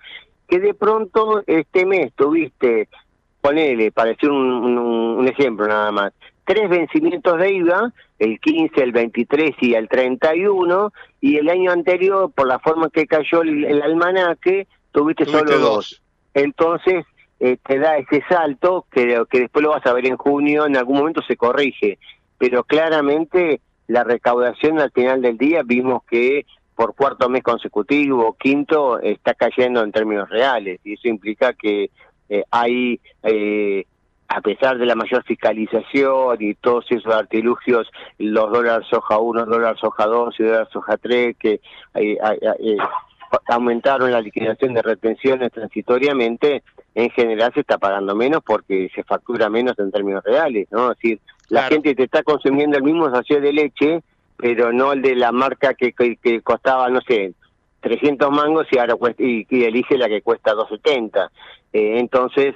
que 0.47 0.59
de 0.59 0.73
pronto 0.73 1.43
este 1.47 1.85
mes 1.85 2.11
tuviste, 2.13 2.89
ponele, 3.41 3.91
para 3.91 4.09
decir 4.11 4.29
un, 4.29 4.37
un- 4.51 4.77
un 4.77 5.27
ejemplo 5.27 5.67
nada 5.67 5.91
más, 5.91 6.13
tres 6.45 6.69
vencimientos 6.69 7.37
de 7.39 7.51
IVA, 7.53 7.91
el 8.19 8.39
15, 8.39 8.81
el 8.83 8.91
23 8.91 9.51
y 9.61 9.73
el 9.73 9.87
31, 9.89 10.91
y 11.19 11.37
el 11.37 11.49
año 11.49 11.71
anterior, 11.71 12.31
por 12.33 12.47
la 12.47 12.59
forma 12.59 12.89
que 12.89 13.07
cayó 13.07 13.41
el, 13.41 13.63
el 13.65 13.81
almanaque, 13.81 14.67
tuviste, 14.91 15.25
Tuviste 15.25 15.25
solo 15.53 15.59
dos. 15.59 15.61
dos. 15.75 16.01
Entonces, 16.33 17.05
eh, 17.39 17.57
te 17.65 17.79
da 17.79 17.97
ese 17.97 18.23
salto 18.29 18.85
que, 18.91 19.21
que 19.29 19.39
después 19.41 19.63
lo 19.63 19.71
vas 19.71 19.85
a 19.85 19.93
ver 19.93 20.05
en 20.05 20.17
junio, 20.17 20.65
en 20.65 20.77
algún 20.77 20.97
momento 20.99 21.21
se 21.27 21.35
corrige, 21.37 21.97
pero 22.37 22.63
claramente 22.63 23.61
la 23.87 24.03
recaudación 24.03 24.79
al 24.79 24.91
final 24.91 25.21
del 25.21 25.37
día 25.37 25.63
vimos 25.65 26.03
que 26.09 26.45
por 26.75 26.95
cuarto 26.95 27.29
mes 27.29 27.43
consecutivo, 27.43 28.35
quinto, 28.39 28.99
está 28.99 29.33
cayendo 29.35 29.83
en 29.83 29.91
términos 29.91 30.29
reales, 30.29 30.79
y 30.83 30.93
eso 30.93 31.07
implica 31.07 31.53
que 31.53 31.91
eh, 32.31 32.45
hay, 32.49 32.99
eh, 33.23 33.83
a 34.29 34.39
pesar 34.39 34.77
de 34.77 34.85
la 34.85 34.95
mayor 34.95 35.21
fiscalización 35.25 36.37
y 36.39 36.55
todos 36.55 36.85
esos 36.89 37.13
artilugios, 37.13 37.91
los 38.17 38.49
dólares 38.49 38.87
soja 38.89 39.17
1, 39.17 39.45
dólares 39.45 39.77
soja 39.81 40.05
2 40.05 40.39
y 40.39 40.43
dólares 40.43 40.69
soja 40.71 40.95
3, 40.95 41.35
que 41.37 41.55
eh, 41.55 41.59
eh, 41.95 42.17
eh, 42.59 42.77
aumentaron 43.47 44.13
la 44.13 44.21
liquidación 44.21 44.73
de 44.73 44.81
retenciones 44.81 45.51
transitoriamente, 45.51 46.63
en 46.95 47.09
general 47.09 47.51
se 47.53 47.59
está 47.59 47.77
pagando 47.77 48.15
menos 48.15 48.41
porque 48.45 48.89
se 48.95 49.03
factura 49.03 49.49
menos 49.49 49.77
en 49.77 49.91
términos 49.91 50.23
reales, 50.23 50.69
¿no? 50.71 50.91
Es 50.91 50.97
decir, 50.99 51.19
la 51.49 51.63
gente 51.63 51.95
te 51.95 52.03
está 52.03 52.23
consumiendo 52.23 52.77
el 52.77 52.83
mismo 52.83 53.13
sachet 53.13 53.41
de 53.41 53.51
leche, 53.51 54.03
pero 54.37 54.71
no 54.71 54.93
el 54.93 55.01
de 55.01 55.15
la 55.15 55.33
marca 55.33 55.73
que, 55.73 55.91
que, 55.91 56.15
que 56.15 56.41
costaba, 56.41 56.89
no 56.89 57.01
sé, 57.01 57.33
300 57.81 58.31
mangos 58.31 58.67
y 58.71 58.77
ahora 58.77 58.95
cuesta, 58.95 59.21
y, 59.21 59.45
y 59.49 59.63
elige 59.63 59.97
la 59.97 60.07
que 60.07 60.21
cuesta 60.21 60.53
270. 60.53 61.31
Eh, 61.73 61.99
entonces, 61.99 62.55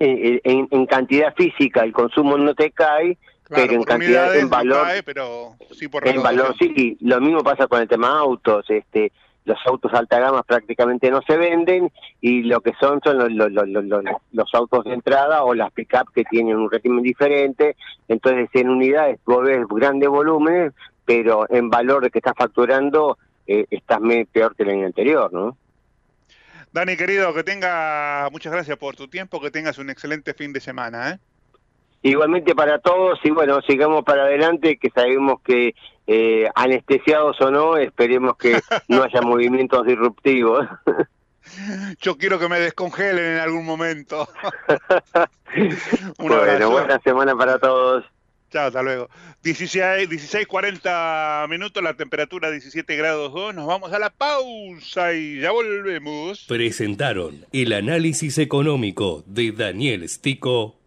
eh, 0.00 0.40
en, 0.44 0.68
en 0.70 0.86
cantidad 0.86 1.34
física 1.34 1.82
el 1.82 1.92
consumo 1.92 2.36
no 2.36 2.54
te 2.54 2.70
cae, 2.70 3.18
Claro, 3.48 3.62
pero 3.66 3.78
en 3.78 3.84
cantidad, 3.84 4.36
en 4.36 4.44
no 4.44 4.50
valor, 4.50 4.82
cae, 4.84 5.02
pero 5.02 5.54
sí 5.70 5.88
por 5.88 6.06
en 6.06 6.22
valor 6.22 6.54
sí. 6.58 6.98
Lo 7.00 7.18
mismo 7.18 7.42
pasa 7.42 7.66
con 7.66 7.80
el 7.80 7.88
tema 7.88 8.18
autos, 8.18 8.66
este 8.68 9.10
los 9.46 9.58
autos 9.64 9.94
alta 9.94 10.20
gama 10.20 10.42
prácticamente 10.42 11.10
no 11.10 11.22
se 11.22 11.38
venden 11.38 11.90
y 12.20 12.42
lo 12.42 12.60
que 12.60 12.74
son 12.78 13.00
son 13.02 13.16
los, 13.16 13.32
los, 13.32 13.50
los, 14.30 14.54
autos 14.54 14.84
de 14.84 14.92
entrada 14.92 15.42
o 15.42 15.54
las 15.54 15.72
pick-up 15.72 16.12
que 16.14 16.24
tienen 16.24 16.56
un 16.56 16.70
régimen 16.70 17.02
diferente, 17.02 17.74
entonces 18.08 18.50
en 18.52 18.68
unidades 18.68 19.18
vos 19.24 19.42
ves 19.42 19.60
grandes 19.70 20.10
volúmenes, 20.10 20.74
pero 21.06 21.46
en 21.48 21.70
valor 21.70 22.10
que 22.10 22.18
estás 22.18 22.34
facturando 22.36 23.16
eh, 23.48 23.66
estás 23.70 23.98
peor 24.30 24.54
que 24.54 24.62
el 24.62 24.70
año 24.70 24.86
anterior, 24.86 25.32
¿no? 25.32 25.56
Dani, 26.70 26.96
querido, 26.96 27.32
que 27.32 27.42
tenga, 27.42 28.28
muchas 28.30 28.52
gracias 28.52 28.76
por 28.76 28.94
tu 28.94 29.08
tiempo, 29.08 29.40
que 29.40 29.50
tengas 29.50 29.78
un 29.78 29.88
excelente 29.90 30.34
fin 30.34 30.52
de 30.52 30.60
semana, 30.60 31.10
¿eh? 31.10 31.18
Igualmente 32.02 32.54
para 32.54 32.78
todos 32.78 33.18
y 33.24 33.30
bueno, 33.30 33.60
sigamos 33.62 34.04
para 34.04 34.22
adelante, 34.22 34.78
que 34.78 34.90
sabemos 34.90 35.40
que 35.42 35.74
eh, 36.06 36.48
anestesiados 36.54 37.40
o 37.40 37.50
no, 37.50 37.76
esperemos 37.76 38.36
que 38.36 38.60
no 38.88 39.02
haya 39.02 39.20
movimientos 39.22 39.84
disruptivos. 39.86 40.66
Yo 42.00 42.18
quiero 42.18 42.38
que 42.38 42.48
me 42.48 42.60
descongelen 42.60 43.36
en 43.36 43.38
algún 43.38 43.64
momento. 43.64 44.28
Bueno, 46.18 46.70
buena 46.70 47.00
semana 47.00 47.34
para 47.34 47.58
todos. 47.58 48.04
Chao, 48.50 48.68
hasta 48.68 48.82
luego. 48.82 49.10
16, 49.42 50.08
16, 50.08 50.46
40 50.46 51.46
minutos, 51.50 51.82
la 51.82 51.94
temperatura 51.94 52.50
17 52.50 52.96
grados 52.96 53.32
2. 53.32 53.54
Nos 53.54 53.66
vamos 53.66 53.92
a 53.92 53.98
la 53.98 54.10
pausa 54.10 55.12
y 55.12 55.40
ya 55.40 55.50
volvemos. 55.50 56.46
Presentaron 56.48 57.44
el 57.52 57.72
análisis 57.72 58.38
económico 58.38 59.22
de 59.26 59.52
Daniel 59.52 60.08
Stico. 60.08 60.78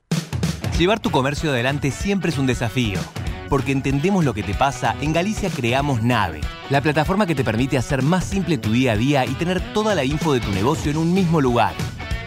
Llevar 0.80 1.00
tu 1.00 1.12
comercio 1.12 1.52
adelante 1.52 1.92
siempre 1.92 2.32
es 2.32 2.40
un 2.40 2.48
desafío. 2.48 3.00
Porque 3.48 3.74
entendemos 3.74 4.24
lo 4.24 4.34
que 4.34 4.44
te 4.44 4.54
pasa, 4.54 4.96
en 5.02 5.12
Galicia 5.12 5.50
creamos 5.50 6.02
Nave, 6.02 6.40
la 6.70 6.82
plataforma 6.82 7.28
que 7.28 7.36
te 7.36 7.44
permite 7.44 7.78
hacer 7.78 8.02
más 8.02 8.24
simple 8.24 8.58
tu 8.58 8.72
día 8.72 8.94
a 8.94 8.98
día 8.98 9.26
y 9.26 9.34
tener 9.34 9.62
toda 9.74 9.94
la 9.94 10.06
info 10.06 10.34
de 10.34 10.40
tu 10.40 10.50
negocio 10.52 10.90
en 10.90 10.98
un 10.98 11.14
mismo 11.14 11.42
lugar. 11.42 11.74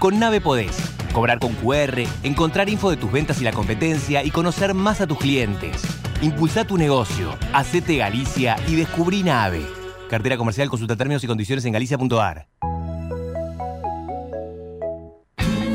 Con 0.05 0.19
Nave 0.19 0.43
podés 0.43 0.77
cobrar 1.15 1.39
con 1.39 1.55
QR, 1.55 2.03
encontrar 2.25 2.69
info 2.69 2.91
de 2.91 2.99
tus 2.99 3.11
ventas 3.11 3.41
y 3.41 3.45
la 3.45 3.55
competencia 3.55 4.23
y 4.23 4.31
conocer 4.31 4.75
más 4.75 5.01
a 5.01 5.07
tus 5.07 5.17
clientes. 5.17 5.81
Impulsa 6.21 6.67
tu 6.67 6.77
negocio, 6.77 7.35
hacete 7.55 7.97
Galicia 7.97 8.59
y 8.69 8.75
descubrí 8.75 9.23
Nave. 9.23 9.65
Cartera 10.11 10.37
comercial, 10.37 10.69
consulta 10.69 10.95
términos 10.95 11.25
y 11.25 11.27
condiciones 11.27 11.65
en 11.65 11.73
galicia.ar. 11.73 12.49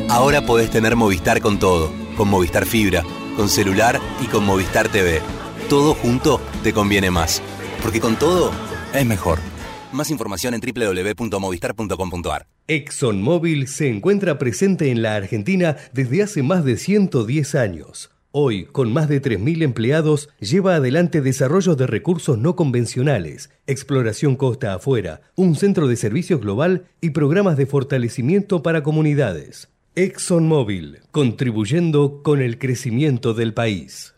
Ahora 0.09 0.45
podés 0.45 0.69
tener 0.69 0.95
Movistar 0.95 1.41
con 1.41 1.57
todo, 1.57 1.91
con 2.15 2.30
Movistar 2.30 2.67
Fibra, 2.67 3.01
con 3.36 3.49
celular 3.49 3.99
y 4.21 4.27
con 4.27 4.45
Movistar 4.45 4.89
TV. 4.89 5.23
Todo 5.69 5.95
junto 5.95 6.39
te 6.61 6.71
conviene 6.71 7.09
más, 7.09 7.41
porque 7.82 7.99
con 7.99 8.15
todo 8.15 8.51
es 8.93 9.07
mejor. 9.07 9.39
Más 9.91 10.11
información 10.11 10.53
en 10.53 10.61
www.movistar.com.ar. 10.61 12.59
ExxonMobil 12.70 13.67
se 13.67 13.89
encuentra 13.89 14.38
presente 14.38 14.91
en 14.91 15.01
la 15.01 15.15
Argentina 15.15 15.76
desde 15.91 16.22
hace 16.22 16.43
más 16.43 16.63
de 16.63 16.78
110 16.78 17.55
años. 17.55 18.11
Hoy, 18.32 18.65
con 18.65 18.93
más 18.93 19.09
de 19.09 19.24
3.000 19.24 19.63
empleados, 19.63 20.30
lleva 20.39 20.76
adelante 20.76 21.22
desarrollos 21.22 21.78
de 21.78 21.88
recursos 21.88 22.38
no 22.38 22.55
convencionales, 22.55 23.49
exploración 23.65 24.36
costa 24.36 24.76
afuera, 24.76 25.22
un 25.36 25.55
centro 25.55 25.88
de 25.88 25.95
servicios 25.95 26.41
global 26.41 26.86
y 27.01 27.09
programas 27.09 27.57
de 27.57 27.65
fortalecimiento 27.65 28.61
para 28.61 28.84
comunidades. 28.84 29.70
ExxonMobil, 29.95 30.99
contribuyendo 31.09 32.22
con 32.22 32.39
el 32.39 32.59
crecimiento 32.59 33.34
del 33.34 33.55
país. 33.55 34.13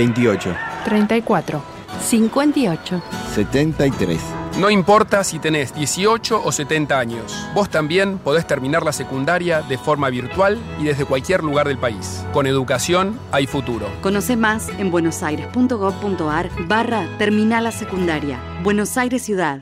28, 0.00 0.56
34, 0.86 1.62
58. 2.00 3.02
73. 3.34 4.18
No 4.58 4.70
importa 4.70 5.22
si 5.24 5.38
tenés 5.38 5.74
18 5.74 6.42
o 6.42 6.50
70 6.50 6.98
años, 6.98 7.46
vos 7.54 7.68
también 7.68 8.16
podés 8.16 8.46
terminar 8.46 8.82
la 8.82 8.94
secundaria 8.94 9.60
de 9.60 9.76
forma 9.76 10.08
virtual 10.08 10.58
y 10.78 10.84
desde 10.84 11.04
cualquier 11.04 11.44
lugar 11.44 11.68
del 11.68 11.76
país. 11.76 12.24
Con 12.32 12.46
educación 12.46 13.20
hay 13.30 13.46
futuro. 13.46 13.88
Conoce 14.00 14.36
más 14.36 14.70
en 14.78 14.90
buenosaires.gov.ar 14.90 16.48
barra 16.66 17.06
Terminal 17.18 17.64
la 17.64 17.72
Secundaria. 17.72 18.40
Buenos 18.62 18.96
Aires 18.96 19.20
Ciudad. 19.20 19.60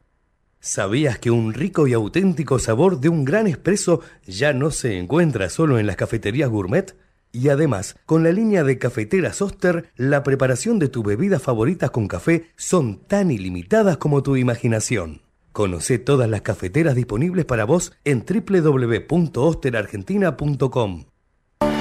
¿Sabías 0.61 1.19
que 1.19 1.33
un 1.33 1.53
rico 1.53 1.89
y 1.89 1.95
auténtico 1.95 2.61
sabor 2.61 3.01
de 3.01 3.09
un 3.09 3.25
gran 3.25 3.49
espresso 3.49 4.03
ya 4.25 4.53
no 4.53 4.71
se 4.71 4.99
encuentra 4.99 5.51
solo 5.51 5.81
en 5.81 5.89
las 5.89 5.97
cafeterías 5.97 6.49
gourmet? 6.49 6.95
Y 7.33 7.49
además, 7.51 7.97
con 8.07 8.25
la 8.25 8.33
línea 8.33 8.65
de 8.65 8.79
cafeteras 8.79 9.43
Oster, 9.43 9.91
la 9.97 10.23
preparación 10.23 10.79
de 10.79 10.89
tus 10.89 11.05
bebidas 11.05 11.43
favoritas 11.43 11.91
con 11.91 12.09
café 12.09 12.47
son 12.57 13.01
tan 13.07 13.31
ilimitadas 13.31 13.99
como 13.99 14.23
tu 14.23 14.37
imaginación. 14.37 15.21
Conoce 15.53 15.99
todas 15.99 16.31
las 16.31 16.41
cafeteras 16.43 16.95
disponibles 16.95 17.45
para 17.45 17.65
vos 17.65 17.93
en 18.05 18.25
www.osterargentina.com. 18.25 21.05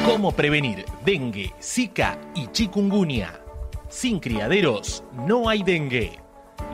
¿Cómo 0.05 0.31
prevenir 0.31 0.83
dengue, 1.05 1.53
zika 1.61 2.19
y 2.33 2.47
chikungunya? 2.47 3.39
Sin 3.89 4.19
criaderos 4.19 5.03
no 5.27 5.47
hay 5.47 5.61
dengue. 5.63 6.19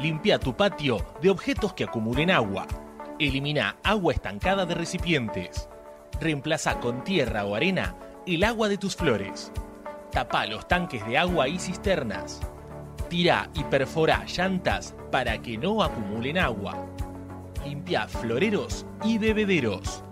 Limpia 0.01 0.39
tu 0.39 0.55
patio 0.55 1.05
de 1.21 1.29
objetos 1.29 1.73
que 1.73 1.83
acumulen 1.83 2.31
agua. 2.31 2.65
Elimina 3.19 3.75
agua 3.83 4.13
estancada 4.13 4.65
de 4.65 4.73
recipientes. 4.73 5.69
Reemplaza 6.19 6.79
con 6.79 7.03
tierra 7.03 7.45
o 7.45 7.53
arena 7.53 7.95
el 8.25 8.43
agua 8.43 8.69
de 8.69 8.77
tus 8.77 8.95
flores. 8.95 9.51
Tapa 10.11 10.45
los 10.45 10.67
tanques 10.67 11.05
de 11.05 11.17
agua 11.17 11.47
y 11.47 11.59
cisternas. 11.59 12.39
Tira 13.09 13.49
y 13.53 13.63
perfora 13.65 14.25
llantas 14.25 14.95
para 15.11 15.41
que 15.41 15.57
no 15.57 15.83
acumulen 15.83 16.37
agua. 16.37 16.87
Limpia 17.65 18.07
floreros 18.07 18.85
y 19.03 19.17
bebederos. 19.17 20.03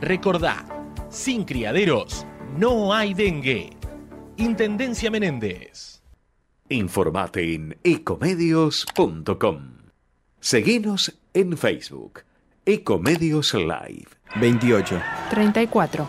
Recordá, 0.00 0.64
sin 1.08 1.44
criaderos 1.44 2.26
no 2.56 2.92
hay 2.92 3.14
dengue. 3.14 3.70
Intendencia 4.36 5.10
Menéndez. 5.10 6.02
Informate 6.68 7.54
en 7.54 7.78
ecomedios.com. 7.82 9.74
Seguinos 10.40 11.18
en 11.32 11.56
Facebook. 11.56 12.22
Ecomedios 12.66 13.54
Live. 13.54 14.08
28, 14.36 15.00
34, 15.30 16.08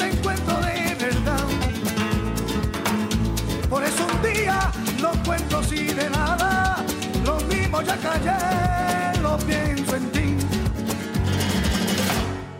Por 3.71 3.85
eso 3.85 4.05
un 4.05 4.21
día 4.21 4.69
lo 4.99 5.11
cuento 5.23 5.59
así 5.59 5.85
de 5.93 6.09
nada. 6.09 6.83
Lo 7.23 7.39
mismo 7.51 7.81
ya 7.81 7.95
callé, 7.95 9.21
lo 9.21 9.37
pienso 9.37 9.95
en 9.95 10.11
ti. 10.11 10.37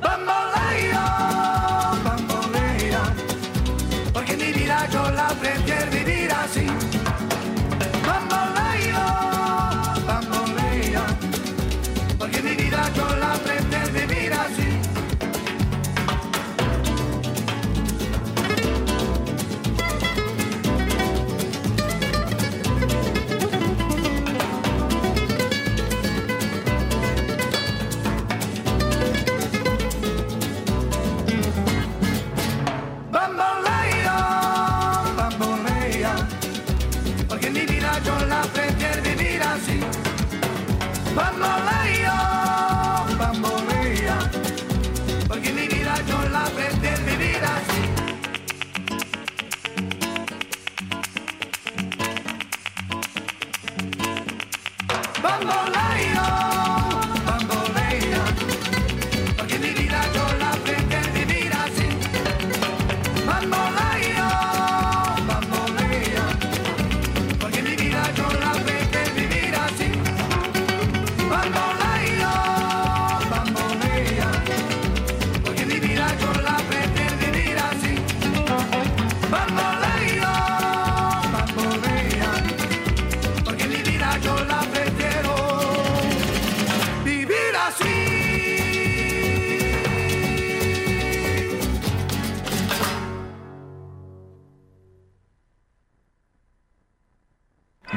Bambolea, 0.02 1.06
bambolea, 2.06 3.04
porque 4.14 4.38
mi 4.38 4.54
vida 4.54 4.88
yo 4.90 5.12
la 5.12 5.28
prefiero 5.42 5.92
vivir 5.92 6.11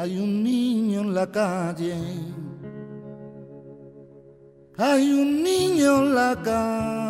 hay 0.00 0.16
un 0.16 0.44
niño 0.44 1.00
en 1.00 1.12
la 1.12 1.26
calle. 1.28 1.96
Hay 4.76 5.10
un 5.10 5.42
niño 5.42 6.02
en 6.02 6.14
la 6.14 6.36
calle. 6.40 7.08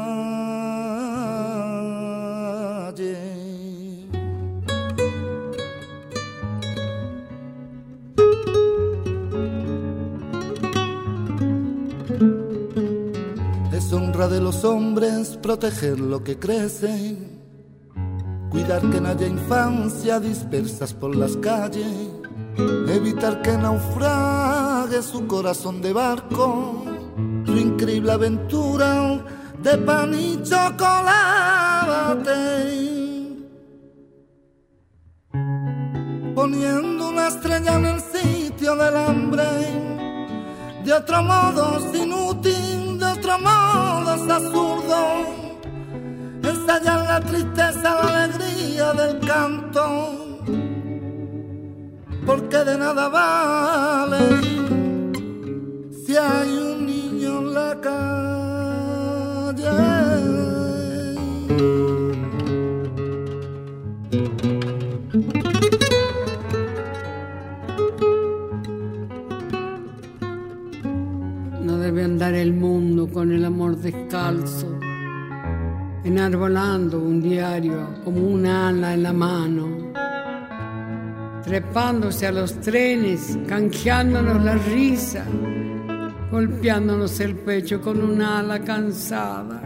Es 13.71 13.93
honra 13.93 14.29
de 14.29 14.41
los 14.41 14.65
hombres 14.65 15.37
proteger 15.43 16.01
lo 16.01 16.25
que 16.25 16.39
crece, 16.39 17.19
cuidar 18.49 18.81
que 18.91 18.99
no 18.99 19.09
haya 19.11 19.27
infancia 19.27 20.19
dispersas 20.19 20.95
por 20.95 21.15
las 21.15 21.37
calles 21.37 22.18
evitar 22.59 23.43
que 23.43 23.57
naufrague 23.57 25.03
su 25.03 25.27
corazón 25.27 25.81
de 25.81 25.93
barco, 25.93 26.85
su 27.45 27.57
increíble 27.57 28.13
aventura 28.13 29.25
de 29.63 29.79
pan 29.79 30.15
y 30.15 30.43
chocolate. 30.43 31.79
Poniendo 36.35 37.09
una 37.09 37.29
estrella 37.29 37.75
en 37.75 37.87
el 37.87 38.01
sitio 38.01 38.77
del 38.77 38.97
hambre, 38.97 39.45
de 40.85 40.93
otro 40.93 41.23
modo 41.23 41.79
es 41.79 42.01
inútil, 42.01 42.99
de 42.99 43.07
otro 43.07 43.39
modo 43.39 44.15
es 44.15 44.31
absurdo. 44.31 45.49
Estallar 46.43 47.01
la 47.07 47.21
tristeza, 47.21 47.83
la 47.83 48.25
alegría 48.25 48.93
del 48.93 49.19
canto, 49.27 50.28
porque 52.29 52.59
de 52.59 52.77
nada 52.77 53.09
vale 53.09 54.19
si 55.91 56.15
hay 56.15 56.51
un 56.71 56.85
niño 56.85 57.39
en 57.39 57.55
la 57.55 57.71
calle. 57.81 57.99
No 71.63 71.79
debe 71.79 72.05
andar 72.05 72.35
el 72.35 72.53
mundo 72.53 73.09
con 73.11 73.33
el 73.33 73.43
amor 73.47 73.79
descalzo, 73.79 74.79
enarbolando 76.05 77.01
un 77.01 77.23
diario 77.23 77.79
como 78.05 78.21
un 78.21 78.45
ala 78.45 78.93
en 78.93 79.03
la 79.03 79.15
mano, 79.15 79.65
trepándose 81.49 82.27
a 82.27 82.33
los 82.33 82.61
trenes, 82.61 83.39
canjeándonos 83.49 84.45
la 84.45 84.55
risa, 84.55 85.25
golpeándonos 86.31 87.19
el 87.21 87.37
pecho 87.37 87.81
con 87.81 88.03
un 88.03 88.21
ala 88.21 88.61
cansada. 88.61 89.63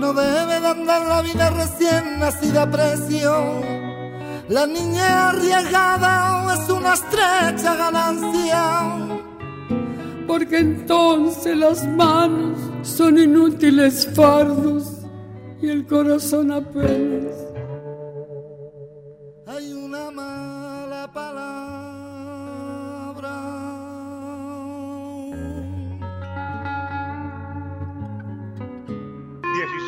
No 0.00 0.14
debe 0.14 0.60
de 0.60 0.66
andar 0.66 1.06
la 1.06 1.20
vida 1.20 1.50
recién 1.50 2.18
nacida 2.18 2.62
a 2.62 2.70
precio. 2.70 3.60
La 4.48 4.66
niña 4.66 5.28
arriesgada 5.28 6.54
es 6.54 6.70
una 6.70 6.94
estrecha 6.94 7.76
ganancia. 7.76 8.82
Porque 10.26 10.60
entonces 10.60 11.54
las 11.58 11.86
manos 11.86 12.58
son 12.82 13.18
inútiles 13.18 14.08
fardos 14.14 14.97
y 15.60 15.68
el 15.70 15.86
corazón 15.86 16.52
apenas. 16.52 17.36
Hay 19.46 19.72
una 19.72 20.10
mala 20.10 21.10
palabra. 21.12 21.68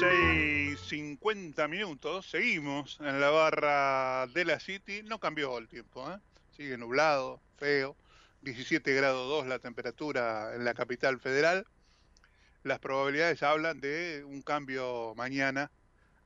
16.50 0.01 1.69
minutos, 1.69 2.27
seguimos 2.27 2.99
en 3.01 3.21
la 3.21 3.31
barra 3.31 4.27
de 4.29 4.45
la 4.45 4.59
City, 4.59 5.03
no 5.05 5.21
cambió 5.21 5.57
el 5.59 5.69
tiempo, 5.69 6.11
¿eh? 6.11 6.19
sigue 6.57 6.77
nublado, 6.77 7.41
feo, 7.57 7.97
17 8.43 8.93
grados 8.95 9.29
2 9.29 9.47
la 9.47 9.59
temperatura 9.59 10.55
en 10.55 10.65
la 10.65 10.75
capital 10.75 11.21
federal, 11.21 11.67
las 12.63 12.79
probabilidades 12.79 13.43
hablan 13.43 13.81
de 13.81 14.25
un 14.25 14.43
cambio 14.43 15.15
mañana 15.17 15.71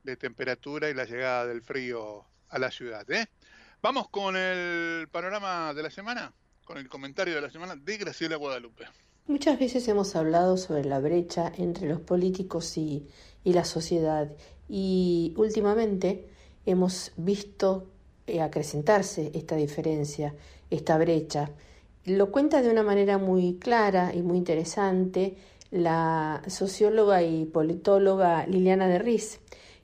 de 0.03 0.17
temperatura 0.17 0.91
y 0.91 0.95
la 0.95 1.05
llegada 1.05 1.47
del 1.47 1.63
frío 1.63 2.25
a 2.49 2.59
la 2.59 2.71
ciudad. 2.71 3.09
¿eh? 3.11 3.27
Vamos 3.83 4.09
con 4.09 4.37
el 4.37 5.09
panorama 5.09 5.73
de 5.75 5.83
la 5.83 5.91
semana, 5.91 6.33
con 6.65 6.79
el 6.79 6.89
comentario 6.89 7.35
de 7.35 7.41
la 7.41 7.51
semana 7.51 7.77
de 7.77 7.97
Graciela 7.97 8.37
Guadalupe. 8.37 8.85
Muchas 9.27 9.59
veces 9.59 9.89
hemos 9.89 10.17
hablado 10.17 10.57
sobre 10.57 10.85
la 10.85 11.01
brecha 11.01 11.51
entre 11.57 11.89
los 11.89 12.01
políticos 12.01 12.77
y, 12.77 13.09
la 13.45 13.65
sociedad 13.65 14.31
y 14.69 15.35
últimamente 15.37 16.29
hemos 16.65 17.13
visto 17.17 17.91
eh, 18.27 18.41
acrecentarse 18.41 19.31
esta 19.35 19.57
diferencia, 19.57 20.35
esta 20.71 20.97
brecha. 20.97 21.51
Lo 22.05 22.31
cuenta 22.31 22.63
de 22.63 22.71
una 22.71 22.83
manera 22.83 23.19
muy 23.19 23.59
clara 23.59 24.15
y 24.15 24.23
muy 24.23 24.39
interesante 24.39 25.37
la 25.75 26.41
socióloga 26.47 27.25
y 27.25 27.47
politóloga 27.47 28.47
Liliana 28.47 28.87
de 28.87 29.01
Riz, 29.01 29.41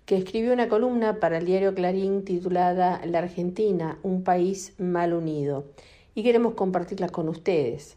que 0.06 0.16
escribió 0.16 0.52
una 0.52 0.68
columna 0.68 1.18
para 1.18 1.38
el 1.38 1.46
diario 1.46 1.74
Clarín 1.74 2.24
titulada 2.24 3.00
La 3.04 3.18
Argentina, 3.18 3.98
un 4.04 4.22
país 4.22 4.72
mal 4.78 5.12
unido, 5.12 5.64
y 6.14 6.22
queremos 6.22 6.54
compartirla 6.54 7.08
con 7.08 7.28
ustedes. 7.28 7.96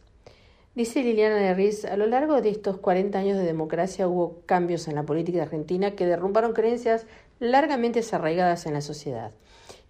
Dice 0.74 1.04
Liliana 1.04 1.36
de 1.36 1.54
Riz, 1.54 1.86
a 1.86 1.96
lo 1.96 2.08
largo 2.08 2.42
de 2.42 2.50
estos 2.50 2.78
40 2.78 3.20
años 3.20 3.38
de 3.38 3.44
democracia 3.44 4.08
hubo 4.08 4.42
cambios 4.48 4.88
en 4.88 4.96
la 4.96 5.04
política 5.04 5.44
argentina 5.44 5.92
que 5.92 6.08
derrumbaron 6.08 6.54
creencias 6.54 7.06
largamente 7.40 8.00
desarraigadas 8.00 8.66
en 8.66 8.74
la 8.74 8.82
sociedad. 8.82 9.34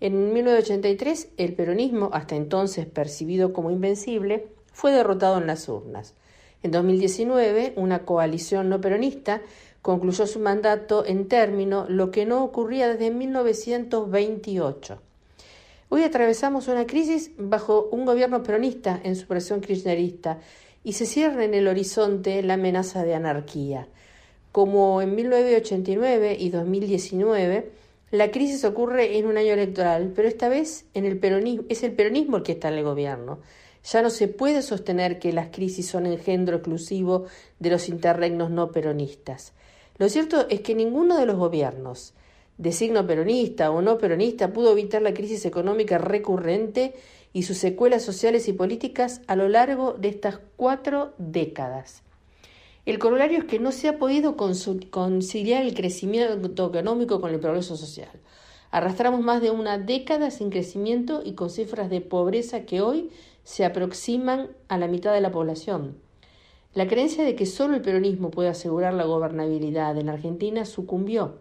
En 0.02 0.34
1983, 0.34 1.30
el 1.38 1.54
peronismo, 1.54 2.10
hasta 2.12 2.36
entonces 2.36 2.86
percibido 2.86 3.54
como 3.54 3.72
invencible, 3.72 4.48
fue 4.74 4.92
derrotado 4.92 5.38
en 5.38 5.48
las 5.48 5.70
urnas. 5.70 6.16
En 6.64 6.72
2019, 6.72 7.74
una 7.76 8.06
coalición 8.06 8.70
no 8.70 8.80
peronista 8.80 9.42
concluyó 9.82 10.26
su 10.26 10.40
mandato 10.40 11.06
en 11.06 11.28
término, 11.28 11.86
lo 11.90 12.10
que 12.10 12.26
no 12.26 12.42
ocurría 12.42 12.88
desde 12.88 13.12
1928. 13.12 15.02
Hoy 15.90 16.04
atravesamos 16.04 16.70
una 16.70 16.88
crisis 16.88 17.32
bajo 17.38 17.90
un 17.92 18.06
gobierno 18.06 18.42
peronista 18.42 19.00
en 19.04 19.18
su 19.18 19.28
versión 19.28 19.60
kirchnerista 19.60 20.40
y 20.86 20.94
se 20.94 21.06
cierra 21.06 21.44
en 21.44 21.54
el 21.54 21.68
horizonte 21.68 22.42
la 22.44 22.54
amenaza 22.54 23.04
de 23.04 23.14
anarquía. 23.14 23.90
Como 24.54 25.02
en 25.02 25.16
1989 25.16 26.38
y 26.40 26.50
2019, 26.50 27.72
la 28.12 28.32
crisis 28.32 28.64
ocurre 28.64 29.18
en 29.18 29.26
un 29.26 29.38
año 29.38 29.52
electoral, 29.52 30.14
pero 30.16 30.30
esta 30.30 30.48
vez 30.48 30.86
es 30.94 31.04
el 31.04 31.20
peronismo 31.20 32.38
el 32.38 32.44
que 32.44 32.54
está 32.54 32.70
en 32.70 32.76
el 32.76 32.84
gobierno. 32.86 33.40
Ya 33.84 34.02
no 34.02 34.10
se 34.10 34.28
puede 34.28 34.62
sostener 34.62 35.20
que 35.20 35.34
las 35.34 35.50
crisis 35.50 35.88
son 35.88 36.06
engendro 36.06 36.58
exclusivo 36.58 37.26
de 37.60 37.70
los 37.70 37.90
interregnos 37.90 38.50
no 38.50 38.72
peronistas. 38.72 39.54
Lo 39.98 40.10
cierto 40.10 40.48
es 40.50 40.62
que 40.62 40.74
ninguno 40.74 41.18
de 41.18 41.26
los 41.26 41.38
gobiernos, 41.38 42.14
de 42.58 42.72
signo 42.72 43.06
peronista 43.06 43.72
o 43.72 43.82
no 43.82 43.98
peronista, 43.98 44.54
pudo 44.54 44.72
evitar 44.72 45.02
la 45.02 45.14
crisis 45.14 45.46
económica 45.46 45.98
recurrente 45.98 46.94
y 47.34 47.44
sus 47.44 47.58
secuelas 47.58 48.04
sociales 48.04 48.48
y 48.48 48.54
políticas 48.54 49.22
a 49.28 49.36
lo 49.36 49.50
largo 49.50 49.94
de 49.94 50.10
estas 50.10 50.40
cuatro 50.56 51.14
décadas. 51.18 52.04
El 52.86 53.00
corolario 53.00 53.40
es 53.40 53.46
que 53.46 53.60
no 53.60 53.72
se 53.72 53.88
ha 53.88 53.98
podido 53.98 54.36
conciliar 54.36 55.64
el 55.64 55.74
crecimiento 55.74 56.68
económico 56.68 57.22
con 57.22 57.32
el 57.32 57.40
progreso 57.40 57.78
social. 57.78 58.12
Arrastramos 58.72 59.22
más 59.22 59.42
de 59.42 59.52
una 59.52 59.78
década 59.78 60.32
sin 60.32 60.50
crecimiento 60.50 61.22
y 61.24 61.34
con 61.34 61.50
cifras 61.50 61.90
de 61.90 62.02
pobreza 62.02 62.66
que 62.66 62.82
hoy 62.82 63.10
se 63.44 63.66
aproximan 63.66 64.50
a 64.68 64.78
la 64.78 64.88
mitad 64.88 65.14
de 65.14 65.22
la 65.22 65.32
población. 65.32 65.98
La 66.74 66.88
creencia 66.88 67.24
de 67.24 67.36
que 67.36 67.46
solo 67.46 67.76
el 67.76 67.82
peronismo 67.82 68.32
puede 68.32 68.50
asegurar 68.50 68.94
la 68.94 69.04
gobernabilidad 69.04 69.98
en 69.98 70.10
Argentina 70.10 70.66
sucumbió. 70.66 71.38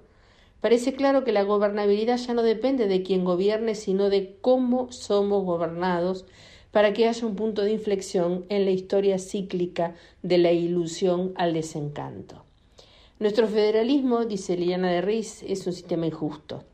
Parece 0.61 0.95
claro 0.95 1.25
que 1.25 1.33
la 1.33 1.43
gobernabilidad 1.43 2.19
ya 2.19 2.35
no 2.35 2.43
depende 2.43 2.87
de 2.87 3.03
quien 3.03 3.25
gobierne, 3.25 3.75
sino 3.75 4.11
de 4.11 4.37
cómo 4.41 4.93
somos 4.93 5.45
gobernados 5.45 6.27
para 6.71 6.93
que 6.93 7.09
haya 7.09 7.27
un 7.27 7.35
punto 7.35 7.63
de 7.63 7.73
inflexión 7.73 8.45
en 8.49 8.65
la 8.65 8.71
historia 8.71 9.19
cíclica 9.19 9.95
de 10.23 10.39
la 10.39 10.53
ilusión 10.53 11.33
al 11.37 11.53
desencanto. 11.53 12.45
Nuestro 13.19 13.47
federalismo, 13.47 14.25
dice 14.25 14.57
Liliana 14.57 14.91
de 14.91 15.01
Riz, 15.01 15.43
es 15.45 15.67
un 15.67 15.73
sistema 15.73 16.07
injusto. 16.07 16.65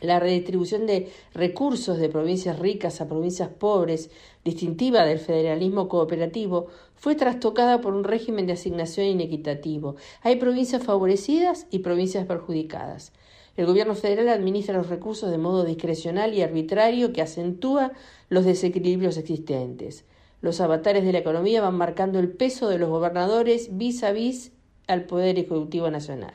La 0.00 0.20
redistribución 0.20 0.86
de 0.86 1.10
recursos 1.34 1.98
de 1.98 2.08
provincias 2.08 2.58
ricas 2.60 3.00
a 3.00 3.08
provincias 3.08 3.48
pobres, 3.48 4.10
distintiva 4.44 5.04
del 5.04 5.18
federalismo 5.18 5.88
cooperativo, 5.88 6.68
fue 6.94 7.16
trastocada 7.16 7.80
por 7.80 7.94
un 7.94 8.04
régimen 8.04 8.46
de 8.46 8.52
asignación 8.52 9.06
inequitativo. 9.06 9.96
Hay 10.22 10.36
provincias 10.36 10.84
favorecidas 10.84 11.66
y 11.70 11.80
provincias 11.80 12.26
perjudicadas. 12.26 13.12
El 13.56 13.66
gobierno 13.66 13.96
federal 13.96 14.28
administra 14.28 14.78
los 14.78 14.88
recursos 14.88 15.32
de 15.32 15.38
modo 15.38 15.64
discrecional 15.64 16.32
y 16.32 16.42
arbitrario 16.42 17.12
que 17.12 17.22
acentúa 17.22 17.90
los 18.28 18.44
desequilibrios 18.44 19.16
existentes. 19.16 20.04
Los 20.40 20.60
avatares 20.60 21.04
de 21.04 21.10
la 21.10 21.18
economía 21.18 21.60
van 21.60 21.74
marcando 21.74 22.20
el 22.20 22.30
peso 22.30 22.68
de 22.68 22.78
los 22.78 22.88
gobernadores 22.88 23.76
vis 23.76 24.04
a 24.04 24.12
vis 24.12 24.52
al 24.86 25.06
Poder 25.06 25.40
Ejecutivo 25.40 25.90
Nacional. 25.90 26.34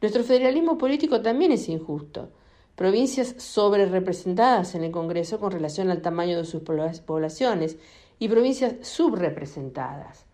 Nuestro 0.00 0.24
federalismo 0.24 0.78
político 0.78 1.20
también 1.20 1.52
es 1.52 1.68
injusto. 1.68 2.30
Provincias 2.78 3.34
sobre 3.38 3.86
representadas 3.86 4.76
en 4.76 4.84
el 4.84 4.92
Congreso 4.92 5.40
con 5.40 5.50
relación 5.50 5.90
al 5.90 6.00
tamaño 6.00 6.36
de 6.36 6.44
sus 6.44 6.62
poblaciones 6.62 7.76
y 8.20 8.28
provincias 8.28 8.76
subrepresentadas. 8.82 10.26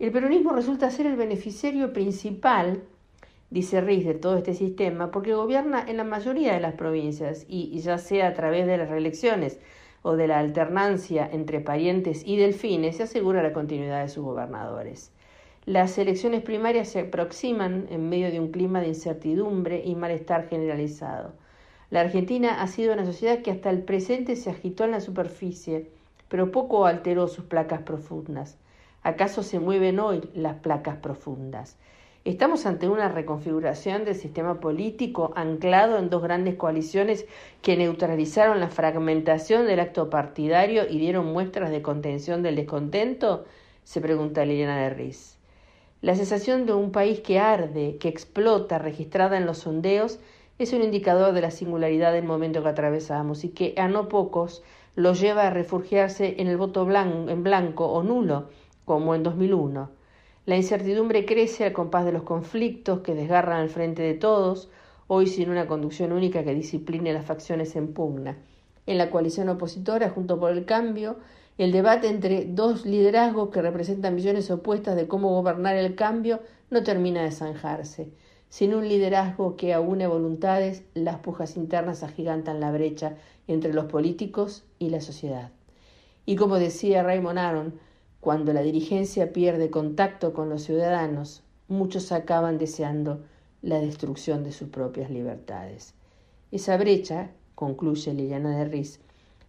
El 0.00 0.10
peronismo 0.10 0.50
resulta 0.50 0.90
ser 0.90 1.06
el 1.06 1.14
beneficiario 1.14 1.92
principal, 1.92 2.82
dice 3.50 3.80
Riz, 3.80 4.04
de 4.04 4.14
todo 4.14 4.38
este 4.38 4.54
sistema, 4.54 5.12
porque 5.12 5.34
gobierna 5.34 5.84
en 5.86 5.98
la 5.98 6.02
mayoría 6.02 6.54
de 6.54 6.58
las 6.58 6.74
provincias 6.74 7.46
y 7.48 7.78
ya 7.78 7.98
sea 7.98 8.26
a 8.26 8.34
través 8.34 8.66
de 8.66 8.76
las 8.76 8.90
reelecciones 8.90 9.60
o 10.02 10.16
de 10.16 10.26
la 10.26 10.40
alternancia 10.40 11.30
entre 11.30 11.60
parientes 11.60 12.24
y 12.26 12.38
delfines, 12.38 12.96
se 12.96 13.04
asegura 13.04 13.40
la 13.40 13.52
continuidad 13.52 14.02
de 14.02 14.08
sus 14.08 14.24
gobernadores. 14.24 15.12
Las 15.64 15.96
elecciones 15.96 16.42
primarias 16.42 16.88
se 16.88 16.98
aproximan 16.98 17.86
en 17.88 18.08
medio 18.08 18.32
de 18.32 18.40
un 18.40 18.50
clima 18.50 18.80
de 18.80 18.88
incertidumbre 18.88 19.80
y 19.84 19.94
malestar 19.94 20.48
generalizado. 20.48 21.34
La 21.90 22.00
Argentina 22.00 22.60
ha 22.60 22.66
sido 22.66 22.92
una 22.92 23.06
sociedad 23.06 23.40
que 23.40 23.50
hasta 23.50 23.70
el 23.70 23.82
presente 23.82 24.36
se 24.36 24.50
agitó 24.50 24.84
en 24.84 24.90
la 24.90 25.00
superficie, 25.00 25.88
pero 26.28 26.50
poco 26.50 26.84
alteró 26.84 27.28
sus 27.28 27.46
placas 27.46 27.80
profundas. 27.80 28.58
¿Acaso 29.02 29.42
se 29.42 29.58
mueven 29.58 29.98
hoy 29.98 30.28
las 30.34 30.56
placas 30.56 30.96
profundas? 30.96 31.76
Estamos 32.26 32.66
ante 32.66 32.90
una 32.90 33.08
reconfiguración 33.08 34.04
del 34.04 34.16
sistema 34.16 34.60
político 34.60 35.32
anclado 35.34 35.96
en 35.96 36.10
dos 36.10 36.22
grandes 36.22 36.56
coaliciones 36.56 37.24
que 37.62 37.78
neutralizaron 37.78 38.60
la 38.60 38.68
fragmentación 38.68 39.66
del 39.66 39.80
acto 39.80 40.10
partidario 40.10 40.86
y 40.86 40.98
dieron 40.98 41.32
muestras 41.32 41.70
de 41.70 41.80
contención 41.80 42.42
del 42.42 42.56
descontento, 42.56 43.46
se 43.84 44.02
pregunta 44.02 44.44
Liliana 44.44 44.78
de 44.82 44.90
Riz. 44.90 45.38
La 46.02 46.14
sensación 46.16 46.66
de 46.66 46.74
un 46.74 46.92
país 46.92 47.20
que 47.20 47.38
arde, 47.38 47.96
que 47.98 48.08
explota, 48.08 48.78
registrada 48.78 49.38
en 49.38 49.46
los 49.46 49.58
sondeos, 49.58 50.18
es 50.58 50.72
un 50.72 50.82
indicador 50.82 51.32
de 51.32 51.40
la 51.40 51.52
singularidad 51.52 52.12
del 52.12 52.24
momento 52.24 52.62
que 52.62 52.68
atravesamos 52.68 53.44
y 53.44 53.50
que 53.50 53.74
a 53.76 53.86
no 53.88 54.08
pocos 54.08 54.62
los 54.96 55.20
lleva 55.20 55.46
a 55.46 55.50
refugiarse 55.50 56.34
en 56.38 56.48
el 56.48 56.56
voto 56.56 56.82
en 56.82 57.42
blanco 57.44 57.86
o 57.86 58.02
nulo, 58.02 58.48
como 58.84 59.14
en 59.14 59.22
2001. 59.22 59.90
La 60.46 60.56
incertidumbre 60.56 61.24
crece 61.24 61.64
al 61.64 61.72
compás 61.72 62.04
de 62.04 62.12
los 62.12 62.24
conflictos 62.24 63.00
que 63.00 63.14
desgarran 63.14 63.60
al 63.60 63.68
frente 63.68 64.02
de 64.02 64.14
todos, 64.14 64.68
hoy 65.06 65.26
sin 65.28 65.50
una 65.50 65.68
conducción 65.68 66.10
única 66.10 66.42
que 66.42 66.54
discipline 66.54 67.12
las 67.12 67.24
facciones 67.24 67.76
en 67.76 67.92
pugna. 67.92 68.38
En 68.86 68.98
la 68.98 69.10
coalición 69.10 69.48
opositora, 69.50 70.10
junto 70.10 70.40
por 70.40 70.50
el 70.50 70.64
cambio, 70.64 71.18
el 71.58 71.70
debate 71.70 72.08
entre 72.08 72.46
dos 72.46 72.84
liderazgos 72.84 73.50
que 73.50 73.62
representan 73.62 74.16
visiones 74.16 74.50
opuestas 74.50 74.96
de 74.96 75.06
cómo 75.06 75.30
gobernar 75.34 75.76
el 75.76 75.94
cambio 75.94 76.40
no 76.70 76.82
termina 76.82 77.22
de 77.22 77.30
zanjarse. 77.30 78.10
Sin 78.50 78.74
un 78.74 78.88
liderazgo 78.88 79.56
que 79.56 79.74
aúne 79.74 80.06
voluntades, 80.06 80.82
las 80.94 81.18
pujas 81.18 81.56
internas 81.56 82.02
agigantan 82.02 82.60
la 82.60 82.72
brecha 82.72 83.16
entre 83.46 83.74
los 83.74 83.84
políticos 83.86 84.64
y 84.78 84.88
la 84.88 85.02
sociedad. 85.02 85.50
Y 86.24 86.36
como 86.36 86.56
decía 86.56 87.02
Raymond 87.02 87.38
Aron, 87.38 87.74
cuando 88.20 88.52
la 88.52 88.62
dirigencia 88.62 89.32
pierde 89.32 89.70
contacto 89.70 90.32
con 90.32 90.48
los 90.48 90.62
ciudadanos, 90.62 91.42
muchos 91.68 92.10
acaban 92.10 92.58
deseando 92.58 93.22
la 93.60 93.80
destrucción 93.80 94.44
de 94.44 94.52
sus 94.52 94.68
propias 94.70 95.10
libertades. 95.10 95.94
Esa 96.50 96.76
brecha, 96.78 97.30
concluye 97.54 98.14
Liliana 98.14 98.56
de 98.56 98.64
Riz, 98.64 99.00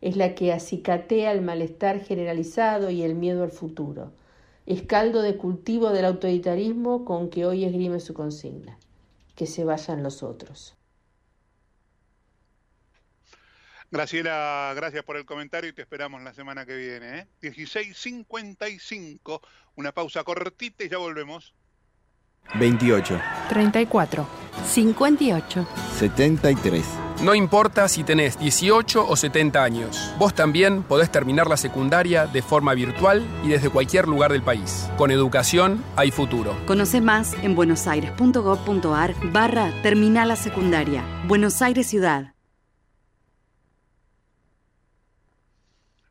es 0.02 0.18
la 0.18 0.36
que 0.36 0.52
acicatea 0.52 1.32
el 1.32 1.41
malestar 1.41 2.00
generalizado 2.00 2.89
y 2.89 3.04
el 3.04 3.16
miedo 3.16 3.43
al 3.43 3.52
futuro. 3.52 4.12
Es 4.66 4.82
caldo 4.82 5.22
de 5.22 5.38
cultivo 5.38 5.89
del 5.89 6.06
autoritarismo 6.06 7.06
con 7.06 7.30
que 7.30 7.45
hoy 7.45 7.64
esgrime 7.66 8.00
su 8.00 8.14
consigna. 8.14 8.78
Que 9.40 9.48
se 9.48 9.64
vayan 9.64 10.04
los 10.04 10.22
otros. 10.22 10.76
Graciela, 13.90 14.74
gracias 14.76 15.06
por 15.06 15.16
el 15.16 15.24
comentario 15.24 15.70
y 15.70 15.74
te 15.74 15.82
esperamos 15.82 16.22
la 16.22 16.34
semana 16.34 16.66
que 16.66 16.76
viene. 16.76 17.20
¿eh? 17.20 17.28
16.55, 17.42 19.40
una 19.76 19.94
pausa 19.94 20.26
cortita 20.26 20.84
y 20.84 20.90
ya 20.90 20.98
volvemos. 20.98 21.54
28, 22.56 23.18
34, 23.48 24.28
58, 24.66 25.68
73. 25.98 27.09
No 27.22 27.36
importa 27.36 27.90
si 27.90 28.06
tenés 28.06 28.40
18 28.40 29.06
o 29.06 29.16
70 29.18 29.62
años, 29.62 30.14
vos 30.18 30.34
también 30.34 30.84
podés 30.84 31.12
terminar 31.12 31.48
la 31.48 31.58
secundaria 31.58 32.28
de 32.28 32.42
forma 32.42 32.74
virtual 32.74 33.28
y 33.44 33.50
desde 33.50 33.70
cualquier 33.70 34.08
lugar 34.08 34.32
del 34.32 34.42
país. 34.42 34.90
Con 34.98 35.12
educación 35.12 35.84
hay 35.98 36.12
futuro. 36.12 36.58
Conoce 36.66 37.02
más 37.02 37.34
en 37.44 37.56
buenosaires.gov.ar 37.56 39.16
barra 39.34 39.74
Terminal 39.82 40.30
la 40.30 40.38
Secundaria. 40.38 41.04
Buenos 41.28 41.62
Aires 41.62 41.88
Ciudad. 41.88 42.36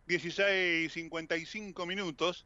16.55 0.08 1.86
minutos. 1.86 2.44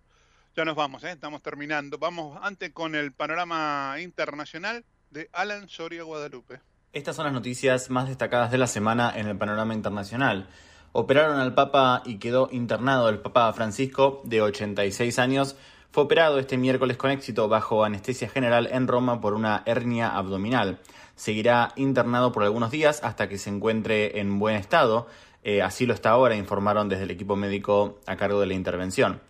Ya 0.55 0.65
nos 0.65 0.77
vamos, 0.77 1.03
¿eh? 1.03 1.11
estamos 1.11 1.43
terminando. 1.43 1.99
Vamos 1.99 2.39
antes 2.41 2.71
con 2.71 2.95
el 2.95 3.11
panorama 3.11 3.97
internacional 4.01 4.85
de 5.11 5.29
Alan 5.33 5.69
Soria 5.69 6.05
Guadalupe. 6.05 6.61
Estas 6.95 7.17
son 7.17 7.25
las 7.25 7.33
noticias 7.33 7.89
más 7.89 8.07
destacadas 8.07 8.51
de 8.51 8.59
la 8.59 8.67
semana 8.67 9.11
en 9.17 9.27
el 9.27 9.39
panorama 9.39 9.73
internacional. 9.73 10.51
Operaron 10.93 11.41
al 11.41 11.55
Papa 11.55 12.03
y 12.05 12.19
quedó 12.19 12.51
internado 12.53 13.09
el 13.09 13.19
Papa 13.19 13.51
Francisco, 13.55 14.21
de 14.25 14.43
86 14.43 15.19
años. 15.19 15.57
Fue 15.91 16.03
operado 16.05 16.39
este 16.39 16.59
miércoles 16.59 16.99
con 16.99 17.11
éxito 17.11 17.49
bajo 17.49 17.83
anestesia 17.83 18.29
general 18.29 18.69
en 18.71 18.89
Roma 18.89 19.23
por 19.23 19.33
una 19.33 19.63
hernia 19.65 20.15
abdominal. 20.15 20.81
Seguirá 21.17 21.73
internado 21.77 22.31
por 22.31 22.43
algunos 22.43 22.71
días 22.71 23.01
hasta 23.03 23.27
que 23.27 23.39
se 23.39 23.49
encuentre 23.49 24.21
en 24.21 24.39
buen 24.39 24.57
estado. 24.57 25.07
Eh, 25.45 25.63
así 25.63 25.87
lo 25.87 25.95
está 25.95 26.11
ahora, 26.11 26.37
informaron 26.37 26.91
desde 26.91 27.05
el 27.05 27.11
equipo 27.11 27.37
médico 27.37 28.01
a 28.07 28.17
cargo 28.17 28.39
de 28.39 28.49
la 28.49 28.55
intervención. 28.55 29.23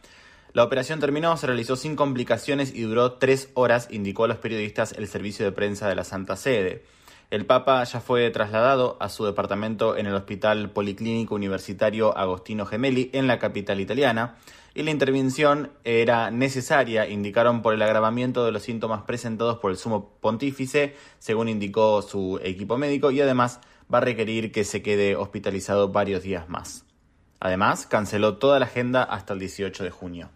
La 0.52 0.64
operación 0.64 0.98
terminó, 0.98 1.36
se 1.36 1.46
realizó 1.46 1.76
sin 1.76 1.94
complicaciones 1.94 2.74
y 2.74 2.82
duró 2.82 3.12
tres 3.12 3.50
horas, 3.54 3.86
indicó 3.92 4.24
a 4.24 4.28
los 4.28 4.38
periodistas 4.38 4.90
el 4.98 5.06
servicio 5.06 5.44
de 5.44 5.52
prensa 5.52 5.88
de 5.88 5.94
la 5.94 6.02
Santa 6.02 6.34
Sede. 6.34 6.82
El 7.32 7.46
Papa 7.46 7.82
ya 7.84 8.02
fue 8.02 8.28
trasladado 8.30 8.98
a 9.00 9.08
su 9.08 9.24
departamento 9.24 9.96
en 9.96 10.04
el 10.04 10.12
Hospital 10.12 10.68
Policlínico 10.68 11.34
Universitario 11.34 12.14
Agostino 12.14 12.66
Gemelli 12.66 13.08
en 13.14 13.26
la 13.26 13.38
capital 13.38 13.80
italiana 13.80 14.36
y 14.74 14.82
la 14.82 14.90
intervención 14.90 15.70
era 15.82 16.30
necesaria, 16.30 17.08
indicaron 17.08 17.62
por 17.62 17.72
el 17.72 17.80
agravamiento 17.80 18.44
de 18.44 18.52
los 18.52 18.64
síntomas 18.64 19.04
presentados 19.04 19.60
por 19.60 19.70
el 19.70 19.78
sumo 19.78 20.10
pontífice, 20.20 20.94
según 21.20 21.48
indicó 21.48 22.02
su 22.02 22.38
equipo 22.42 22.76
médico, 22.76 23.10
y 23.10 23.22
además 23.22 23.60
va 23.90 23.96
a 23.96 24.02
requerir 24.02 24.52
que 24.52 24.64
se 24.64 24.82
quede 24.82 25.16
hospitalizado 25.16 25.88
varios 25.88 26.22
días 26.22 26.50
más. 26.50 26.84
Además, 27.40 27.86
canceló 27.86 28.36
toda 28.36 28.58
la 28.58 28.66
agenda 28.66 29.04
hasta 29.04 29.32
el 29.32 29.38
18 29.38 29.84
de 29.84 29.90
junio. 29.90 30.28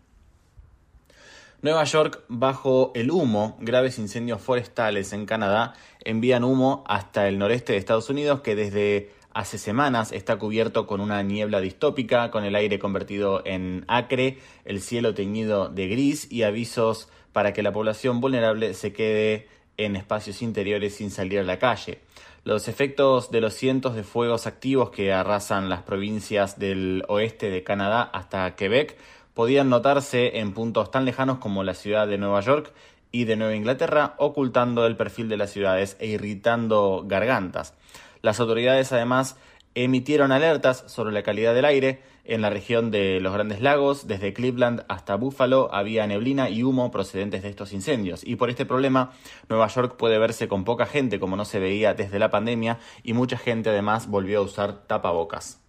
Nueva 1.62 1.84
York, 1.84 2.22
bajo 2.28 2.92
el 2.94 3.10
humo, 3.10 3.56
graves 3.60 3.98
incendios 3.98 4.42
forestales 4.42 5.12
en 5.14 5.24
Canadá 5.24 5.72
envían 6.04 6.44
humo 6.44 6.84
hasta 6.86 7.28
el 7.28 7.38
noreste 7.38 7.72
de 7.72 7.78
Estados 7.78 8.10
Unidos 8.10 8.42
que 8.42 8.54
desde 8.54 9.10
hace 9.32 9.56
semanas 9.56 10.12
está 10.12 10.38
cubierto 10.38 10.86
con 10.86 11.00
una 11.00 11.22
niebla 11.22 11.60
distópica, 11.60 12.30
con 12.30 12.44
el 12.44 12.54
aire 12.54 12.78
convertido 12.78 13.42
en 13.46 13.84
acre, 13.88 14.38
el 14.66 14.82
cielo 14.82 15.14
teñido 15.14 15.68
de 15.68 15.88
gris 15.88 16.30
y 16.30 16.42
avisos 16.42 17.08
para 17.32 17.54
que 17.54 17.62
la 17.62 17.72
población 17.72 18.20
vulnerable 18.20 18.74
se 18.74 18.92
quede 18.92 19.48
en 19.78 19.96
espacios 19.96 20.42
interiores 20.42 20.94
sin 20.96 21.10
salir 21.10 21.40
a 21.40 21.44
la 21.44 21.58
calle. 21.58 22.00
Los 22.44 22.68
efectos 22.68 23.30
de 23.30 23.40
los 23.40 23.54
cientos 23.54 23.94
de 23.96 24.04
fuegos 24.04 24.46
activos 24.46 24.90
que 24.90 25.12
arrasan 25.12 25.68
las 25.68 25.82
provincias 25.82 26.58
del 26.58 27.02
oeste 27.08 27.50
de 27.50 27.64
Canadá 27.64 28.02
hasta 28.02 28.54
Quebec 28.54 28.96
podían 29.36 29.68
notarse 29.68 30.38
en 30.38 30.54
puntos 30.54 30.90
tan 30.90 31.04
lejanos 31.04 31.36
como 31.36 31.62
la 31.62 31.74
ciudad 31.74 32.08
de 32.08 32.16
Nueva 32.16 32.40
York 32.40 32.72
y 33.12 33.26
de 33.26 33.36
Nueva 33.36 33.54
Inglaterra, 33.54 34.14
ocultando 34.16 34.86
el 34.86 34.96
perfil 34.96 35.28
de 35.28 35.36
las 35.36 35.50
ciudades 35.50 35.98
e 36.00 36.06
irritando 36.06 37.04
gargantas. 37.06 37.74
Las 38.22 38.40
autoridades 38.40 38.92
además 38.92 39.36
emitieron 39.74 40.32
alertas 40.32 40.84
sobre 40.86 41.12
la 41.12 41.22
calidad 41.22 41.54
del 41.54 41.66
aire. 41.66 42.00
En 42.24 42.40
la 42.40 42.48
región 42.48 42.90
de 42.90 43.20
los 43.20 43.34
Grandes 43.34 43.60
Lagos, 43.60 44.06
desde 44.08 44.32
Cleveland 44.32 44.84
hasta 44.88 45.16
Buffalo, 45.16 45.68
había 45.70 46.06
neblina 46.06 46.48
y 46.48 46.62
humo 46.62 46.90
procedentes 46.90 47.42
de 47.42 47.50
estos 47.50 47.74
incendios. 47.74 48.26
Y 48.26 48.36
por 48.36 48.48
este 48.48 48.64
problema, 48.64 49.12
Nueva 49.50 49.68
York 49.68 49.98
puede 49.98 50.18
verse 50.18 50.48
con 50.48 50.64
poca 50.64 50.86
gente 50.86 51.20
como 51.20 51.36
no 51.36 51.44
se 51.44 51.58
veía 51.58 51.92
desde 51.92 52.18
la 52.18 52.30
pandemia 52.30 52.78
y 53.02 53.12
mucha 53.12 53.36
gente 53.36 53.68
además 53.68 54.08
volvió 54.08 54.38
a 54.38 54.42
usar 54.42 54.86
tapabocas. 54.86 55.60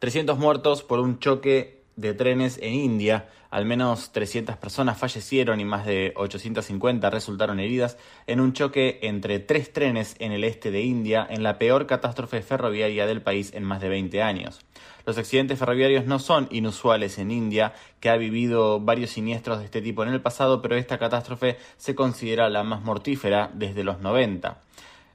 300 0.00 0.38
muertos 0.38 0.82
por 0.82 1.00
un 1.00 1.18
choque 1.18 1.81
de 1.96 2.14
trenes 2.14 2.58
en 2.62 2.74
India. 2.74 3.28
Al 3.50 3.66
menos 3.66 4.12
300 4.12 4.56
personas 4.56 4.98
fallecieron 4.98 5.60
y 5.60 5.64
más 5.64 5.84
de 5.84 6.12
850 6.16 7.10
resultaron 7.10 7.60
heridas 7.60 7.98
en 8.26 8.40
un 8.40 8.52
choque 8.54 8.98
entre 9.02 9.40
tres 9.40 9.72
trenes 9.72 10.16
en 10.18 10.32
el 10.32 10.44
este 10.44 10.70
de 10.70 10.82
India 10.82 11.26
en 11.28 11.42
la 11.42 11.58
peor 11.58 11.86
catástrofe 11.86 12.42
ferroviaria 12.42 13.06
del 13.06 13.20
país 13.20 13.52
en 13.54 13.64
más 13.64 13.80
de 13.80 13.88
20 13.88 14.22
años. 14.22 14.60
Los 15.04 15.18
accidentes 15.18 15.58
ferroviarios 15.58 16.06
no 16.06 16.18
son 16.18 16.48
inusuales 16.50 17.18
en 17.18 17.30
India, 17.30 17.74
que 18.00 18.08
ha 18.08 18.16
vivido 18.16 18.78
varios 18.80 19.10
siniestros 19.10 19.58
de 19.58 19.64
este 19.64 19.82
tipo 19.82 20.02
en 20.02 20.10
el 20.10 20.20
pasado, 20.20 20.62
pero 20.62 20.76
esta 20.76 20.98
catástrofe 20.98 21.58
se 21.76 21.94
considera 21.94 22.48
la 22.48 22.62
más 22.62 22.82
mortífera 22.82 23.50
desde 23.52 23.82
los 23.84 24.00
90. 24.00 24.60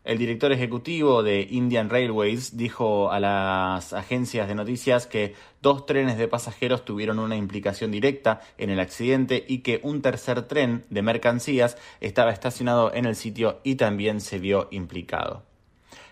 El 0.07 0.19
director 0.19 0.53
ejecutivo 0.53 1.21
de 1.21 1.41
Indian 1.41 1.89
Railways 1.89 2.55
dijo 2.55 3.11
a 3.11 3.19
las 3.19 3.91
agencias 3.91 4.47
de 4.47 4.55
noticias 4.55 5.05
que 5.05 5.35
dos 5.61 5.85
trenes 5.85 6.17
de 6.17 6.29
pasajeros 6.29 6.85
tuvieron 6.85 7.19
una 7.19 7.35
implicación 7.35 7.91
directa 7.91 8.39
en 8.57 8.69
el 8.69 8.79
accidente 8.79 9.43
y 9.45 9.63
que 9.63 9.81
un 9.83 10.01
tercer 10.01 10.43
tren 10.43 10.85
de 10.89 11.01
mercancías 11.01 11.77
estaba 11.99 12.31
estacionado 12.31 12.93
en 12.93 13.03
el 13.03 13.17
sitio 13.17 13.59
y 13.65 13.75
también 13.75 14.21
se 14.21 14.39
vio 14.39 14.69
implicado. 14.71 15.43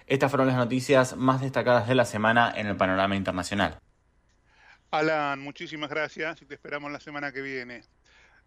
Estas 0.08 0.30
fueron 0.30 0.48
las 0.48 0.58
noticias 0.58 1.16
más 1.16 1.39
destacadas 1.39 1.88
de 1.88 1.96
la 1.96 2.04
semana 2.04 2.54
en 2.54 2.68
el 2.68 2.76
panorama 2.76 3.16
internacional. 3.16 3.80
Alan, 4.91 5.39
muchísimas 5.39 5.89
gracias 5.89 6.41
y 6.41 6.46
te 6.46 6.56
esperamos 6.56 6.91
la 6.91 7.00
semana 7.00 7.32
que 7.32 7.41
viene. 7.41 7.84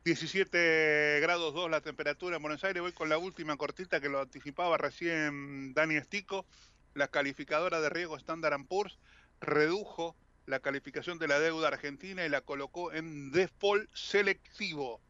17 0.04 1.20
grados 1.20 1.52
2 1.54 1.70
la 1.70 1.80
temperatura 1.80 2.36
en 2.36 2.42
Buenos 2.42 2.64
Aires. 2.64 2.82
Voy 2.82 2.92
con 2.92 3.08
la 3.08 3.18
última 3.18 3.56
cortita 3.56 4.00
que 4.00 4.08
lo 4.08 4.20
anticipaba 4.20 4.78
recién 4.78 5.74
Dani 5.74 5.96
Estico. 5.96 6.46
La 6.94 7.08
calificadora 7.08 7.80
de 7.80 7.90
riesgo 7.90 8.16
Standard 8.16 8.64
Poor's 8.66 8.98
redujo 9.40 10.16
la 10.46 10.60
calificación 10.60 11.18
de 11.18 11.28
la 11.28 11.38
deuda 11.38 11.68
argentina 11.68 12.24
y 12.24 12.28
la 12.28 12.40
colocó 12.40 12.92
en 12.92 13.30
default 13.32 13.88
selectivo 13.94 15.00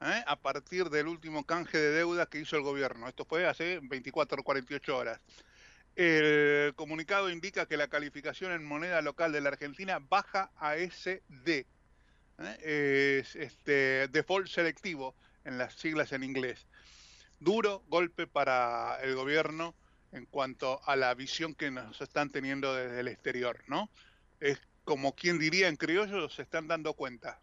¿eh? 0.00 0.24
a 0.26 0.36
partir 0.36 0.90
del 0.90 1.06
último 1.06 1.44
canje 1.44 1.78
de 1.78 1.90
deuda 1.90 2.26
que 2.26 2.40
hizo 2.40 2.56
el 2.56 2.62
gobierno. 2.62 3.08
Esto 3.08 3.24
fue 3.24 3.46
hace 3.46 3.80
24 3.82 4.40
o 4.40 4.44
48 4.44 4.96
horas. 4.96 5.20
El 5.94 6.74
comunicado 6.74 7.30
indica 7.30 7.66
que 7.66 7.76
la 7.76 7.88
calificación 7.88 8.52
en 8.52 8.64
moneda 8.64 9.02
local 9.02 9.32
de 9.32 9.40
la 9.40 9.48
Argentina 9.50 9.98
baja 10.00 10.50
a 10.56 10.76
SD. 10.76 11.66
¿Eh? 12.38 13.20
Es 13.20 13.36
este 13.36 14.08
default 14.08 14.48
selectivo 14.48 15.14
en 15.44 15.58
las 15.58 15.74
siglas 15.74 16.12
en 16.12 16.24
inglés. 16.24 16.66
Duro 17.40 17.84
golpe 17.88 18.26
para 18.26 18.98
el 19.02 19.14
gobierno 19.14 19.74
en 20.12 20.26
cuanto 20.26 20.80
a 20.86 20.96
la 20.96 21.14
visión 21.14 21.54
que 21.54 21.70
nos 21.70 22.00
están 22.00 22.30
teniendo 22.30 22.74
desde 22.74 23.00
el 23.00 23.08
exterior, 23.08 23.62
¿no? 23.66 23.90
Es 24.40 24.58
como 24.84 25.14
quien 25.14 25.38
diría 25.38 25.68
en 25.68 25.76
criollo, 25.76 26.28
se 26.28 26.42
están 26.42 26.66
dando 26.66 26.94
cuenta 26.94 27.40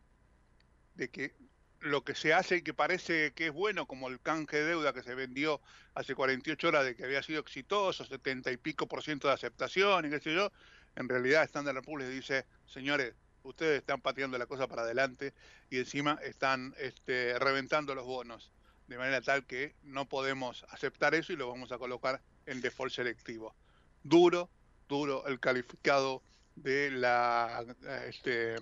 de 0.95 1.09
que 1.09 1.35
lo 1.79 2.03
que 2.03 2.15
se 2.15 2.33
hace 2.33 2.57
y 2.57 2.61
que 2.63 2.73
parece 2.73 3.33
que 3.33 3.47
es 3.47 3.53
bueno, 3.53 3.85
como 3.85 4.07
el 4.07 4.19
canje 4.19 4.57
de 4.57 4.65
deuda 4.65 4.93
que 4.93 5.03
se 5.03 5.13
vendió 5.13 5.61
hace 5.93 6.15
48 6.15 6.67
horas 6.67 6.85
de 6.85 6.95
que 6.95 7.03
había 7.03 7.21
sido 7.21 7.39
exitoso, 7.39 8.03
70 8.03 8.51
y 8.51 8.57
pico 8.57 8.87
por 8.87 9.03
ciento 9.03 9.27
de 9.27 9.35
aceptación 9.35 10.05
y 10.05 10.09
qué 10.09 10.19
sé 10.19 10.33
yo, 10.33 10.51
en 10.95 11.07
realidad 11.07 11.43
Standard 11.43 11.83
Poor's 11.83 12.09
dice, 12.09 12.45
señores, 12.65 13.13
ustedes 13.45 13.79
están 13.79 14.01
pateando 14.01 14.37
la 14.37 14.45
cosa 14.45 14.67
para 14.67 14.81
adelante 14.81 15.33
y 15.69 15.77
encima 15.77 16.19
están 16.23 16.73
este, 16.77 17.37
reventando 17.39 17.95
los 17.95 18.05
bonos, 18.05 18.51
de 18.87 18.97
manera 18.97 19.21
tal 19.21 19.45
que 19.45 19.75
no 19.83 20.07
podemos 20.07 20.65
aceptar 20.69 21.15
eso 21.15 21.33
y 21.33 21.37
lo 21.37 21.49
vamos 21.49 21.71
a 21.71 21.77
colocar 21.77 22.21
en 22.45 22.61
default 22.61 22.91
selectivo. 22.91 23.55
Duro, 24.03 24.49
duro 24.87 25.25
el 25.27 25.39
calificado 25.39 26.21
de 26.55 26.91
la 26.91 27.65
este, 28.07 28.55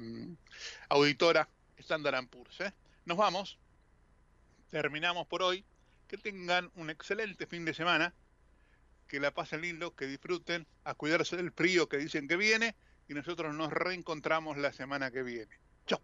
auditora 0.89 1.47
Standard 1.77 2.27
Poor's. 2.27 2.61
¿eh? 2.61 2.73
Nos 3.05 3.17
vamos. 3.17 3.57
Terminamos 4.69 5.27
por 5.27 5.43
hoy. 5.43 5.63
Que 6.07 6.17
tengan 6.17 6.71
un 6.75 6.89
excelente 6.89 7.47
fin 7.47 7.65
de 7.65 7.73
semana. 7.73 8.13
Que 9.07 9.19
la 9.19 9.31
pasen 9.31 9.61
lindo, 9.61 9.95
que 9.95 10.07
disfruten, 10.07 10.65
a 10.83 10.95
cuidarse 10.95 11.35
del 11.35 11.51
frío 11.51 11.87
que 11.87 11.97
dicen 11.97 12.27
que 12.27 12.37
viene. 12.37 12.75
Y 13.07 13.13
nosotros 13.13 13.53
nos 13.53 13.71
reencontramos 13.71 14.57
la 14.57 14.71
semana 14.71 15.11
que 15.11 15.23
viene. 15.23 15.51
Chao. 15.85 15.99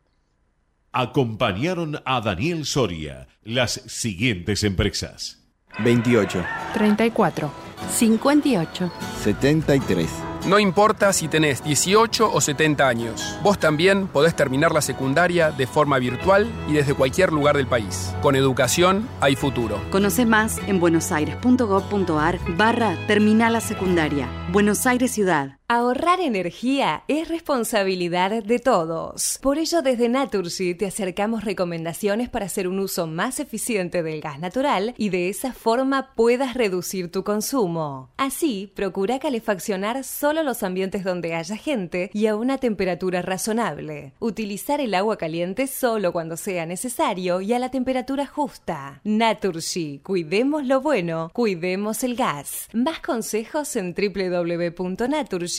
Acompañaron 0.91 2.01
a 2.05 2.21
Daniel 2.21 2.65
Soria 2.65 3.27
las 3.43 3.73
siguientes 3.87 4.63
empresas. 4.63 5.39
28, 5.83 6.43
34, 6.73 7.51
58, 7.89 8.91
73. 9.21 10.09
No 10.47 10.57
importa 10.57 11.11
si 11.13 11.27
tenés 11.27 11.63
18 11.63 12.31
o 12.31 12.41
70 12.41 12.87
años, 12.87 13.37
vos 13.43 13.59
también 13.59 14.07
podés 14.07 14.35
terminar 14.35 14.71
la 14.71 14.81
secundaria 14.81 15.51
de 15.51 15.67
forma 15.67 15.99
virtual 15.99 16.47
y 16.67 16.73
desde 16.73 16.93
cualquier 16.93 17.31
lugar 17.31 17.57
del 17.57 17.67
país. 17.67 18.15
Con 18.21 18.35
educación 18.35 19.07
hay 19.19 19.35
futuro. 19.35 19.81
Conoce 19.91 20.25
más 20.25 20.57
en 20.67 20.79
buenosaires.gov.ar 20.79 22.39
barra 22.55 22.95
Terminal 23.07 23.53
la 23.53 23.61
Secundaria. 23.61 24.29
Buenos 24.51 24.85
Aires 24.87 25.11
Ciudad. 25.11 25.58
Ahorrar 25.71 26.19
energía 26.19 27.03
es 27.07 27.27
responsabilidad 27.27 28.43
de 28.43 28.57
todos. 28.57 29.37
Por 29.39 29.59
ello, 29.59 29.83
desde 29.83 30.09
Naturgy 30.09 30.73
te 30.73 30.87
acercamos 30.87 31.43
recomendaciones 31.45 32.27
para 32.27 32.47
hacer 32.47 32.67
un 32.67 32.79
uso 32.79 33.05
más 33.05 33.39
eficiente 33.39 34.01
del 34.01 34.19
gas 34.19 34.39
natural 34.39 34.95
y 34.97 35.09
de 35.09 35.29
esa 35.29 35.53
forma 35.53 36.15
puedas 36.15 36.55
reducir 36.55 37.11
tu 37.11 37.23
consumo. 37.23 38.09
Así, 38.17 38.73
procura 38.75 39.19
calefaccionar 39.19 40.03
solo 40.03 40.41
los 40.41 40.63
ambientes 40.63 41.03
donde 41.03 41.35
haya 41.35 41.55
gente 41.55 42.09
y 42.15 42.25
a 42.25 42.35
una 42.35 42.57
temperatura 42.57 43.21
razonable. 43.21 44.13
Utilizar 44.17 44.81
el 44.81 44.95
agua 44.95 45.17
caliente 45.17 45.67
solo 45.67 46.11
cuando 46.11 46.35
sea 46.35 46.65
necesario 46.65 47.41
y 47.41 47.53
a 47.53 47.59
la 47.59 47.69
temperatura 47.69 48.25
justa. 48.25 49.01
Naturgy, 49.03 49.99
cuidemos 49.99 50.65
lo 50.65 50.81
bueno, 50.81 51.29
cuidemos 51.31 52.03
el 52.03 52.15
gas. 52.15 52.67
Más 52.73 53.01
consejos 53.01 53.75
en 53.75 53.93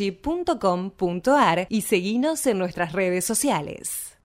www.naturgy.com.ar 0.00 1.66
y 1.68 1.82
seguinos 1.82 2.46
en 2.46 2.58
nuestras 2.58 2.92
redes 2.92 3.24
sociales. 3.24 4.09